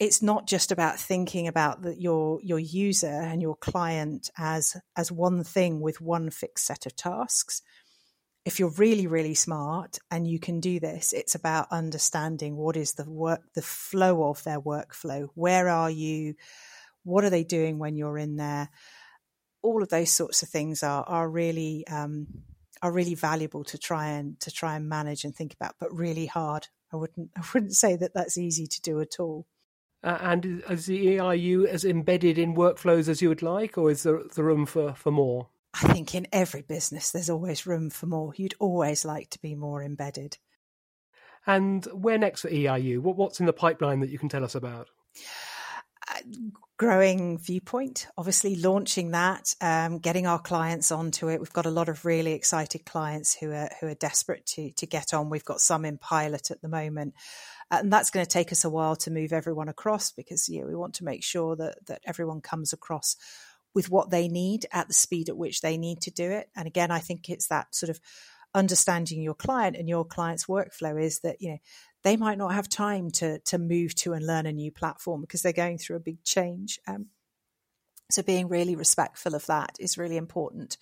it's 0.00 0.20
not 0.20 0.48
just 0.48 0.72
about 0.72 0.98
thinking 0.98 1.46
about 1.46 1.82
the, 1.82 1.94
your 1.96 2.40
your 2.42 2.58
user 2.58 3.06
and 3.06 3.40
your 3.40 3.54
client 3.54 4.30
as 4.36 4.76
as 4.96 5.12
one 5.12 5.44
thing 5.44 5.80
with 5.80 6.00
one 6.00 6.28
fixed 6.28 6.66
set 6.66 6.86
of 6.86 6.96
tasks. 6.96 7.62
If 8.44 8.58
you're 8.58 8.70
really 8.70 9.06
really 9.06 9.34
smart 9.34 10.00
and 10.10 10.26
you 10.26 10.40
can 10.40 10.58
do 10.58 10.80
this 10.80 11.12
it's 11.12 11.36
about 11.36 11.68
understanding 11.70 12.56
what 12.56 12.76
is 12.76 12.94
the 12.94 13.08
work 13.08 13.42
the 13.54 13.62
flow 13.62 14.28
of 14.28 14.42
their 14.42 14.60
workflow. 14.60 15.28
Where 15.34 15.68
are 15.68 15.90
you? 15.90 16.34
What 17.04 17.24
are 17.24 17.30
they 17.30 17.44
doing 17.44 17.78
when 17.78 17.94
you're 17.94 18.18
in 18.18 18.34
there 18.36 18.70
all 19.62 19.82
of 19.82 19.88
those 19.88 20.10
sorts 20.10 20.42
of 20.42 20.48
things 20.48 20.82
are 20.82 21.04
are 21.04 21.28
really 21.28 21.86
um, 21.88 22.26
are 22.82 22.92
really 22.92 23.14
valuable 23.14 23.64
to 23.64 23.78
try 23.78 24.08
and 24.08 24.38
to 24.40 24.50
try 24.50 24.76
and 24.76 24.88
manage 24.88 25.24
and 25.24 25.34
think 25.34 25.54
about 25.54 25.74
but 25.78 25.92
really 25.96 26.26
hard 26.26 26.68
i 26.92 26.96
wouldn't 26.96 27.30
i 27.36 27.42
wouldn't 27.54 27.74
say 27.74 27.96
that 27.96 28.14
that's 28.14 28.38
easy 28.38 28.66
to 28.66 28.80
do 28.82 29.00
at 29.00 29.18
all 29.18 29.46
uh, 30.04 30.18
and 30.20 30.64
is 30.68 30.86
the 30.86 31.16
EIU 31.16 31.64
as 31.64 31.84
embedded 31.84 32.36
in 32.36 32.56
workflows 32.56 33.08
as 33.08 33.22
you 33.22 33.28
would 33.28 33.42
like, 33.42 33.78
or 33.78 33.88
is 33.88 34.02
there 34.02 34.20
the 34.34 34.42
room 34.42 34.66
for, 34.66 34.94
for 34.94 35.12
more? 35.12 35.48
I 35.74 35.92
think 35.92 36.14
in 36.14 36.26
every 36.32 36.62
business 36.62 37.10
there's 37.10 37.30
always 37.30 37.66
room 37.66 37.88
for 37.88 38.06
more. 38.06 38.32
You'd 38.36 38.54
always 38.58 39.04
like 39.04 39.30
to 39.30 39.40
be 39.40 39.54
more 39.54 39.82
embedded. 39.82 40.38
And 41.46 41.84
where 41.86 42.18
next 42.18 42.42
for 42.42 42.50
EIU? 42.50 42.98
What, 42.98 43.16
what's 43.16 43.40
in 43.40 43.46
the 43.46 43.52
pipeline 43.52 44.00
that 44.00 44.10
you 44.10 44.18
can 44.18 44.28
tell 44.28 44.44
us 44.44 44.54
about? 44.54 44.88
Uh, 46.08 46.20
growing 46.78 47.38
viewpoint, 47.38 48.08
obviously 48.18 48.56
launching 48.56 49.12
that, 49.12 49.54
um, 49.60 49.98
getting 49.98 50.26
our 50.26 50.40
clients 50.40 50.90
onto 50.90 51.28
it. 51.28 51.38
We've 51.38 51.52
got 51.52 51.66
a 51.66 51.70
lot 51.70 51.88
of 51.88 52.04
really 52.04 52.32
excited 52.32 52.84
clients 52.84 53.36
who 53.36 53.52
are 53.52 53.70
who 53.80 53.86
are 53.86 53.94
desperate 53.94 54.44
to 54.46 54.72
to 54.72 54.86
get 54.86 55.14
on. 55.14 55.30
We've 55.30 55.44
got 55.44 55.60
some 55.60 55.84
in 55.84 55.98
pilot 55.98 56.50
at 56.50 56.60
the 56.60 56.68
moment, 56.68 57.14
uh, 57.70 57.78
and 57.80 57.92
that's 57.92 58.10
going 58.10 58.26
to 58.26 58.30
take 58.30 58.50
us 58.50 58.64
a 58.64 58.70
while 58.70 58.96
to 58.96 59.12
move 59.12 59.32
everyone 59.32 59.68
across 59.68 60.10
because 60.10 60.48
you 60.48 60.62
know, 60.62 60.66
we 60.66 60.74
want 60.74 60.94
to 60.94 61.04
make 61.04 61.22
sure 61.22 61.54
that 61.54 61.86
that 61.86 62.02
everyone 62.04 62.40
comes 62.40 62.72
across 62.72 63.16
with 63.74 63.88
what 63.88 64.10
they 64.10 64.26
need 64.26 64.66
at 64.72 64.88
the 64.88 64.94
speed 64.94 65.28
at 65.28 65.36
which 65.36 65.60
they 65.60 65.78
need 65.78 66.00
to 66.02 66.10
do 66.10 66.30
it. 66.30 66.50
And 66.56 66.66
again, 66.66 66.90
I 66.90 66.98
think 66.98 67.28
it's 67.28 67.46
that 67.46 67.74
sort 67.74 67.90
of 67.90 68.00
understanding 68.54 69.22
your 69.22 69.34
client 69.34 69.76
and 69.76 69.88
your 69.88 70.04
client's 70.04 70.46
workflow 70.46 71.02
is 71.02 71.20
that 71.20 71.36
you 71.40 71.52
know 71.52 71.58
they 72.02 72.16
might 72.16 72.38
not 72.38 72.54
have 72.54 72.68
time 72.68 73.10
to 73.12 73.38
to 73.40 73.58
move 73.58 73.94
to 73.96 74.12
and 74.12 74.26
learn 74.26 74.46
a 74.46 74.52
new 74.52 74.70
platform 74.70 75.20
because 75.20 75.42
they're 75.42 75.52
going 75.52 75.78
through 75.78 75.96
a 75.96 76.00
big 76.00 76.22
change. 76.24 76.78
Um, 76.86 77.06
so 78.10 78.22
being 78.22 78.48
really 78.48 78.76
respectful 78.76 79.34
of 79.34 79.46
that 79.46 79.76
is 79.80 79.98
really 79.98 80.16
important. 80.16 80.76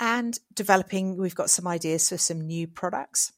and 0.00 0.38
developing. 0.54 1.16
We've 1.16 1.34
got 1.34 1.50
some 1.50 1.66
ideas 1.68 2.08
for 2.08 2.18
some 2.18 2.40
new 2.40 2.66
products 2.66 3.32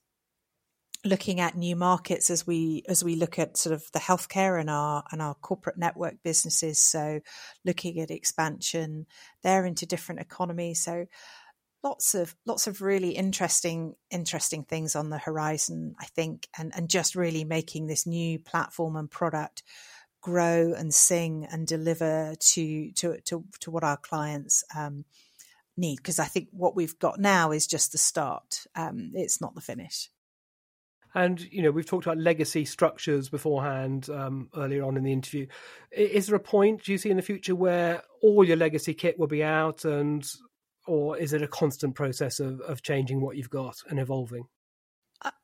looking 1.05 1.39
at 1.39 1.57
new 1.57 1.77
markets 1.77 2.31
as 2.31 2.47
we 2.47 2.83
as 2.89 3.05
we 3.05 3.15
look 3.17 3.39
at 3.39 3.59
sort 3.59 3.75
of 3.75 3.85
the 3.93 3.99
healthcare 3.99 4.59
and 4.59 4.71
our 4.71 5.05
and 5.13 5.21
our 5.21 5.35
corporate 5.35 5.77
network 5.77 6.23
businesses 6.23 6.81
so 6.81 7.21
looking 7.65 8.01
at 8.01 8.11
expansion 8.11 9.07
there 9.43 9.67
into 9.67 9.85
different 9.85 10.21
economies 10.21 10.83
so 10.83 11.05
lots 11.85 12.15
of 12.15 12.35
lots 12.47 12.67
of 12.67 12.81
really 12.81 13.11
interesting 13.11 13.95
interesting 14.11 14.65
things 14.65 14.97
on 14.97 15.11
the 15.11 15.19
horizon 15.19 15.95
i 16.01 16.07
think 16.07 16.49
and 16.59 16.73
and 16.75 16.89
just 16.89 17.15
really 17.15 17.45
making 17.45 17.87
this 17.87 18.07
new 18.07 18.39
platform 18.39 18.97
and 18.97 19.11
product 19.11 19.63
grow 20.25 20.73
and 20.73 20.95
sing 20.95 21.47
and 21.53 21.67
deliver 21.67 22.35
to 22.41 22.91
to 22.93 23.21
to, 23.27 23.45
to 23.61 23.71
what 23.71 23.85
our 23.85 23.99
clients 23.99 24.65
um, 24.75 25.05
need. 25.77 25.97
Because 25.97 26.19
i 26.19 26.25
think 26.25 26.49
what 26.51 26.75
we've 26.75 26.99
got 26.99 27.21
now 27.21 27.53
is 27.53 27.67
just 27.67 27.93
the 27.93 27.99
start. 27.99 28.67
Um, 28.75 29.13
it's 29.15 29.43
not 29.43 29.55
the 29.55 29.61
finish. 29.61 30.09
And 31.17 31.41
you 31.53 31.63
know, 31.63 31.71
we've 31.71 31.87
talked 31.87 32.07
about 32.07 32.19
legacy 32.19 32.65
structures 32.65 33.29
beforehand 33.29 34.09
um, 34.11 34.49
earlier 34.57 34.83
on 34.83 34.97
in 34.97 35.05
the 35.05 35.13
interview. 35.13 35.47
Is 35.93 36.27
there 36.27 36.37
a 36.37 36.41
point 36.41 36.85
do 36.85 36.93
you 36.93 36.99
see 36.99 37.11
in 37.11 37.19
the 37.19 37.23
future 37.23 37.55
where 37.55 38.03
all 38.23 38.45
your 38.45 38.57
legacy 38.57 38.95
kit 38.95 39.19
will 39.19 39.27
be 39.27 39.45
out, 39.45 39.85
and 39.85 40.27
or 40.87 41.17
is 41.17 41.33
it 41.33 41.43
a 41.43 41.49
constant 41.49 41.95
process 41.95 42.41
of, 42.41 42.61
of 42.61 42.83
changing 42.83 43.21
what 43.21 43.37
you've 43.37 43.51
got 43.51 43.77
and 43.89 43.99
evolving? 43.99 44.45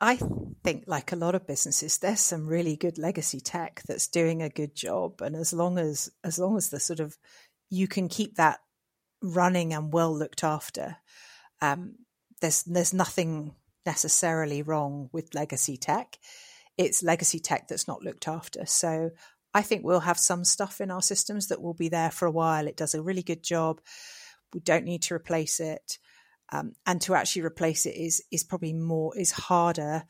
I 0.00 0.18
think, 0.62 0.84
like 0.86 1.12
a 1.12 1.16
lot 1.16 1.34
of 1.34 1.46
businesses, 1.46 1.98
there's 1.98 2.20
some 2.20 2.46
really 2.46 2.76
good 2.76 2.98
legacy 2.98 3.40
tech 3.40 3.82
that's 3.86 4.08
doing 4.08 4.42
a 4.42 4.50
good 4.50 4.74
job, 4.74 5.22
and 5.22 5.34
as 5.34 5.52
long 5.52 5.78
as 5.78 6.10
as 6.22 6.38
long 6.38 6.56
as 6.58 6.68
the 6.68 6.80
sort 6.80 7.00
of 7.00 7.16
you 7.70 7.88
can 7.88 8.08
keep 8.08 8.34
that 8.34 8.58
running 9.22 9.72
and 9.72 9.92
well 9.92 10.14
looked 10.14 10.44
after, 10.44 10.96
um, 11.62 11.94
there's 12.42 12.62
there's 12.64 12.92
nothing 12.92 13.54
necessarily 13.86 14.60
wrong 14.60 15.08
with 15.12 15.34
legacy 15.34 15.78
tech. 15.78 16.18
It's 16.76 17.02
legacy 17.02 17.38
tech 17.38 17.68
that's 17.68 17.88
not 17.88 18.02
looked 18.02 18.28
after. 18.28 18.66
So 18.66 19.10
I 19.54 19.62
think 19.62 19.84
we'll 19.84 20.00
have 20.00 20.18
some 20.18 20.44
stuff 20.44 20.80
in 20.80 20.90
our 20.90 21.02
systems 21.02 21.48
that 21.48 21.62
will 21.62 21.74
be 21.74 21.88
there 21.88 22.10
for 22.10 22.26
a 22.26 22.30
while. 22.30 22.66
It 22.66 22.76
does 22.76 22.94
a 22.94 23.02
really 23.02 23.22
good 23.22 23.42
job. 23.42 23.80
We 24.52 24.60
don't 24.60 24.84
need 24.84 25.02
to 25.02 25.14
replace 25.14 25.60
it. 25.60 25.98
Um, 26.52 26.72
and 26.84 27.00
to 27.02 27.14
actually 27.14 27.42
replace 27.42 27.86
it 27.86 27.94
is 27.94 28.22
is 28.30 28.42
probably 28.42 28.72
more 28.72 29.16
is 29.16 29.30
harder 29.30 30.04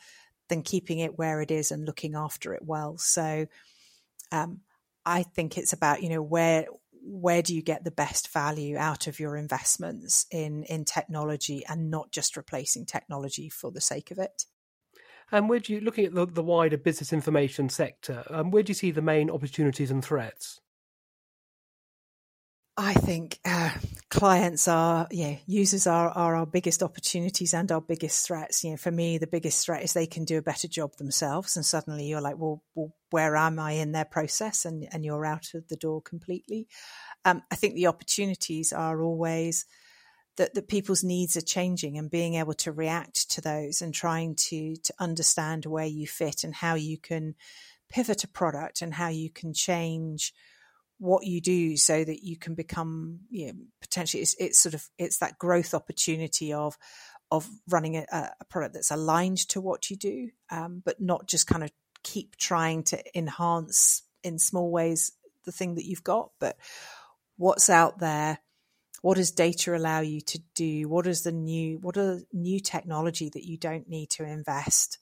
than 0.48 0.62
keeping 0.62 0.98
it 0.98 1.18
where 1.18 1.40
it 1.42 1.50
is 1.50 1.70
and 1.70 1.84
looking 1.84 2.14
after 2.14 2.54
it 2.54 2.62
well. 2.64 2.96
So 2.98 3.46
um, 4.32 4.60
I 5.04 5.22
think 5.22 5.58
it's 5.58 5.72
about 5.72 6.02
you 6.02 6.08
know 6.08 6.22
where 6.22 6.66
where 7.02 7.42
do 7.42 7.54
you 7.54 7.62
get 7.62 7.84
the 7.84 7.90
best 7.90 8.28
value 8.32 8.76
out 8.76 9.06
of 9.06 9.18
your 9.18 9.36
investments 9.36 10.26
in 10.30 10.64
in 10.64 10.84
technology 10.84 11.64
and 11.68 11.90
not 11.90 12.10
just 12.10 12.36
replacing 12.36 12.86
technology 12.86 13.48
for 13.48 13.70
the 13.70 13.80
sake 13.80 14.10
of 14.10 14.18
it 14.18 14.44
and 15.32 15.48
where 15.48 15.60
do 15.60 15.72
you 15.72 15.80
looking 15.80 16.04
at 16.04 16.14
the, 16.14 16.26
the 16.26 16.42
wider 16.42 16.76
business 16.76 17.12
information 17.12 17.68
sector 17.68 18.24
um, 18.30 18.50
where 18.50 18.62
do 18.62 18.70
you 18.70 18.74
see 18.74 18.90
the 18.90 19.02
main 19.02 19.30
opportunities 19.30 19.90
and 19.90 20.04
threats 20.04 20.60
I 22.82 22.94
think 22.94 23.38
uh, 23.44 23.72
clients 24.08 24.66
are, 24.66 25.06
yeah, 25.10 25.36
users 25.46 25.86
are, 25.86 26.08
are 26.08 26.34
our 26.34 26.46
biggest 26.46 26.82
opportunities 26.82 27.52
and 27.52 27.70
our 27.70 27.82
biggest 27.82 28.26
threats. 28.26 28.64
You 28.64 28.70
know, 28.70 28.76
for 28.78 28.90
me, 28.90 29.18
the 29.18 29.26
biggest 29.26 29.66
threat 29.66 29.82
is 29.82 29.92
they 29.92 30.06
can 30.06 30.24
do 30.24 30.38
a 30.38 30.42
better 30.42 30.66
job 30.66 30.96
themselves, 30.96 31.56
and 31.56 31.66
suddenly 31.66 32.06
you're 32.06 32.22
like, 32.22 32.38
well, 32.38 32.62
well 32.74 32.94
where 33.10 33.36
am 33.36 33.58
I 33.58 33.72
in 33.72 33.92
their 33.92 34.06
process? 34.06 34.64
And 34.64 34.88
and 34.92 35.04
you're 35.04 35.26
out 35.26 35.52
of 35.52 35.68
the 35.68 35.76
door 35.76 36.00
completely. 36.00 36.68
Um, 37.26 37.42
I 37.50 37.54
think 37.54 37.74
the 37.74 37.88
opportunities 37.88 38.72
are 38.72 39.02
always 39.02 39.66
that 40.38 40.54
that 40.54 40.68
people's 40.68 41.04
needs 41.04 41.36
are 41.36 41.42
changing 41.42 41.98
and 41.98 42.10
being 42.10 42.36
able 42.36 42.54
to 42.54 42.72
react 42.72 43.30
to 43.32 43.42
those 43.42 43.82
and 43.82 43.92
trying 43.92 44.36
to 44.48 44.76
to 44.76 44.94
understand 44.98 45.66
where 45.66 45.84
you 45.84 46.06
fit 46.06 46.44
and 46.44 46.54
how 46.54 46.76
you 46.76 46.96
can 46.96 47.34
pivot 47.90 48.24
a 48.24 48.28
product 48.28 48.80
and 48.80 48.94
how 48.94 49.08
you 49.08 49.28
can 49.28 49.52
change 49.52 50.32
what 51.00 51.26
you 51.26 51.40
do 51.40 51.76
so 51.76 52.04
that 52.04 52.22
you 52.22 52.36
can 52.36 52.54
become 52.54 53.20
you 53.30 53.48
know, 53.48 53.52
potentially 53.80 54.22
it's, 54.22 54.36
it's, 54.38 54.58
sort 54.58 54.74
of 54.74 54.88
it's 54.98 55.18
that 55.18 55.38
growth 55.38 55.74
opportunity 55.74 56.52
of 56.52 56.78
of 57.32 57.48
running 57.68 57.96
a, 57.96 58.04
a 58.12 58.44
product 58.48 58.74
that's 58.74 58.90
aligned 58.90 59.38
to 59.38 59.60
what 59.60 59.90
you 59.90 59.96
do 59.96 60.28
um, 60.50 60.82
but 60.84 61.00
not 61.00 61.26
just 61.26 61.46
kind 61.46 61.64
of 61.64 61.70
keep 62.02 62.36
trying 62.36 62.82
to 62.82 63.02
enhance 63.16 64.02
in 64.22 64.38
small 64.38 64.70
ways 64.70 65.12
the 65.44 65.52
thing 65.52 65.74
that 65.74 65.86
you've 65.86 66.04
got 66.04 66.30
but 66.38 66.56
what's 67.40 67.70
out 67.70 67.98
there? 67.98 68.38
What 69.00 69.16
does 69.16 69.30
data 69.30 69.74
allow 69.74 70.00
you 70.00 70.20
to 70.20 70.40
do? 70.54 70.86
What 70.88 71.06
is 71.06 71.22
the 71.22 71.32
new 71.32 71.78
what 71.78 71.96
are 71.96 72.20
new 72.32 72.60
technology 72.60 73.30
that 73.30 73.46
you 73.46 73.56
don't 73.56 73.88
need 73.88 74.10
to 74.10 74.24
invest 74.24 74.98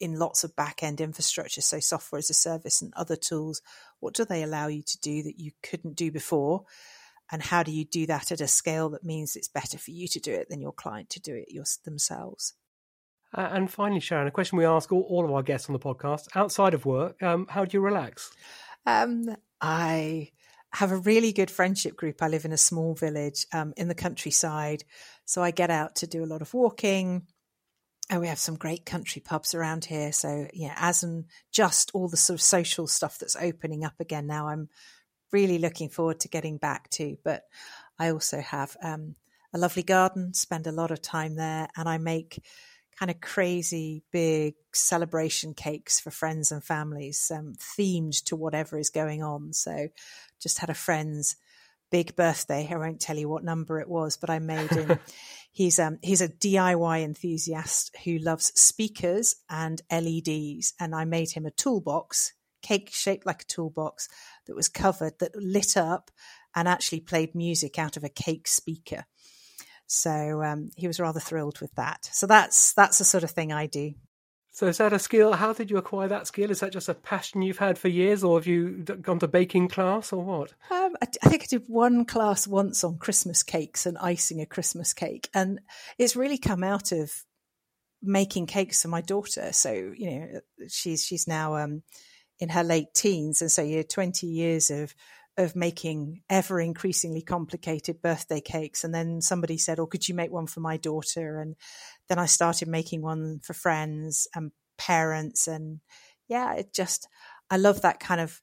in 0.00 0.18
lots 0.18 0.44
of 0.44 0.56
back 0.56 0.82
end 0.82 1.00
infrastructure, 1.00 1.60
so 1.60 1.80
software 1.80 2.18
as 2.18 2.30
a 2.30 2.34
service 2.34 2.82
and 2.82 2.92
other 2.96 3.16
tools, 3.16 3.62
what 4.00 4.14
do 4.14 4.24
they 4.24 4.42
allow 4.42 4.66
you 4.66 4.82
to 4.82 4.98
do 5.00 5.22
that 5.22 5.38
you 5.38 5.52
couldn't 5.62 5.96
do 5.96 6.10
before? 6.10 6.64
And 7.30 7.42
how 7.42 7.62
do 7.62 7.72
you 7.72 7.84
do 7.84 8.06
that 8.06 8.30
at 8.30 8.40
a 8.40 8.46
scale 8.46 8.90
that 8.90 9.04
means 9.04 9.34
it's 9.34 9.48
better 9.48 9.78
for 9.78 9.90
you 9.90 10.06
to 10.08 10.20
do 10.20 10.32
it 10.32 10.48
than 10.48 10.60
your 10.60 10.72
client 10.72 11.10
to 11.10 11.20
do 11.20 11.34
it 11.34 11.48
themselves? 11.84 12.54
Uh, 13.34 13.48
and 13.52 13.70
finally, 13.70 14.00
Sharon, 14.00 14.28
a 14.28 14.30
question 14.30 14.58
we 14.58 14.64
ask 14.64 14.92
all, 14.92 15.04
all, 15.08 15.24
of 15.24 15.32
our 15.32 15.42
guests 15.42 15.68
on 15.68 15.72
the 15.72 15.78
podcast 15.80 16.28
outside 16.34 16.74
of 16.74 16.86
work, 16.86 17.22
um, 17.22 17.46
how 17.50 17.64
do 17.64 17.76
you 17.76 17.80
relax? 17.80 18.30
Um, 18.86 19.34
I 19.60 20.30
have 20.72 20.92
a 20.92 20.98
really 20.98 21.32
good 21.32 21.50
friendship 21.50 21.96
group. 21.96 22.22
I 22.22 22.28
live 22.28 22.44
in 22.44 22.52
a 22.52 22.58
small 22.58 22.94
village 22.94 23.46
um, 23.52 23.72
in 23.76 23.88
the 23.88 23.94
countryside. 23.94 24.84
So 25.24 25.42
I 25.42 25.50
get 25.50 25.70
out 25.70 25.96
to 25.96 26.06
do 26.06 26.22
a 26.22 26.26
lot 26.26 26.42
of 26.42 26.54
walking, 26.54 27.26
and 28.08 28.20
we 28.20 28.28
have 28.28 28.38
some 28.38 28.56
great 28.56 28.86
country 28.86 29.20
pubs 29.20 29.54
around 29.54 29.84
here. 29.84 30.12
So 30.12 30.48
yeah, 30.52 30.74
as 30.76 31.02
and 31.02 31.24
just 31.50 31.90
all 31.92 32.08
the 32.08 32.16
sort 32.16 32.38
of 32.38 32.42
social 32.42 32.86
stuff 32.86 33.18
that's 33.18 33.36
opening 33.36 33.84
up 33.84 33.94
again 33.98 34.26
now, 34.26 34.48
I'm 34.48 34.68
really 35.32 35.58
looking 35.58 35.88
forward 35.88 36.20
to 36.20 36.28
getting 36.28 36.56
back 36.56 36.88
to. 36.90 37.16
But 37.24 37.42
I 37.98 38.10
also 38.10 38.40
have 38.40 38.76
um, 38.82 39.16
a 39.52 39.58
lovely 39.58 39.82
garden, 39.82 40.34
spend 40.34 40.66
a 40.66 40.72
lot 40.72 40.92
of 40.92 41.02
time 41.02 41.34
there, 41.34 41.68
and 41.76 41.88
I 41.88 41.98
make 41.98 42.42
kind 42.98 43.10
of 43.10 43.20
crazy 43.20 44.02
big 44.12 44.54
celebration 44.72 45.52
cakes 45.52 46.00
for 46.00 46.10
friends 46.10 46.52
and 46.52 46.62
families, 46.64 47.30
um, 47.34 47.54
themed 47.78 48.22
to 48.24 48.36
whatever 48.36 48.78
is 48.78 48.90
going 48.90 49.22
on. 49.22 49.52
So 49.52 49.88
just 50.40 50.58
had 50.58 50.70
a 50.70 50.74
friend's 50.74 51.36
big 51.90 52.16
birthday. 52.16 52.68
I 52.70 52.76
won't 52.76 53.00
tell 53.00 53.16
you 53.16 53.28
what 53.28 53.44
number 53.44 53.80
it 53.80 53.88
was, 53.88 54.16
but 54.16 54.30
I 54.30 54.38
made 54.38 54.70
him. 54.70 54.98
he's 55.56 55.78
um 55.78 55.98
he's 56.02 56.20
a 56.20 56.28
DIY 56.28 57.02
enthusiast 57.02 57.96
who 58.04 58.18
loves 58.18 58.52
speakers 58.60 59.36
and 59.48 59.80
LEDs, 59.90 60.74
and 60.78 60.94
I 60.94 61.06
made 61.06 61.30
him 61.30 61.46
a 61.46 61.50
toolbox, 61.50 62.34
cake 62.60 62.90
shaped 62.92 63.24
like 63.24 63.42
a 63.42 63.46
toolbox 63.46 64.06
that 64.46 64.54
was 64.54 64.68
covered 64.68 65.18
that 65.18 65.34
lit 65.34 65.74
up 65.76 66.10
and 66.54 66.68
actually 66.68 67.00
played 67.00 67.34
music 67.34 67.78
out 67.78 67.96
of 67.96 68.04
a 68.04 68.10
cake 68.10 68.46
speaker. 68.46 69.06
So 69.86 70.42
um, 70.42 70.70
he 70.76 70.86
was 70.86 71.00
rather 71.00 71.20
thrilled 71.20 71.60
with 71.60 71.74
that. 71.76 72.10
So 72.12 72.26
that's 72.26 72.74
that's 72.74 72.98
the 72.98 73.04
sort 73.04 73.24
of 73.24 73.30
thing 73.30 73.50
I 73.50 73.66
do. 73.66 73.94
So 74.56 74.68
is 74.68 74.78
that 74.78 74.94
a 74.94 74.98
skill? 74.98 75.34
How 75.34 75.52
did 75.52 75.70
you 75.70 75.76
acquire 75.76 76.08
that 76.08 76.26
skill? 76.26 76.50
Is 76.50 76.60
that 76.60 76.72
just 76.72 76.88
a 76.88 76.94
passion 76.94 77.42
you've 77.42 77.58
had 77.58 77.76
for 77.76 77.88
years, 77.88 78.24
or 78.24 78.38
have 78.38 78.46
you 78.46 78.78
gone 79.02 79.18
to 79.18 79.28
baking 79.28 79.68
class, 79.68 80.14
or 80.14 80.24
what? 80.24 80.54
Um, 80.70 80.96
I, 81.02 81.08
I, 81.22 81.28
think 81.28 81.42
I 81.42 81.46
did 81.50 81.64
one 81.66 82.06
class 82.06 82.48
once 82.48 82.82
on 82.82 82.96
Christmas 82.96 83.42
cakes 83.42 83.84
and 83.84 83.98
icing 83.98 84.40
a 84.40 84.46
Christmas 84.46 84.94
cake, 84.94 85.28
and 85.34 85.60
it's 85.98 86.16
really 86.16 86.38
come 86.38 86.64
out 86.64 86.90
of 86.90 87.12
making 88.02 88.46
cakes 88.46 88.80
for 88.80 88.88
my 88.88 89.02
daughter. 89.02 89.52
So 89.52 89.92
you 89.94 90.10
know, 90.10 90.40
she's 90.68 91.04
she's 91.04 91.28
now 91.28 91.56
um, 91.56 91.82
in 92.38 92.48
her 92.48 92.64
late 92.64 92.94
teens, 92.94 93.42
and 93.42 93.52
so 93.52 93.60
you 93.60 93.76
know, 93.76 93.82
twenty 93.82 94.26
years 94.26 94.70
of 94.70 94.94
of 95.38 95.54
making 95.54 96.22
ever 96.30 96.60
increasingly 96.60 97.22
complicated 97.22 98.00
birthday 98.00 98.40
cakes. 98.40 98.84
And 98.84 98.94
then 98.94 99.20
somebody 99.20 99.58
said, 99.58 99.78
Oh, 99.78 99.86
could 99.86 100.08
you 100.08 100.14
make 100.14 100.30
one 100.30 100.46
for 100.46 100.60
my 100.60 100.76
daughter? 100.76 101.40
And 101.40 101.56
then 102.08 102.18
I 102.18 102.26
started 102.26 102.68
making 102.68 103.02
one 103.02 103.40
for 103.42 103.52
friends 103.52 104.28
and 104.34 104.52
parents. 104.78 105.46
And 105.46 105.80
yeah, 106.28 106.54
it 106.54 106.72
just, 106.72 107.08
I 107.50 107.58
love 107.58 107.82
that 107.82 108.00
kind 108.00 108.20
of 108.20 108.40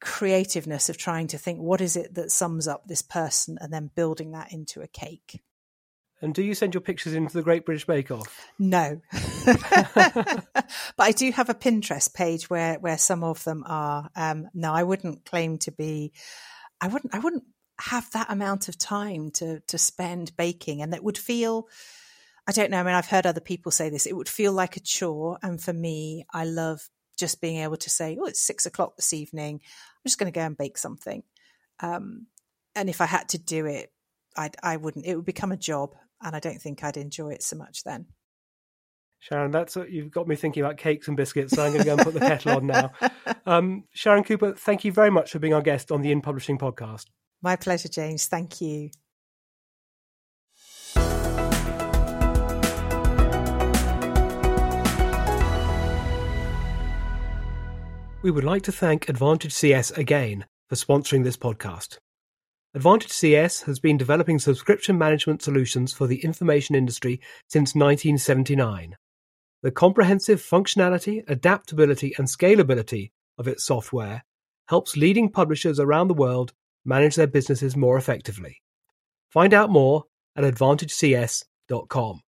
creativeness 0.00 0.88
of 0.88 0.98
trying 0.98 1.26
to 1.28 1.38
think 1.38 1.58
what 1.58 1.80
is 1.80 1.96
it 1.96 2.14
that 2.14 2.30
sums 2.30 2.68
up 2.68 2.86
this 2.86 3.02
person 3.02 3.58
and 3.60 3.72
then 3.72 3.90
building 3.94 4.32
that 4.32 4.52
into 4.52 4.80
a 4.80 4.88
cake. 4.88 5.40
And 6.22 6.34
do 6.34 6.42
you 6.42 6.54
send 6.54 6.72
your 6.72 6.80
pictures 6.80 7.12
into 7.12 7.34
the 7.34 7.42
Great 7.42 7.66
British 7.66 7.86
Bake 7.86 8.10
Off? 8.10 8.46
No, 8.58 9.00
but 9.44 10.46
I 10.98 11.12
do 11.12 11.30
have 11.30 11.50
a 11.50 11.54
Pinterest 11.54 12.12
page 12.12 12.48
where 12.48 12.78
where 12.78 12.96
some 12.96 13.22
of 13.22 13.44
them 13.44 13.64
are. 13.66 14.08
Um, 14.16 14.48
no, 14.54 14.72
I 14.72 14.82
wouldn't 14.82 15.26
claim 15.26 15.58
to 15.58 15.72
be. 15.72 16.12
I 16.80 16.88
wouldn't. 16.88 17.14
I 17.14 17.18
wouldn't 17.18 17.44
have 17.78 18.10
that 18.12 18.30
amount 18.30 18.68
of 18.68 18.78
time 18.78 19.30
to 19.32 19.60
to 19.60 19.76
spend 19.76 20.36
baking, 20.36 20.80
and 20.80 20.94
it 20.94 21.04
would 21.04 21.18
feel. 21.18 21.68
I 22.48 22.52
don't 22.52 22.70
know. 22.70 22.78
I 22.78 22.82
mean, 22.84 22.94
I've 22.94 23.08
heard 23.08 23.26
other 23.26 23.40
people 23.40 23.72
say 23.72 23.90
this. 23.90 24.06
It 24.06 24.16
would 24.16 24.28
feel 24.28 24.52
like 24.52 24.76
a 24.76 24.80
chore, 24.80 25.38
and 25.42 25.62
for 25.62 25.72
me, 25.72 26.24
I 26.32 26.44
love 26.44 26.88
just 27.18 27.42
being 27.42 27.58
able 27.58 27.76
to 27.76 27.90
say, 27.90 28.16
"Oh, 28.18 28.24
it's 28.26 28.40
six 28.40 28.64
o'clock 28.64 28.96
this 28.96 29.12
evening. 29.12 29.60
I'm 29.62 30.08
just 30.08 30.18
going 30.18 30.32
to 30.32 30.38
go 30.38 30.46
and 30.46 30.56
bake 30.56 30.78
something." 30.78 31.24
Um, 31.80 32.28
and 32.74 32.88
if 32.88 33.02
I 33.02 33.06
had 33.06 33.28
to 33.30 33.38
do 33.38 33.66
it 33.66 33.90
I, 34.36 34.50
I 34.62 34.76
wouldn't. 34.76 35.06
It 35.06 35.16
would 35.16 35.24
become 35.24 35.52
a 35.52 35.56
job, 35.56 35.94
and 36.22 36.34
I 36.34 36.40
don't 36.40 36.60
think 36.60 36.82
I'd 36.82 36.96
enjoy 36.96 37.30
it 37.30 37.42
so 37.42 37.56
much 37.56 37.84
then. 37.84 38.06
Sharon, 39.18 39.50
that's 39.50 39.74
what 39.74 39.90
you've 39.90 40.10
got 40.10 40.28
me 40.28 40.36
thinking 40.36 40.62
about 40.62 40.76
cakes 40.76 41.08
and 41.08 41.16
biscuits. 41.16 41.54
So 41.54 41.64
I'm 41.64 41.72
going 41.72 41.82
to 41.82 41.86
go 41.86 41.94
and 41.94 42.02
put 42.02 42.14
the 42.14 42.20
kettle 42.20 42.56
on 42.56 42.66
now. 42.66 42.92
Um, 43.48 43.84
Sharon 43.92 44.24
Cooper, 44.24 44.54
thank 44.54 44.84
you 44.84 44.90
very 44.90 45.10
much 45.10 45.30
for 45.30 45.38
being 45.38 45.54
our 45.54 45.62
guest 45.62 45.92
on 45.92 46.02
the 46.02 46.10
In 46.10 46.20
Publishing 46.20 46.58
podcast. 46.58 47.04
My 47.42 47.54
pleasure, 47.54 47.88
James. 47.88 48.26
Thank 48.26 48.60
you. 48.60 48.90
We 58.22 58.32
would 58.32 58.42
like 58.42 58.62
to 58.62 58.72
thank 58.72 59.08
Advantage 59.08 59.52
CS 59.52 59.92
again 59.92 60.46
for 60.68 60.74
sponsoring 60.74 61.22
this 61.22 61.36
podcast. 61.36 61.98
Advantage 62.76 63.10
CS 63.10 63.62
has 63.62 63.78
been 63.78 63.96
developing 63.96 64.38
subscription 64.38 64.98
management 64.98 65.40
solutions 65.40 65.94
for 65.94 66.06
the 66.06 66.22
information 66.22 66.74
industry 66.74 67.22
since 67.48 67.74
1979. 67.74 68.98
The 69.62 69.70
comprehensive 69.70 70.42
functionality, 70.42 71.24
adaptability, 71.26 72.12
and 72.18 72.28
scalability 72.28 73.12
of 73.38 73.48
its 73.48 73.64
software 73.64 74.26
helps 74.68 74.94
leading 74.94 75.30
publishers 75.30 75.80
around 75.80 76.08
the 76.08 76.12
world 76.12 76.52
manage 76.84 77.14
their 77.14 77.26
businesses 77.26 77.78
more 77.78 77.96
effectively. 77.96 78.60
Find 79.30 79.54
out 79.54 79.70
more 79.70 80.04
at 80.36 80.44
advantagecs.com. 80.44 82.20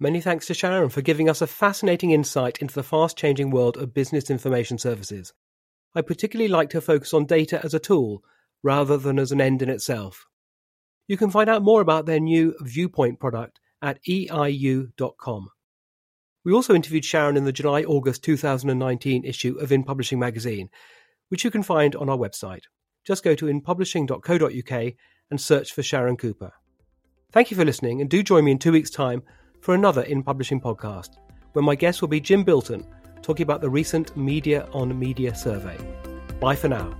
Many 0.00 0.20
thanks 0.20 0.46
to 0.46 0.54
Sharon 0.54 0.90
for 0.90 1.02
giving 1.02 1.28
us 1.28 1.42
a 1.42 1.46
fascinating 1.48 2.12
insight 2.12 2.58
into 2.58 2.74
the 2.74 2.84
fast 2.84 3.16
changing 3.16 3.50
world 3.50 3.76
of 3.76 3.94
business 3.94 4.30
information 4.30 4.78
services. 4.78 5.32
I 5.92 6.02
particularly 6.02 6.48
liked 6.48 6.72
her 6.74 6.80
focus 6.80 7.12
on 7.12 7.26
data 7.26 7.60
as 7.64 7.74
a 7.74 7.80
tool 7.80 8.22
rather 8.62 8.96
than 8.96 9.18
as 9.18 9.32
an 9.32 9.40
end 9.40 9.60
in 9.60 9.68
itself. 9.68 10.24
You 11.08 11.16
can 11.16 11.30
find 11.30 11.50
out 11.50 11.64
more 11.64 11.80
about 11.80 12.06
their 12.06 12.20
new 12.20 12.54
Viewpoint 12.60 13.18
product 13.18 13.58
at 13.82 13.98
eiu.com. 14.08 15.48
We 16.44 16.52
also 16.52 16.74
interviewed 16.74 17.04
Sharon 17.04 17.36
in 17.36 17.44
the 17.44 17.52
July 17.52 17.82
August 17.82 18.22
2019 18.22 19.24
issue 19.24 19.58
of 19.58 19.72
In 19.72 19.82
Publishing 19.82 20.20
magazine, 20.20 20.68
which 21.28 21.44
you 21.44 21.50
can 21.50 21.64
find 21.64 21.96
on 21.96 22.08
our 22.08 22.16
website. 22.16 22.62
Just 23.04 23.24
go 23.24 23.34
to 23.34 23.46
inpublishing.co.uk 23.46 24.94
and 25.30 25.40
search 25.40 25.72
for 25.72 25.82
Sharon 25.82 26.16
Cooper. 26.16 26.52
Thank 27.32 27.50
you 27.50 27.56
for 27.56 27.64
listening, 27.64 28.00
and 28.00 28.08
do 28.08 28.22
join 28.22 28.44
me 28.44 28.52
in 28.52 28.58
two 28.58 28.72
weeks' 28.72 28.90
time 28.90 29.22
for 29.60 29.74
another 29.74 30.02
In 30.02 30.22
Publishing 30.22 30.60
podcast, 30.60 31.18
where 31.52 31.62
my 31.62 31.74
guest 31.74 32.00
will 32.00 32.08
be 32.08 32.20
Jim 32.20 32.44
Bilton, 32.44 32.86
talking 33.22 33.44
about 33.44 33.60
the 33.60 33.70
recent 33.70 34.16
Media 34.16 34.68
on 34.72 34.98
Media 34.98 35.34
survey. 35.34 35.76
Bye 36.40 36.56
for 36.56 36.68
now. 36.68 36.96